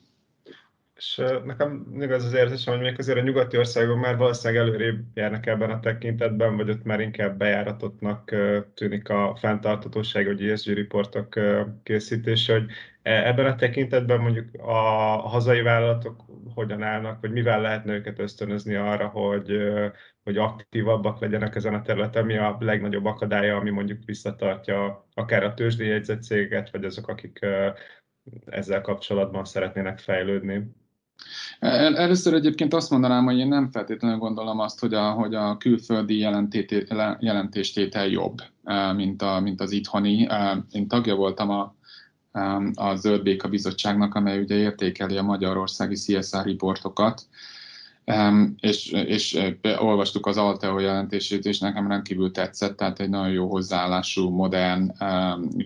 És 1.02 1.22
nekem 1.46 1.72
még 1.72 2.12
az 2.12 2.34
érzésem, 2.34 2.74
hogy 2.74 2.84
még 2.84 3.00
azért 3.00 3.18
a 3.18 3.22
nyugati 3.22 3.58
országok 3.58 4.00
már 4.00 4.18
valószínűleg 4.18 4.64
előrébb 4.64 5.04
járnak 5.14 5.46
ebben 5.46 5.70
a 5.70 5.80
tekintetben, 5.80 6.58
vagy 6.58 6.70
ott 6.70 6.84
már 6.84 7.00
inkább 7.00 7.38
bejáratottnak 7.38 8.36
tűnik 8.74 9.10
a 9.10 9.36
fenntartatóság, 9.40 10.26
vagy 10.26 10.50
ESG 10.50 10.74
riportok 10.74 11.40
készítése, 11.84 12.54
hogy 12.54 12.72
e, 13.02 13.28
ebben 13.28 13.46
a 13.46 13.56
tekintetben 13.56 14.20
mondjuk 14.20 14.48
a 14.60 14.72
hazai 15.28 15.62
vállalatok 15.62 16.26
hogyan 16.54 16.84
állnak, 16.84 17.22
vagy 17.22 17.32
mivel 17.32 17.62
lehetne 17.62 17.94
őket 17.94 18.20
ösztönözni 18.20 18.76
arra, 18.76 19.08
hogy, 19.08 19.58
hogy 20.24 20.38
aktívabbak 20.38 21.20
legyenek 21.20 21.56
ezen 21.56 21.74
a 21.74 21.82
területen, 21.82 22.26
mi 22.26 22.38
a 22.38 22.58
legnagyobb 22.60 23.06
akadálya, 23.06 23.56
ami 23.56 23.70
mondjuk 23.70 24.00
visszatartja 24.06 25.08
akár 25.14 25.44
a 25.44 25.54
tőzsdéjegyzett 25.54 26.24
cégeket, 26.24 26.72
vagy 26.72 26.86
azok, 26.86 27.08
akik 27.08 27.46
ezzel 28.46 28.82
kapcsolatban 28.82 29.46
szeretnének 29.46 30.00
fejlődni. 30.00 30.80
Először 31.60 32.34
egyébként 32.34 32.74
azt 32.74 32.90
mondanám, 32.90 33.26
hogy 33.26 33.38
én 33.38 33.48
nem 33.48 33.72
feltétlenül 33.72 34.18
gondolom 34.18 34.60
azt, 34.60 34.80
hogy 34.80 34.94
a, 34.94 35.12
hogy 35.12 35.36
a 35.36 35.58
külföldi 35.58 36.18
jelentéstétel 37.20 38.08
jobb, 38.08 38.38
mint, 38.96 39.22
a, 39.22 39.40
mint 39.40 39.62
az 39.62 39.72
itthoni. 39.72 40.28
Én 40.72 40.88
tagja 40.88 41.16
voltam 41.16 41.50
a 41.50 41.76
a 42.74 42.96
Zöld 42.96 43.24
Béka 43.24 43.48
Bizottságnak, 43.48 44.16
amely 44.16 44.40
ugye 44.40 44.56
értékeli 44.56 45.18
a 45.18 45.24
magyarországi 45.24 45.96
CSR 45.96 46.44
riportokat, 46.44 47.28
és, 48.60 48.92
és 48.92 49.40
olvastuk 49.78 50.26
az 50.26 50.38
Alteo 50.38 50.80
jelentését, 50.80 51.46
és 51.46 51.60
nekem 51.60 51.88
rendkívül 51.88 52.32
tetszett, 52.32 52.78
tehát 52.78 53.00
egy 53.00 53.10
nagyon 53.10 53.32
jó 53.32 53.48
hozzáállású, 53.50 54.30
modern, 54.30 54.92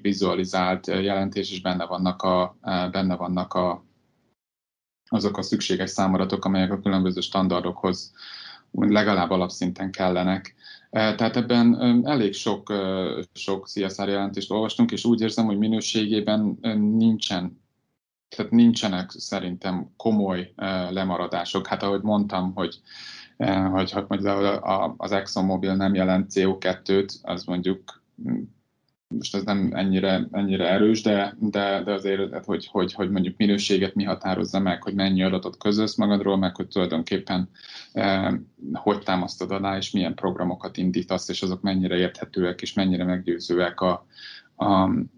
vizualizált 0.01 0.87
jelentés, 0.87 1.51
és 1.51 1.61
benne 1.61 1.85
vannak, 1.85 2.21
a, 2.21 2.57
benne 2.91 3.15
vannak 3.15 3.53
a, 3.53 3.83
azok 5.07 5.37
a 5.37 5.41
szükséges 5.41 5.89
számadatok, 5.89 6.45
amelyek 6.45 6.71
a 6.71 6.79
különböző 6.79 7.21
standardokhoz 7.21 8.13
legalább 8.71 9.29
alapszinten 9.29 9.91
kellenek. 9.91 10.55
Tehát 10.89 11.35
ebben 11.35 11.77
elég 12.07 12.33
sok, 12.33 12.73
sok 13.33 13.67
CSR 13.67 14.07
jelentést 14.07 14.51
olvastunk, 14.51 14.91
és 14.91 15.05
úgy 15.05 15.21
érzem, 15.21 15.45
hogy 15.45 15.57
minőségében 15.57 16.57
nincsen 16.97 17.63
tehát 18.35 18.51
nincsenek 18.51 19.09
szerintem 19.09 19.93
komoly 19.97 20.53
lemaradások. 20.89 21.67
Hát 21.67 21.83
ahogy 21.83 22.01
mondtam, 22.01 22.53
hogy 22.53 22.79
hogy, 23.71 23.91
hogy 23.91 24.25
az 24.97 25.11
ExxonMobil 25.11 25.75
nem 25.75 25.93
jelent 25.93 26.31
CO2-t, 26.33 27.21
az 27.21 27.43
mondjuk 27.43 28.01
most 29.07 29.35
ez 29.35 29.43
nem 29.43 29.71
ennyire, 29.73 30.27
ennyire 30.31 30.69
erős, 30.69 31.01
de, 31.01 31.35
de, 31.39 31.83
de 31.83 31.93
azért, 31.93 32.45
hogy, 32.45 32.67
hogy, 32.71 32.93
hogy 32.93 33.09
mondjuk 33.09 33.37
minőséget 33.37 33.95
mi 33.95 34.03
határozza 34.03 34.59
meg, 34.59 34.83
hogy 34.83 34.93
mennyi 34.93 35.23
adatot 35.23 35.57
közölsz 35.57 35.95
magadról, 35.95 36.37
meg 36.37 36.55
hogy 36.55 36.67
tulajdonképpen 36.67 37.49
eh, 37.93 38.33
hogy 38.73 38.99
támasztod 38.99 39.51
alá, 39.51 39.77
és 39.77 39.91
milyen 39.91 40.15
programokat 40.15 40.77
indítasz, 40.77 41.29
és 41.29 41.41
azok 41.41 41.61
mennyire 41.61 41.95
érthetőek, 41.95 42.61
és 42.61 42.73
mennyire 42.73 43.03
meggyőzőek 43.03 43.81
a, 43.81 44.05
a, 44.55 44.65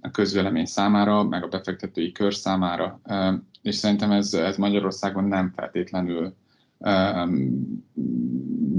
a 0.01 0.11
közvélemény 0.11 0.65
számára, 0.65 1.23
meg 1.23 1.43
a 1.43 1.47
befektetői 1.47 2.11
kör 2.11 2.33
számára. 2.33 2.99
Eh, 3.03 3.33
és 3.61 3.75
szerintem 3.75 4.11
ez, 4.11 4.33
ez 4.33 4.57
Magyarországon 4.57 5.23
nem 5.23 5.53
feltétlenül 5.55 6.35
eh, 6.79 7.25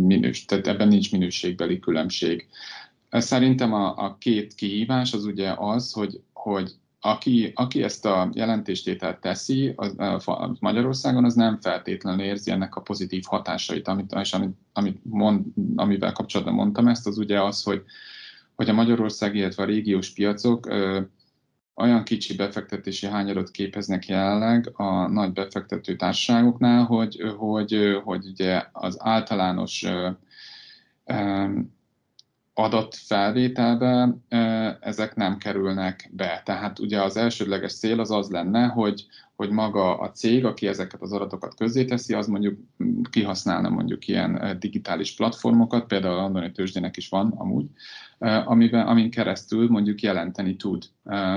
minős, 0.07 0.45
tehát 0.45 0.67
ebben 0.67 0.89
nincs 0.89 1.13
minőségbeli 1.13 1.79
különbség. 1.79 2.49
Szerintem 3.11 3.73
a, 3.73 3.97
a 3.97 4.17
két 4.19 4.55
kihívás 4.55 5.13
az 5.13 5.25
ugye 5.25 5.55
az, 5.57 5.93
hogy, 5.93 6.21
hogy 6.33 6.73
aki, 7.01 7.53
aki 7.55 7.83
ezt 7.83 8.07
a 8.07 8.31
jelentéstételt 8.33 9.21
teszi 9.21 9.73
az, 9.77 9.95
Magyarországon, 10.61 11.25
az 11.25 11.35
nem 11.35 11.61
feltétlenül 11.61 12.25
érzi 12.25 12.51
ennek 12.51 12.77
a 12.77 12.81
pozitív 12.81 13.23
hatásait, 13.27 13.89
amit, 13.89 14.13
és 14.13 14.33
amit, 14.33 14.57
amit 14.73 15.01
mond, 15.03 15.45
amivel 15.77 16.13
kapcsolatban 16.13 16.55
mondtam 16.55 16.89
ezt, 16.89 17.07
az 17.07 17.19
ugye 17.19 17.43
az, 17.43 17.63
hogy, 17.63 17.83
hogy 18.55 18.69
a 18.69 18.73
Magyarország, 18.73 19.35
illetve 19.35 19.63
a 19.63 19.67
régiós 19.67 20.13
piacok 20.13 20.67
ö, 20.67 21.01
olyan 21.75 22.05
kicsi 22.05 22.37
befektetési 22.37 23.07
hányadot 23.07 23.51
képeznek 23.51 24.07
jelenleg 24.07 24.71
a 24.73 25.09
nagy 25.09 25.33
befektető 25.33 25.97
társaságoknál, 25.97 26.85
hogy, 26.85 27.35
hogy, 27.37 28.01
hogy 28.05 28.27
ugye 28.27 28.63
az 28.73 28.97
általános 29.01 29.83
ö, 29.83 30.11
ö, 31.05 31.47
adatfelvételbe 32.59 34.15
ezek 34.81 35.15
nem 35.15 35.37
kerülnek 35.37 36.11
be. 36.13 36.43
Tehát 36.45 36.79
ugye 36.79 37.03
az 37.03 37.17
elsődleges 37.17 37.79
cél 37.79 38.01
az 38.01 38.11
az 38.11 38.31
lenne, 38.31 38.67
hogy, 38.67 39.07
hogy 39.37 39.51
maga 39.51 39.99
a 39.99 40.11
cég, 40.11 40.45
aki 40.45 40.67
ezeket 40.67 41.03
az 41.03 41.13
adatokat 41.13 41.55
közzéteszi, 41.55 42.15
az 42.15 42.27
mondjuk 42.27 42.59
kihasználna 43.11 43.69
mondjuk 43.69 44.09
ilyen 44.09 44.57
digitális 44.61 45.15
platformokat, 45.15 45.87
például 45.87 46.19
a 46.19 46.21
Londoni 46.21 46.53
tőzsdének 46.53 46.97
is 46.97 47.09
van 47.09 47.33
amúgy, 47.37 47.67
amiben, 48.45 48.87
amin 48.87 49.11
keresztül 49.11 49.69
mondjuk 49.69 50.01
jelenteni 50.01 50.57
tud, 50.57 50.85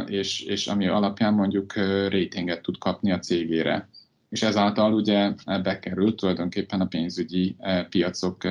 és, 0.05 0.41
és 0.41 0.67
ami 0.67 0.87
alapján 0.87 1.33
mondjuk 1.33 1.73
ratinget 2.09 2.61
tud 2.61 2.77
kapni 2.77 3.11
a 3.11 3.19
cégére. 3.19 3.89
És 4.29 4.41
ezáltal 4.41 4.93
ugye 4.93 5.33
bekerül 5.45 6.15
tulajdonképpen 6.15 6.81
a 6.81 6.87
pénzügyi 6.87 7.55
piacok 7.89 8.43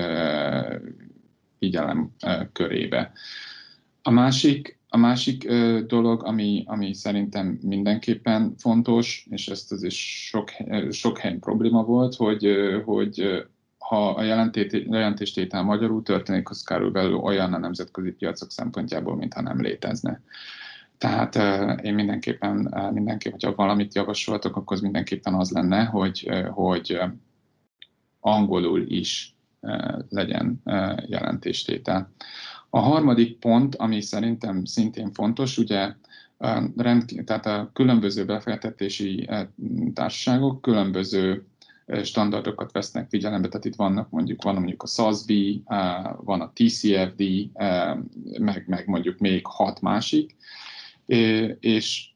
figyelem 1.60 2.10
körébe. 2.52 3.12
A 4.02 4.10
másik, 4.10 4.78
a 4.88 4.96
másik 4.96 5.52
dolog, 5.86 6.24
ami, 6.24 6.64
ami 6.66 6.94
szerintem 6.94 7.58
mindenképpen 7.62 8.54
fontos, 8.58 9.26
és 9.30 9.48
ezt 9.48 9.72
az 9.72 9.82
is 9.82 10.26
sok, 10.28 10.50
sok 10.90 11.18
helyen 11.18 11.38
probléma 11.38 11.84
volt, 11.84 12.14
hogy, 12.14 12.48
hogy 12.84 13.44
ha 13.78 14.08
a 14.08 14.22
jelentéstétel 14.22 15.62
magyarul 15.62 16.02
történik, 16.02 16.50
az 16.50 16.62
körülbelül 16.62 17.14
olyan 17.14 17.52
a 17.52 17.58
nemzetközi 17.58 18.10
piacok 18.10 18.50
szempontjából, 18.50 19.16
mintha 19.16 19.40
nem 19.40 19.60
létezne. 19.60 20.22
Tehát 20.98 21.34
én 21.82 21.94
mindenképpen, 21.94 22.74
mindenképpen, 22.92 23.38
hogyha 23.40 23.54
valamit 23.54 23.94
javasoltok, 23.94 24.56
akkor 24.56 24.76
az 24.76 24.82
mindenképpen 24.82 25.34
az 25.34 25.50
lenne, 25.50 25.84
hogy, 25.84 26.30
hogy 26.50 27.00
angolul 28.20 28.80
is 28.80 29.34
legyen 30.08 30.62
jelentéstétel. 31.06 32.12
A 32.70 32.78
harmadik 32.78 33.38
pont, 33.38 33.76
ami 33.76 34.00
szerintem 34.00 34.64
szintén 34.64 35.12
fontos, 35.12 35.58
ugye 35.58 35.92
rend, 36.76 37.04
tehát 37.24 37.46
a 37.46 37.70
különböző 37.72 38.24
befektetési 38.24 39.28
társaságok 39.94 40.62
különböző 40.62 41.44
standardokat 42.02 42.72
vesznek 42.72 43.08
figyelembe, 43.08 43.48
tehát 43.48 43.64
itt 43.64 43.74
vannak 43.74 44.10
mondjuk, 44.10 44.42
van 44.42 44.54
mondjuk 44.54 44.82
a 44.82 44.86
SASB, 44.86 45.32
van 46.16 46.40
a 46.40 46.52
TCFD, 46.54 47.22
meg, 48.38 48.64
meg 48.66 48.86
mondjuk 48.86 49.18
még 49.18 49.46
hat 49.46 49.80
másik, 49.80 50.36
és 51.60 52.09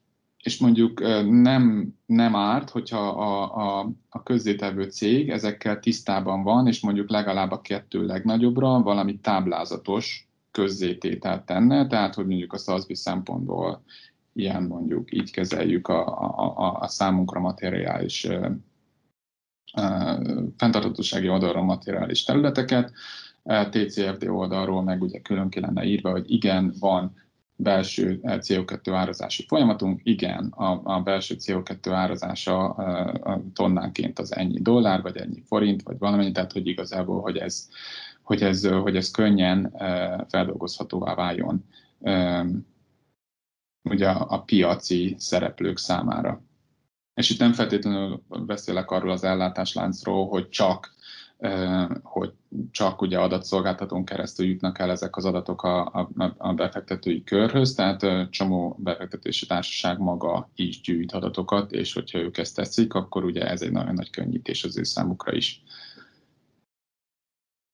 és 0.45 0.57
mondjuk 0.57 0.99
nem, 1.29 1.93
nem 2.05 2.35
árt, 2.35 2.69
hogyha 2.69 3.07
a, 3.07 3.57
a, 3.57 3.89
a 4.09 4.23
közzétevő 4.23 4.83
cég 4.83 5.29
ezekkel 5.29 5.79
tisztában 5.79 6.43
van, 6.43 6.67
és 6.67 6.81
mondjuk 6.81 7.09
legalább 7.09 7.51
a 7.51 7.61
kettő 7.61 8.05
legnagyobbra 8.05 8.81
valami 8.81 9.19
táblázatos 9.19 10.27
közzétételt 10.51 11.45
tenne, 11.45 11.87
tehát 11.87 12.15
hogy 12.15 12.27
mondjuk 12.27 12.53
a 12.53 12.57
SZASZBI 12.57 12.95
szempontból 12.95 13.83
ilyen 14.33 14.63
mondjuk 14.63 15.13
így 15.13 15.31
kezeljük 15.31 15.87
a, 15.87 16.07
a, 16.57 16.77
a 16.79 16.87
számunkra 16.87 17.39
materiális 17.39 18.27
fenntarthatósági 20.57 21.29
oldalról 21.29 21.63
materiális 21.63 22.23
területeket, 22.23 22.91
TCFD 23.69 24.27
oldalról 24.27 24.83
meg 24.83 25.01
ugye 25.01 25.19
külön 25.19 25.49
ki 25.49 25.61
írva, 25.83 26.11
hogy 26.11 26.31
igen, 26.31 26.73
van 26.79 27.24
belső 27.55 28.19
eh, 28.21 28.37
CO2 28.37 28.89
árazási 28.91 29.45
folyamatunk. 29.47 30.01
Igen, 30.03 30.47
a, 30.47 30.81
a 30.83 31.01
belső 31.01 31.35
CO2 31.39 31.89
árazása 31.91 32.75
eh, 32.77 33.31
a 33.31 33.41
tonnánként 33.53 34.19
az 34.19 34.35
ennyi 34.35 34.61
dollár, 34.61 35.01
vagy 35.01 35.17
ennyi 35.17 35.43
forint, 35.45 35.83
vagy 35.83 35.97
valamennyi, 35.97 36.31
tehát 36.31 36.51
hogy 36.51 36.67
igazából, 36.67 37.21
hogy 37.21 37.37
ez, 37.37 37.69
hogy 38.21 38.41
ez, 38.41 38.67
hogy 38.67 38.95
ez 38.95 39.11
könnyen 39.11 39.71
eh, 39.73 40.17
feldolgozhatóvá 40.29 41.15
váljon 41.15 41.63
ugye 43.89 44.09
a 44.09 44.41
piaci 44.41 45.15
szereplők 45.17 45.77
számára. 45.77 46.41
És 47.13 47.29
itt 47.29 47.39
nem 47.39 47.53
feltétlenül 47.53 48.23
beszélek 48.45 48.91
arról 48.91 49.11
az 49.11 49.23
ellátásláncról, 49.23 50.27
hogy 50.27 50.49
csak 50.49 50.94
hogy 52.03 52.33
csak 52.71 53.01
ugye 53.01 53.19
adatszolgáltatón 53.19 54.05
keresztül 54.05 54.45
jutnak 54.45 54.79
el 54.79 54.91
ezek 54.91 55.15
az 55.15 55.25
adatok 55.25 55.63
a, 55.63 55.85
a, 55.85 56.09
a 56.37 56.53
befektetői 56.53 57.23
körhöz, 57.23 57.73
tehát 57.73 58.29
csomó 58.29 58.75
befektetési 58.79 59.45
társaság 59.45 59.99
maga 59.99 60.49
is 60.55 60.81
gyűjt 60.81 61.11
adatokat, 61.11 61.71
és 61.71 61.93
hogyha 61.93 62.19
ők 62.19 62.37
ezt 62.37 62.55
teszik, 62.55 62.93
akkor 62.93 63.23
ugye 63.23 63.49
ez 63.49 63.61
egy 63.61 63.71
nagyon 63.71 63.93
nagy 63.93 64.09
könnyítés 64.09 64.63
az 64.63 64.77
ő 64.77 64.83
számukra 64.83 65.33
is. 65.33 65.63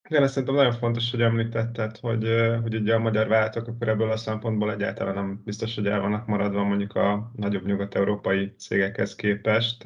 Igen, 0.10 0.24
ezt 0.24 0.34
szerintem 0.34 0.58
nagyon 0.58 0.74
fontos, 0.80 1.12
hogy 1.12 1.22
említetted, 1.22 1.98
hogy, 1.98 2.28
hogy 2.62 2.76
ugye 2.76 2.96
a 2.96 3.00
magyar 3.00 3.28
vállalatok 3.28 3.68
akkor 3.68 3.88
ebből 3.88 4.12
a 4.12 4.18
szempontból 4.18 4.72
egyáltalán 4.72 5.14
nem 5.14 5.42
biztos, 5.46 5.76
hogy 5.76 5.88
el 5.88 6.00
vannak 6.02 6.28
maradva 6.28 6.64
mondjuk 6.64 6.96
a 6.96 7.32
nagyobb 7.36 7.66
nyugat-európai 7.66 8.54
cégekhez 8.58 9.16
képest. 9.16 9.82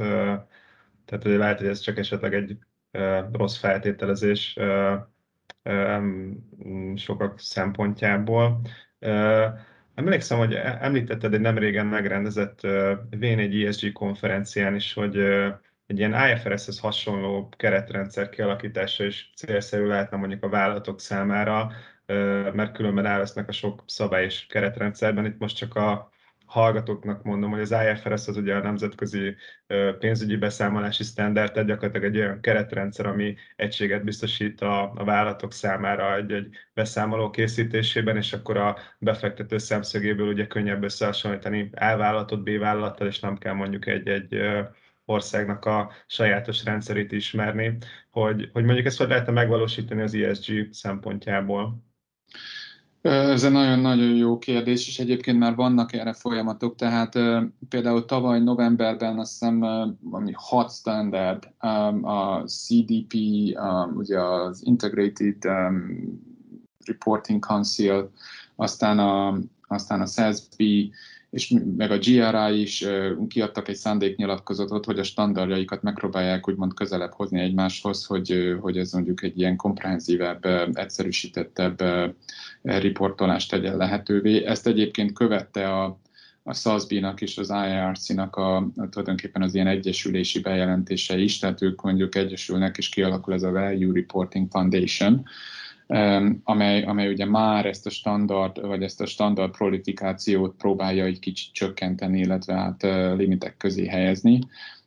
Tehát 1.05 1.26
ugye 1.26 1.38
lehet, 1.38 1.57
hogy 1.59 1.67
ez 1.67 1.80
csak 1.80 1.97
esetleg 1.97 2.34
egy 2.34 2.57
rossz 3.32 3.58
feltételezés 3.58 4.58
sokak 6.96 7.39
szempontjából. 7.39 8.62
Emlékszem, 9.96 10.38
hogy 10.38 10.54
e-, 10.54 10.78
említetted 10.82 11.34
egy 11.34 11.39
nem 11.39 11.58
régen 11.58 11.86
megrendezett 11.86 12.60
V4 13.12 13.68
ESG 13.68 13.91
konferencián 13.91 14.76
is, 14.76 14.93
hogy 14.93 15.18
egy 15.88 15.98
ilyen 15.98 16.30
IFRS-hez 16.30 16.80
hasonló 16.80 17.50
keretrendszer 17.58 18.30
kialakítása 18.30 19.04
is 19.04 19.32
célszerű 19.36 19.86
lehetne 19.86 20.18
mondjuk 20.18 20.43
a 20.43 20.50
vállalatok 20.50 21.00
számára, 21.00 21.72
mert 22.54 22.72
különben 22.74 23.06
elvesznek 23.06 23.48
a 23.50 23.52
sok 23.52 23.84
szabály 23.86 24.24
és 24.24 24.46
keretrendszerben. 24.46 25.26
Itt 25.26 25.39
most 25.39 25.58
csak 25.58 25.76
a 25.76 26.10
hallgatóknak 26.46 27.24
mondom, 27.24 27.52
hogy 27.52 27.62
az 27.62 27.72
IFRS 27.72 28.28
az 28.28 28.38
ugye 28.38 28.56
a 28.56 28.62
nemzetközi 28.62 29.36
pénzügyi 30.00 30.36
beszámolási 30.36 31.04
standard, 31.04 31.52
tehát 31.52 31.68
gyakorlatilag 31.68 32.16
egy 32.16 32.22
olyan 32.22 32.41
keretrendszer, 32.41 33.06
ami 33.06 33.36
egységet 33.56 34.04
biztosít 34.04 34.62
a, 34.62 34.91
a 34.96 35.04
vállalatok 35.04 35.54
számára 35.54 36.16
egy, 36.16 36.32
egy 36.32 36.56
beszámoló 36.74 37.30
készítésében, 37.30 38.16
és 38.16 38.34
akkor 38.34 38.58
a 38.58 38.78
befektető 39.00 39.58
szemszögéből 39.58 40.28
ugye 40.28 40.48
könnyebb 40.48 40.84
összehasonlítani 40.84 41.70
A 41.74 41.98
vállalatot 41.98 42.43
B 42.43 42.58
vállalattal, 42.58 43.08
és 43.08 43.20
nem 43.20 43.38
kell 43.38 43.54
mondjuk 43.54 43.88
egy, 43.88 44.08
egy 44.08 44.39
országnak 45.06 45.66
a 45.66 45.91
sajátos 46.08 46.64
rendszerét 46.64 47.12
ismerni, 47.12 47.78
hogy, 48.10 48.50
hogy 48.54 48.64
mondjuk 48.64 48.86
ezt 48.86 48.98
hogy 48.98 49.08
lehetne 49.08 49.32
megvalósítani 49.32 50.02
az 50.02 50.14
ESG 50.14 50.74
szempontjából. 50.74 51.84
Ez 53.06 53.43
egy 53.43 53.51
nagyon-nagyon 53.51 54.16
jó 54.16 54.38
kérdés, 54.38 54.88
és 54.88 54.99
egyébként 54.99 55.39
már 55.39 55.56
vannak 55.56 55.93
erre 55.93 56.14
folyamatok, 56.14 56.76
tehát 56.76 57.14
például 57.70 58.06
tavaly 58.06 58.39
novemberben 58.39 59.20
azt 59.20 59.32
hiszem 59.32 59.60
valami 60.01 60.32
hat 60.34 60.72
standard, 60.72 61.47
a 62.01 62.43
CDP, 62.45 63.14
ugye 63.95 64.20
az 64.20 64.62
Integrated 64.66 65.38
Reporting 66.86 67.45
Council, 67.45 68.12
aztán 68.56 68.99
a, 68.99 69.39
aztán 69.68 70.01
a 70.01 70.06
SASB, 70.06 70.64
és 71.36 71.54
meg 71.78 71.92
a 71.92 71.98
GRI 71.98 72.62
is 72.62 72.86
kiadtak 73.28 73.68
egy 73.68 73.76
szándéknyilatkozatot, 73.76 74.86
hogy 74.86 75.00
a 75.00 75.04
standardjaikat 75.04 75.82
megpróbálják 75.82 76.48
úgymond 76.48 76.74
közelebb 76.74 77.14
hozni 77.14 77.40
egymáshoz, 77.40 78.06
hogy, 78.06 78.56
hogy 78.62 78.78
ez 78.78 78.92
mondjuk 78.92 79.24
egy 79.24 79.40
ilyen 79.40 79.56
komprehenzívebb, 79.56 80.46
egyszerűsítettebb 80.74 81.84
riportolást 82.62 83.50
tegyen 83.50 83.78
lehetővé. 83.78 84.46
Ezt 84.46 84.68
egyébként 84.68 85.14
követte 85.14 85.70
a, 85.70 86.00
a 86.44 86.54
SASB-nak 86.54 87.22
és 87.22 87.38
az 87.38 87.50
IRC-nak 87.50 88.36
a, 88.36 88.68
tulajdonképpen 88.90 89.42
az 89.42 89.56
ilyen 89.56 89.68
egyesülési 89.68 90.40
bejelentése 90.40 91.18
is, 91.18 91.40
tehát 91.40 91.62
ők 91.62 91.82
mondjuk 91.82 92.16
egyesülnek 92.16 92.78
és 92.78 92.90
kialakul 92.90 93.34
ez 93.34 93.44
a 93.44 93.52
Value 93.52 93.94
Reporting 93.94 94.48
Foundation, 94.52 95.26
amely, 96.44 96.84
amely 96.84 97.08
ugye 97.08 97.26
már 97.26 97.66
ezt 97.66 97.86
a 97.86 97.90
standard, 97.90 98.68
vagy 98.68 98.84
ezt 98.84 99.02
a 99.02 99.06
standard 99.06 99.52
prolifikációt 99.52 100.56
próbálja 100.58 101.06
egy 101.06 101.20
kicsit 101.20 101.54
csökkenteni, 101.54 102.20
illetve 102.20 102.54
hát 102.54 102.84
limitek 103.18 103.58
közé 103.58 103.88
helyezni. 103.88 104.40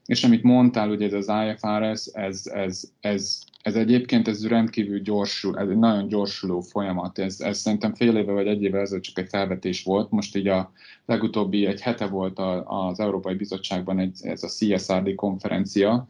És 0.06 0.24
amit 0.24 0.42
mondtál, 0.42 0.90
ugye 0.90 1.06
ez 1.06 1.28
az 1.28 1.30
IFRS, 1.46 2.06
ez, 2.12 2.46
ez, 2.46 2.90
ez, 3.00 3.38
ez 3.62 3.74
egyébként 3.74 4.28
ez 4.28 4.46
rendkívül 4.46 5.00
gyorsul, 5.00 5.58
ez 5.58 5.68
egy 5.68 5.78
nagyon 5.78 6.08
gyorsuló 6.08 6.60
folyamat. 6.60 7.18
Ez, 7.18 7.40
ez 7.40 7.58
szerintem 7.58 7.94
fél 7.94 8.16
éve 8.16 8.32
vagy 8.32 8.46
egy 8.46 8.62
éve 8.62 8.80
ezelőtt 8.80 9.02
csak 9.02 9.18
egy 9.18 9.28
felvetés 9.28 9.82
volt. 9.82 10.10
Most 10.10 10.36
így 10.36 10.48
a 10.48 10.72
legutóbbi 11.06 11.66
egy 11.66 11.80
hete 11.80 12.06
volt 12.06 12.38
a, 12.38 12.64
az 12.88 13.00
Európai 13.00 13.34
Bizottságban 13.34 13.98
egy, 13.98 14.18
ez 14.22 14.42
a 14.42 14.48
CSRD 14.48 15.14
konferencia, 15.14 16.08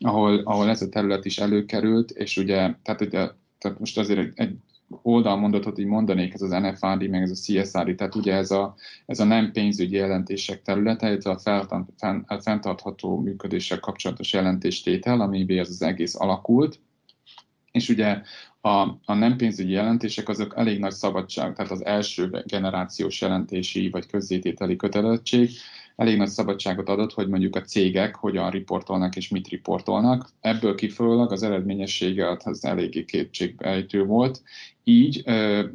ahol, 0.00 0.38
ahol 0.44 0.68
ez 0.68 0.82
a 0.82 0.88
terület 0.88 1.24
is 1.24 1.38
előkerült, 1.38 2.10
és 2.10 2.36
ugye, 2.36 2.74
tehát 2.82 3.00
ugye 3.00 3.28
tehát 3.58 3.78
most 3.78 3.98
azért 3.98 4.18
egy, 4.18 4.32
egy 4.34 4.56
oldalmondatot 5.02 5.78
így 5.78 5.86
mondanék, 5.86 6.34
ez 6.34 6.42
az 6.42 6.50
NFRD, 6.50 7.08
meg 7.08 7.22
ez 7.22 7.30
a 7.30 7.34
CSRD, 7.34 7.94
tehát 7.96 8.14
ugye 8.14 8.34
ez 8.34 8.50
a, 8.50 8.74
ez 9.06 9.20
a 9.20 9.24
nem 9.24 9.52
pénzügyi 9.52 9.96
jelentések 9.96 10.62
területe, 10.62 11.08
illetve 11.08 11.56
a 12.26 12.40
fenntartható 12.40 13.20
működéssel 13.20 13.80
kapcsolatos 13.80 14.32
jelentéstétel, 14.32 15.20
amivé 15.20 15.58
ez 15.58 15.68
az 15.68 15.82
egész 15.82 16.14
alakult, 16.14 16.80
és 17.72 17.88
ugye 17.88 18.22
a, 18.60 18.78
a 19.04 19.14
nem 19.14 19.36
pénzügyi 19.36 19.72
jelentések 19.72 20.28
azok 20.28 20.54
elég 20.56 20.78
nagy 20.78 20.92
szabadság, 20.92 21.54
tehát 21.54 21.70
az 21.70 21.84
első 21.84 22.42
generációs 22.46 23.20
jelentési 23.20 23.90
vagy 23.90 24.06
közzétételi 24.06 24.76
kötelezettség, 24.76 25.50
elég 25.98 26.16
nagy 26.16 26.28
szabadságot 26.28 26.88
adott, 26.88 27.12
hogy 27.12 27.28
mondjuk 27.28 27.56
a 27.56 27.62
cégek 27.62 28.16
hogyan 28.16 28.50
riportolnak 28.50 29.16
és 29.16 29.28
mit 29.28 29.48
riportolnak. 29.48 30.28
Ebből 30.40 30.74
kifolyólag 30.74 31.32
az 31.32 31.42
eredményessége 31.42 32.36
az 32.44 32.64
eléggé 32.64 33.04
kétségbejtő 33.04 34.04
volt. 34.04 34.42
Így 34.84 35.24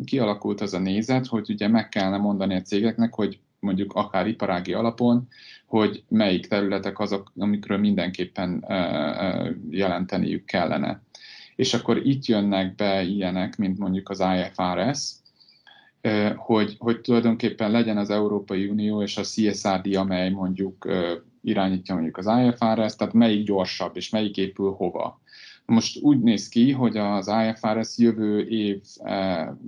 kialakult 0.06 0.62
az 0.62 0.74
a 0.74 0.80
nézet, 0.80 1.26
hogy 1.26 1.50
ugye 1.50 1.68
meg 1.68 1.90
kellene 1.90 2.18
mondani 2.18 2.56
a 2.56 2.62
cégeknek, 2.62 3.14
hogy 3.14 3.40
mondjuk 3.60 3.94
akár 3.94 4.28
iparági 4.28 4.74
alapon, 4.74 5.28
hogy 5.66 6.04
melyik 6.08 6.48
területek 6.48 7.00
azok, 7.00 7.32
amikről 7.38 7.78
mindenképpen 7.78 8.66
jelenteniük 9.70 10.46
kellene. 10.46 11.02
És 11.56 11.74
akkor 11.74 12.06
itt 12.06 12.26
jönnek 12.26 12.76
be 12.76 13.02
ilyenek, 13.02 13.58
mint 13.58 13.78
mondjuk 13.78 14.10
az 14.10 14.24
IFRS, 14.38 15.12
hogy, 16.36 16.76
hogy 16.80 17.02
tulajdonképpen 17.02 17.72
legyen 17.72 17.98
az 17.98 18.10
Európai 18.10 18.70
Unió 18.70 19.02
és 19.02 19.18
a 19.18 19.22
CSRD, 19.22 19.96
amely 19.96 20.30
mondjuk 20.30 20.88
irányítja 21.42 21.94
mondjuk 21.94 22.18
az 22.18 22.26
IFRS, 22.26 22.96
tehát 22.96 23.14
melyik 23.14 23.46
gyorsabb 23.46 23.96
és 23.96 24.10
melyik 24.10 24.38
épül 24.38 24.72
hova. 24.72 25.22
Most 25.66 26.02
úgy 26.02 26.20
néz 26.20 26.50
ki, 26.50 26.72
hogy 26.72 26.98
az 26.98 27.32
IFRS 27.48 27.98
jövő 27.98 28.48
év 28.48 28.82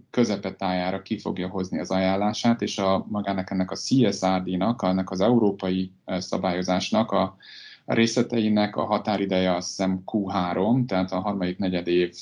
közepetájára 0.10 1.02
ki 1.02 1.18
fogja 1.18 1.48
hozni 1.48 1.80
az 1.80 1.92
ajánlását, 1.92 2.62
és 2.62 2.78
a, 2.78 3.06
magának 3.10 3.52
ennek 3.52 3.72
a 3.72 3.76
CSRD-nak, 3.76 4.84
ennek 4.84 5.12
az 5.12 5.22
európai 5.22 5.92
szabályozásnak 6.06 7.12
a 7.12 7.36
a 7.86 7.94
részleteinek 7.94 8.76
a 8.76 8.86
határideje 8.86 9.56
azt 9.56 9.68
hiszem 9.68 10.02
Q3, 10.06 10.86
tehát 10.86 11.12
a 11.12 11.20
harmadik 11.20 11.58
negyed 11.58 11.88
év 11.88 12.16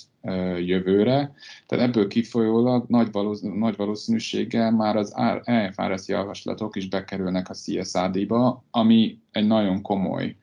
jövőre. 0.60 1.34
Tehát 1.66 1.88
ebből 1.88 2.08
kifolyólag 2.08 2.86
nagy, 2.88 3.12
valószínű, 3.12 3.58
nagy 3.58 3.76
valószínűséggel 3.76 4.72
már 4.72 4.96
az 4.96 5.14
EFRS 5.44 6.08
javaslatok 6.08 6.76
is 6.76 6.88
bekerülnek 6.88 7.50
a 7.50 7.54
CSRD-ba, 7.54 8.64
ami 8.72 9.20
egy 9.32 9.48
nagyon 9.48 9.82
komoly, 9.82 10.36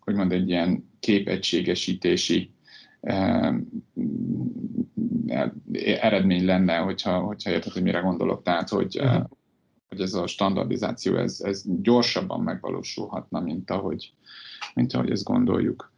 hogy 0.00 0.14
mondja, 0.14 0.36
egy 0.36 0.48
ilyen 0.48 0.88
képegységesítési 1.00 2.50
eredmény 6.00 6.44
lenne, 6.44 6.76
hogyha, 6.76 7.18
hogyha 7.18 7.50
érted, 7.50 7.72
hogy 7.72 7.82
mire 7.82 8.00
gondolok. 8.00 8.42
Tehát, 8.42 8.68
hogy 8.68 9.00
uh-huh 9.00 9.24
hogy 9.92 10.00
ez 10.00 10.14
a 10.14 10.26
standardizáció 10.26 11.16
ez, 11.16 11.40
ez 11.40 11.62
gyorsabban 11.66 12.40
megvalósulhatna, 12.40 13.40
mint 13.40 13.70
ahogy, 13.70 14.12
mint 14.74 14.92
ahogy 14.92 15.10
ezt 15.10 15.24
gondoljuk. 15.24 15.92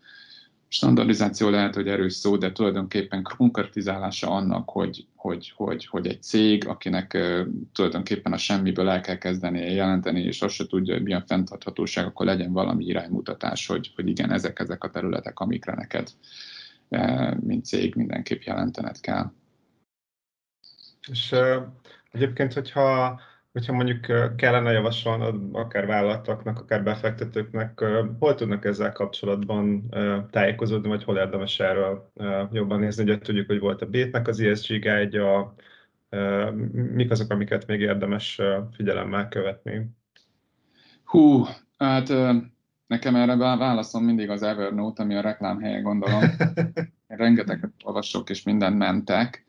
Standardizáció 0.68 1.48
lehet, 1.48 1.74
hogy 1.74 1.88
erős 1.88 2.12
szó, 2.12 2.36
de 2.36 2.52
tulajdonképpen 2.52 3.22
konkretizálása 3.36 4.30
annak, 4.30 4.70
hogy, 4.70 5.06
hogy, 5.14 5.52
hogy, 5.56 5.86
hogy 5.86 6.06
egy 6.06 6.22
cég, 6.22 6.68
akinek 6.68 7.18
tulajdonképpen 7.72 8.32
a 8.32 8.36
semmiből 8.36 8.88
el 8.88 9.00
kell 9.00 9.18
kezdeni 9.18 9.72
jelenteni, 9.72 10.20
és 10.20 10.42
azt 10.42 10.54
se 10.54 10.66
tudja, 10.66 10.94
hogy 10.94 11.02
mi 11.02 11.14
a 11.14 11.24
fenntarthatóság, 11.26 12.06
akkor 12.06 12.26
legyen 12.26 12.52
valami 12.52 12.84
iránymutatás, 12.84 13.66
hogy, 13.66 13.92
hogy 13.94 14.08
igen, 14.08 14.32
ezek 14.32 14.58
ezek 14.58 14.84
a 14.84 14.90
területek, 14.90 15.38
amikre 15.38 15.74
neked, 15.74 16.10
mint 17.40 17.64
cég 17.64 17.94
mindenképp 17.94 18.42
jelentened 18.42 19.00
kell. 19.00 19.32
És 21.10 21.34
egyébként, 22.10 22.52
hogyha 22.52 23.20
hogyha 23.54 23.72
mondjuk 23.72 24.00
kellene 24.36 24.72
javasolnod 24.72 25.40
akár 25.52 25.86
vállalatoknak, 25.86 26.58
akár 26.58 26.82
befektetőknek, 26.82 27.84
hol 28.18 28.34
tudnak 28.34 28.64
ezzel 28.64 28.92
kapcsolatban 28.92 29.88
tájékozódni, 30.30 30.88
vagy 30.88 31.04
hol 31.04 31.16
érdemes 31.16 31.60
erről 31.60 32.10
jobban 32.52 32.80
nézni? 32.80 33.02
Ugye 33.02 33.18
tudjuk, 33.18 33.46
hogy 33.46 33.58
volt 33.58 33.82
a 33.82 33.86
Bétnek 33.86 34.28
az 34.28 34.40
ESG 34.40 34.80
guide 34.80 35.22
mik 36.72 37.10
azok, 37.10 37.30
amiket 37.30 37.66
még 37.66 37.80
érdemes 37.80 38.40
figyelemmel 38.72 39.28
követni? 39.28 39.90
Hú, 41.04 41.44
hát 41.78 42.08
nekem 42.86 43.14
erre 43.14 43.36
válaszom 43.36 44.04
mindig 44.04 44.30
az 44.30 44.42
Evernote, 44.42 45.02
ami 45.02 45.14
a 45.14 45.20
reklámhelye, 45.20 45.80
gondolom. 45.80 46.22
Rengeteget 47.06 47.72
olvasok, 47.84 48.30
és 48.30 48.42
mindent 48.42 48.78
mentek. 48.78 49.44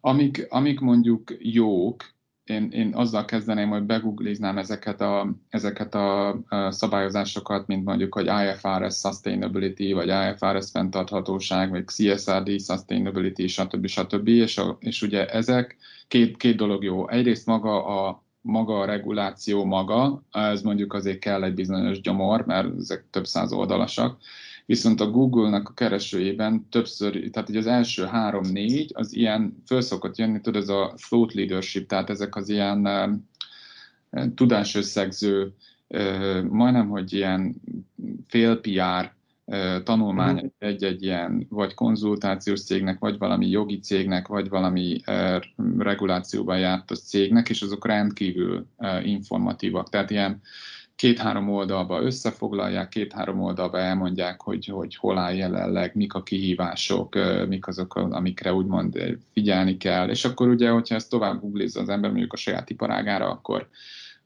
Amik, 0.00 0.46
amik 0.48 0.80
mondjuk 0.80 1.36
jók, 1.38 2.14
én, 2.46 2.68
én 2.70 2.94
azzal 2.94 3.24
kezdeném, 3.24 3.68
hogy 3.68 3.82
begoogliznám 3.82 4.58
ezeket 4.58 5.00
a, 5.00 5.34
ezeket 5.48 5.94
a 5.94 6.36
szabályozásokat, 6.68 7.66
mint 7.66 7.84
mondjuk, 7.84 8.14
hogy 8.14 8.26
IFRS 8.26 8.94
Sustainability, 8.98 9.92
vagy 9.92 10.08
IFRS 10.08 10.70
fenntarthatóság, 10.70 11.70
vagy 11.70 11.84
CSRD 11.84 12.60
Sustainability, 12.60 13.46
stb. 13.46 13.86
stb. 13.86 14.28
És, 14.28 14.58
a, 14.58 14.76
és 14.80 15.02
ugye 15.02 15.26
ezek 15.26 15.76
két, 16.08 16.36
két 16.36 16.56
dolog 16.56 16.84
jó. 16.84 17.08
Egyrészt 17.08 17.46
maga 17.46 17.84
a, 17.84 18.24
maga 18.40 18.78
a 18.80 18.84
reguláció 18.84 19.64
maga, 19.64 20.22
ez 20.30 20.62
mondjuk 20.62 20.92
azért 20.92 21.18
kell 21.18 21.44
egy 21.44 21.54
bizonyos 21.54 22.00
gyomor, 22.00 22.46
mert 22.46 22.68
ezek 22.78 23.04
több 23.10 23.26
száz 23.26 23.52
oldalasak, 23.52 24.18
Viszont 24.66 25.00
a 25.00 25.10
Google-nak 25.10 25.68
a 25.68 25.72
keresőjében 25.72 26.66
többször, 26.70 27.30
tehát 27.30 27.48
hogy 27.48 27.56
az 27.56 27.66
első 27.66 28.04
három-négy, 28.04 28.90
az 28.94 29.14
ilyen 29.14 29.62
föl 29.66 29.80
szokott 29.80 30.16
jönni, 30.16 30.40
tudod, 30.40 30.62
ez 30.62 30.68
a 30.68 30.94
thought 31.08 31.34
leadership, 31.34 31.88
tehát 31.88 32.10
ezek 32.10 32.36
az 32.36 32.48
ilyen 32.48 32.88
tudásösszegző, 34.34 35.54
majdnem, 36.48 36.88
hogy 36.88 37.12
ilyen 37.12 37.54
fél 38.26 38.60
PR 38.60 39.14
tanulmány 39.82 40.34
mhm. 40.34 40.46
egy-egy 40.58 41.02
ilyen 41.02 41.46
vagy 41.48 41.74
konzultációs 41.74 42.64
cégnek, 42.64 42.98
vagy 42.98 43.18
valami 43.18 43.48
jogi 43.48 43.78
cégnek, 43.78 44.28
vagy 44.28 44.48
valami 44.48 45.00
regulációban 45.78 46.58
jártas 46.58 46.98
cégnek, 46.98 47.48
és 47.48 47.62
azok 47.62 47.86
rendkívül 47.86 48.66
informatívak. 49.02 49.88
Tehát 49.88 50.10
ilyen 50.10 50.40
két-három 50.96 51.48
oldalba 51.48 52.02
összefoglalják, 52.02 52.88
két-három 52.88 53.40
oldalba 53.40 53.78
elmondják, 53.78 54.42
hogy, 54.42 54.66
hogy 54.66 54.96
hol 54.96 55.18
áll 55.18 55.34
jelenleg, 55.34 55.94
mik 55.94 56.14
a 56.14 56.22
kihívások, 56.22 57.14
mik 57.48 57.66
azok, 57.66 57.94
amikre 57.94 58.52
úgymond 58.52 59.18
figyelni 59.32 59.76
kell, 59.76 60.08
és 60.08 60.24
akkor 60.24 60.48
ugye, 60.48 60.70
hogyha 60.70 60.94
ezt 60.94 61.10
tovább 61.10 61.40
googlizza 61.40 61.80
az 61.80 61.88
ember 61.88 62.10
mondjuk 62.10 62.32
a 62.32 62.36
saját 62.36 62.70
iparágára, 62.70 63.30
akkor, 63.30 63.68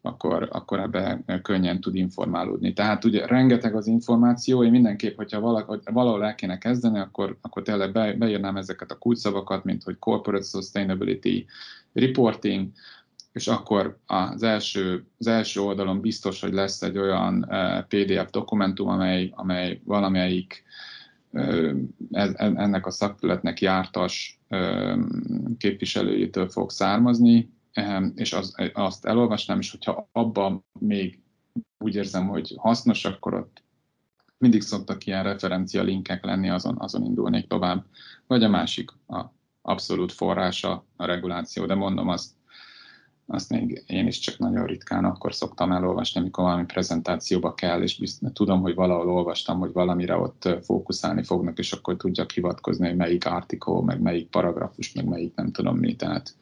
akkor, 0.02 0.48
akkor 0.52 0.80
ebbe 0.80 1.22
könnyen 1.42 1.80
tud 1.80 1.94
informálódni. 1.94 2.72
Tehát 2.72 3.04
ugye 3.04 3.26
rengeteg 3.26 3.74
az 3.76 3.86
információ, 3.86 4.64
én 4.64 4.70
mindenképp, 4.70 5.16
hogyha 5.16 5.64
valahol 5.84 6.24
el 6.24 6.34
kéne 6.34 6.58
kezdeni, 6.58 6.98
akkor, 6.98 7.36
akkor 7.40 7.62
tényleg 7.62 7.92
be, 7.92 8.12
beírnám 8.12 8.56
ezeket 8.56 8.90
a 8.90 8.98
kulcsszavakat, 8.98 9.64
mint 9.64 9.82
hogy 9.82 9.98
Corporate 9.98 10.44
Sustainability 10.44 11.46
Reporting, 11.92 12.68
és 13.32 13.48
akkor 13.48 13.98
az 14.06 14.42
első, 14.42 15.06
az 15.18 15.26
első 15.26 15.60
oldalon 15.60 16.00
biztos, 16.00 16.40
hogy 16.40 16.52
lesz 16.52 16.82
egy 16.82 16.98
olyan 16.98 17.48
PDF 17.88 18.30
dokumentum, 18.30 18.88
amely, 18.88 19.30
amely 19.34 19.80
valamelyik 19.84 20.64
ennek 22.36 22.86
a 22.86 22.90
szakterületnek 22.90 23.60
jártas 23.60 24.40
képviselőjétől 25.58 26.48
fog 26.48 26.70
származni, 26.70 27.50
és 28.14 28.32
az, 28.32 28.54
azt 28.72 29.04
elolvasnám, 29.04 29.58
és 29.58 29.70
hogyha 29.70 30.08
abban 30.12 30.64
még 30.78 31.18
úgy 31.78 31.94
érzem, 31.94 32.28
hogy 32.28 32.54
hasznos, 32.58 33.04
akkor 33.04 33.34
ott 33.34 33.62
mindig 34.38 34.62
szoktak 34.62 35.06
ilyen 35.06 35.22
referencia 35.22 35.82
linkek 35.82 36.24
lenni, 36.24 36.50
azon, 36.50 36.76
azon 36.78 37.04
indulnék 37.04 37.46
tovább. 37.46 37.84
Vagy 38.26 38.44
a 38.44 38.48
másik, 38.48 38.90
a 39.08 39.24
abszolút 39.62 40.12
forrása 40.12 40.84
a 40.96 41.04
reguláció, 41.04 41.66
de 41.66 41.74
mondom, 41.74 42.08
azt, 42.08 42.32
azt 43.32 43.50
még 43.50 43.82
én 43.86 44.06
is 44.06 44.18
csak 44.18 44.38
nagyon 44.38 44.66
ritkán 44.66 45.04
akkor 45.04 45.34
szoktam 45.34 45.72
elolvasni, 45.72 46.20
amikor 46.20 46.44
valami 46.44 46.64
prezentációba 46.64 47.54
kell, 47.54 47.82
és 47.82 47.98
bizt, 47.98 48.32
tudom, 48.32 48.60
hogy 48.60 48.74
valahol 48.74 49.10
olvastam, 49.10 49.58
hogy 49.58 49.72
valamire 49.72 50.16
ott 50.16 50.48
fókuszálni 50.62 51.22
fognak, 51.22 51.58
és 51.58 51.72
akkor 51.72 51.96
tudjak 51.96 52.30
hivatkozni, 52.30 52.86
hogy 52.86 52.96
melyik 52.96 53.26
artikel, 53.26 53.80
meg 53.80 54.00
melyik 54.00 54.28
paragrafus, 54.28 54.92
meg 54.92 55.04
melyik 55.04 55.34
nem 55.34 55.52
tudom 55.52 55.78
mi, 55.78 55.96
tehát 55.96 56.34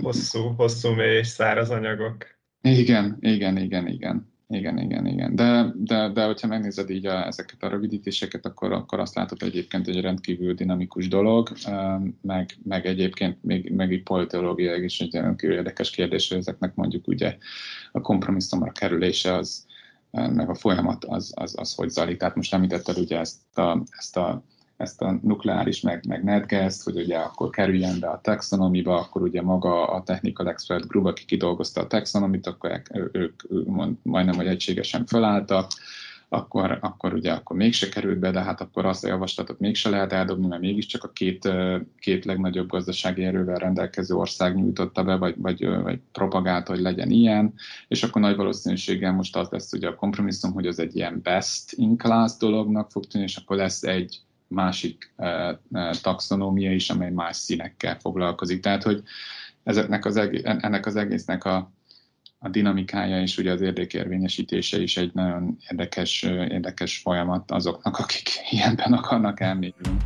Hosszú, 0.00 0.54
hosszú, 0.56 0.90
mély 0.90 1.16
és 1.16 1.26
száraz 1.26 1.70
anyagok. 1.70 2.26
Igen, 2.62 3.16
igen, 3.20 3.56
igen, 3.56 3.86
igen. 3.86 4.32
Igen, 4.50 4.78
igen, 4.78 5.06
igen. 5.06 5.34
De, 5.34 5.72
de, 5.74 6.08
de 6.08 6.24
hogyha 6.24 6.46
megnézed 6.46 6.90
így 6.90 7.06
a, 7.06 7.26
ezeket 7.26 7.62
a 7.62 7.68
rövidítéseket, 7.68 8.46
akkor, 8.46 8.72
akkor 8.72 9.00
azt 9.00 9.14
látod 9.14 9.42
egyébként 9.42 9.88
egy 9.88 10.00
rendkívül 10.00 10.54
dinamikus 10.54 11.08
dolog, 11.08 11.52
meg, 12.20 12.58
meg 12.62 12.86
egyébként 12.86 13.42
még, 13.42 13.70
meg 13.70 13.92
így 13.92 14.02
politológiai 14.02 14.84
is 14.84 15.00
egy 15.00 15.14
rendkívül 15.14 15.56
érdekes 15.56 15.90
kérdés, 15.90 16.28
hogy 16.28 16.38
ezeknek 16.38 16.74
mondjuk 16.74 17.06
ugye 17.06 17.36
a 17.92 18.00
kompromisszumra 18.00 18.72
kerülése 18.72 19.34
az, 19.34 19.66
meg 20.10 20.48
a 20.48 20.54
folyamat 20.54 21.04
az, 21.04 21.32
az, 21.34 21.54
az 21.58 21.74
hogy 21.74 21.88
zajlik. 21.88 22.16
Tehát 22.16 22.36
most 22.36 22.54
említetted 22.54 22.98
ugye 22.98 23.18
ezt 23.18 23.58
a, 23.58 23.82
ezt 23.90 24.16
a 24.16 24.44
ezt 24.78 25.02
a 25.02 25.18
nukleáris 25.22 25.80
meg, 25.80 26.06
meg 26.08 26.24
netgas 26.24 26.82
hogy 26.84 26.96
ugye 26.96 27.16
akkor 27.16 27.50
kerüljen 27.50 28.00
be 28.00 28.08
a 28.08 28.20
taxonomiba, 28.20 28.98
akkor 28.98 29.22
ugye 29.22 29.42
maga 29.42 29.86
a 29.88 30.02
Technical 30.02 30.48
Expert 30.48 30.86
Group, 30.86 31.06
aki 31.06 31.24
kidolgozta 31.24 31.80
a 31.80 31.86
taxonomit, 31.86 32.46
akkor 32.46 32.82
ők, 32.92 33.12
ők 33.12 33.42
majdnem, 34.02 34.34
hogy 34.34 34.46
egységesen 34.46 35.06
felálltak, 35.06 35.70
akkor, 36.28 36.78
akkor 36.80 37.14
ugye 37.14 37.32
akkor 37.32 37.56
mégse 37.56 37.88
került 37.88 38.18
be, 38.18 38.30
de 38.30 38.42
hát 38.42 38.60
akkor 38.60 38.86
azt 38.86 39.04
a 39.04 39.08
javaslatot 39.08 39.58
mégse 39.58 39.88
lehet 39.88 40.12
eldobni, 40.12 40.46
mert 40.46 40.60
mégiscsak 40.60 41.04
a 41.04 41.12
két, 41.12 41.48
két 41.98 42.24
legnagyobb 42.24 42.68
gazdasági 42.68 43.24
erővel 43.24 43.58
rendelkező 43.58 44.14
ország 44.14 44.54
nyújtotta 44.54 45.04
be, 45.04 45.16
vagy, 45.16 45.34
vagy, 45.38 45.66
vagy 45.66 46.00
propagálta, 46.12 46.72
hogy 46.72 46.80
legyen 46.80 47.10
ilyen, 47.10 47.54
és 47.88 48.02
akkor 48.02 48.20
nagy 48.20 48.36
valószínűséggel 48.36 49.12
most 49.12 49.36
az 49.36 49.48
lesz 49.50 49.72
ugye 49.72 49.88
a 49.88 49.94
kompromisszum, 49.94 50.52
hogy 50.52 50.66
az 50.66 50.78
egy 50.78 50.96
ilyen 50.96 51.20
best 51.22 51.72
in 51.72 51.96
class 51.96 52.36
dolognak 52.36 52.90
fog 52.90 53.06
tűnni, 53.06 53.26
és 53.26 53.36
akkor 53.36 53.56
lesz 53.56 53.82
egy 53.82 54.20
másik 54.48 55.12
eh, 55.16 55.48
eh, 55.72 55.90
taxonómia 56.02 56.72
is, 56.72 56.90
amely 56.90 57.10
más 57.10 57.36
színekkel 57.36 57.98
foglalkozik. 57.98 58.60
Tehát, 58.62 58.82
hogy 58.82 59.02
ezeknek 59.64 60.04
az 60.04 60.16
egész, 60.16 60.42
ennek 60.44 60.86
az 60.86 60.96
egésznek 60.96 61.44
a, 61.44 61.72
a 62.38 62.48
dinamikája 62.48 63.20
és 63.20 63.38
ugye 63.38 63.52
az 63.52 63.60
érdekérvényesítése 63.60 64.82
is 64.82 64.96
egy 64.96 65.10
nagyon 65.14 65.56
érdekes, 65.70 66.22
érdekes 66.22 66.98
folyamat 66.98 67.50
azoknak, 67.50 67.98
akik 67.98 68.28
ilyenben 68.50 68.92
akarnak 68.92 69.40
elmélyülni. 69.40 69.96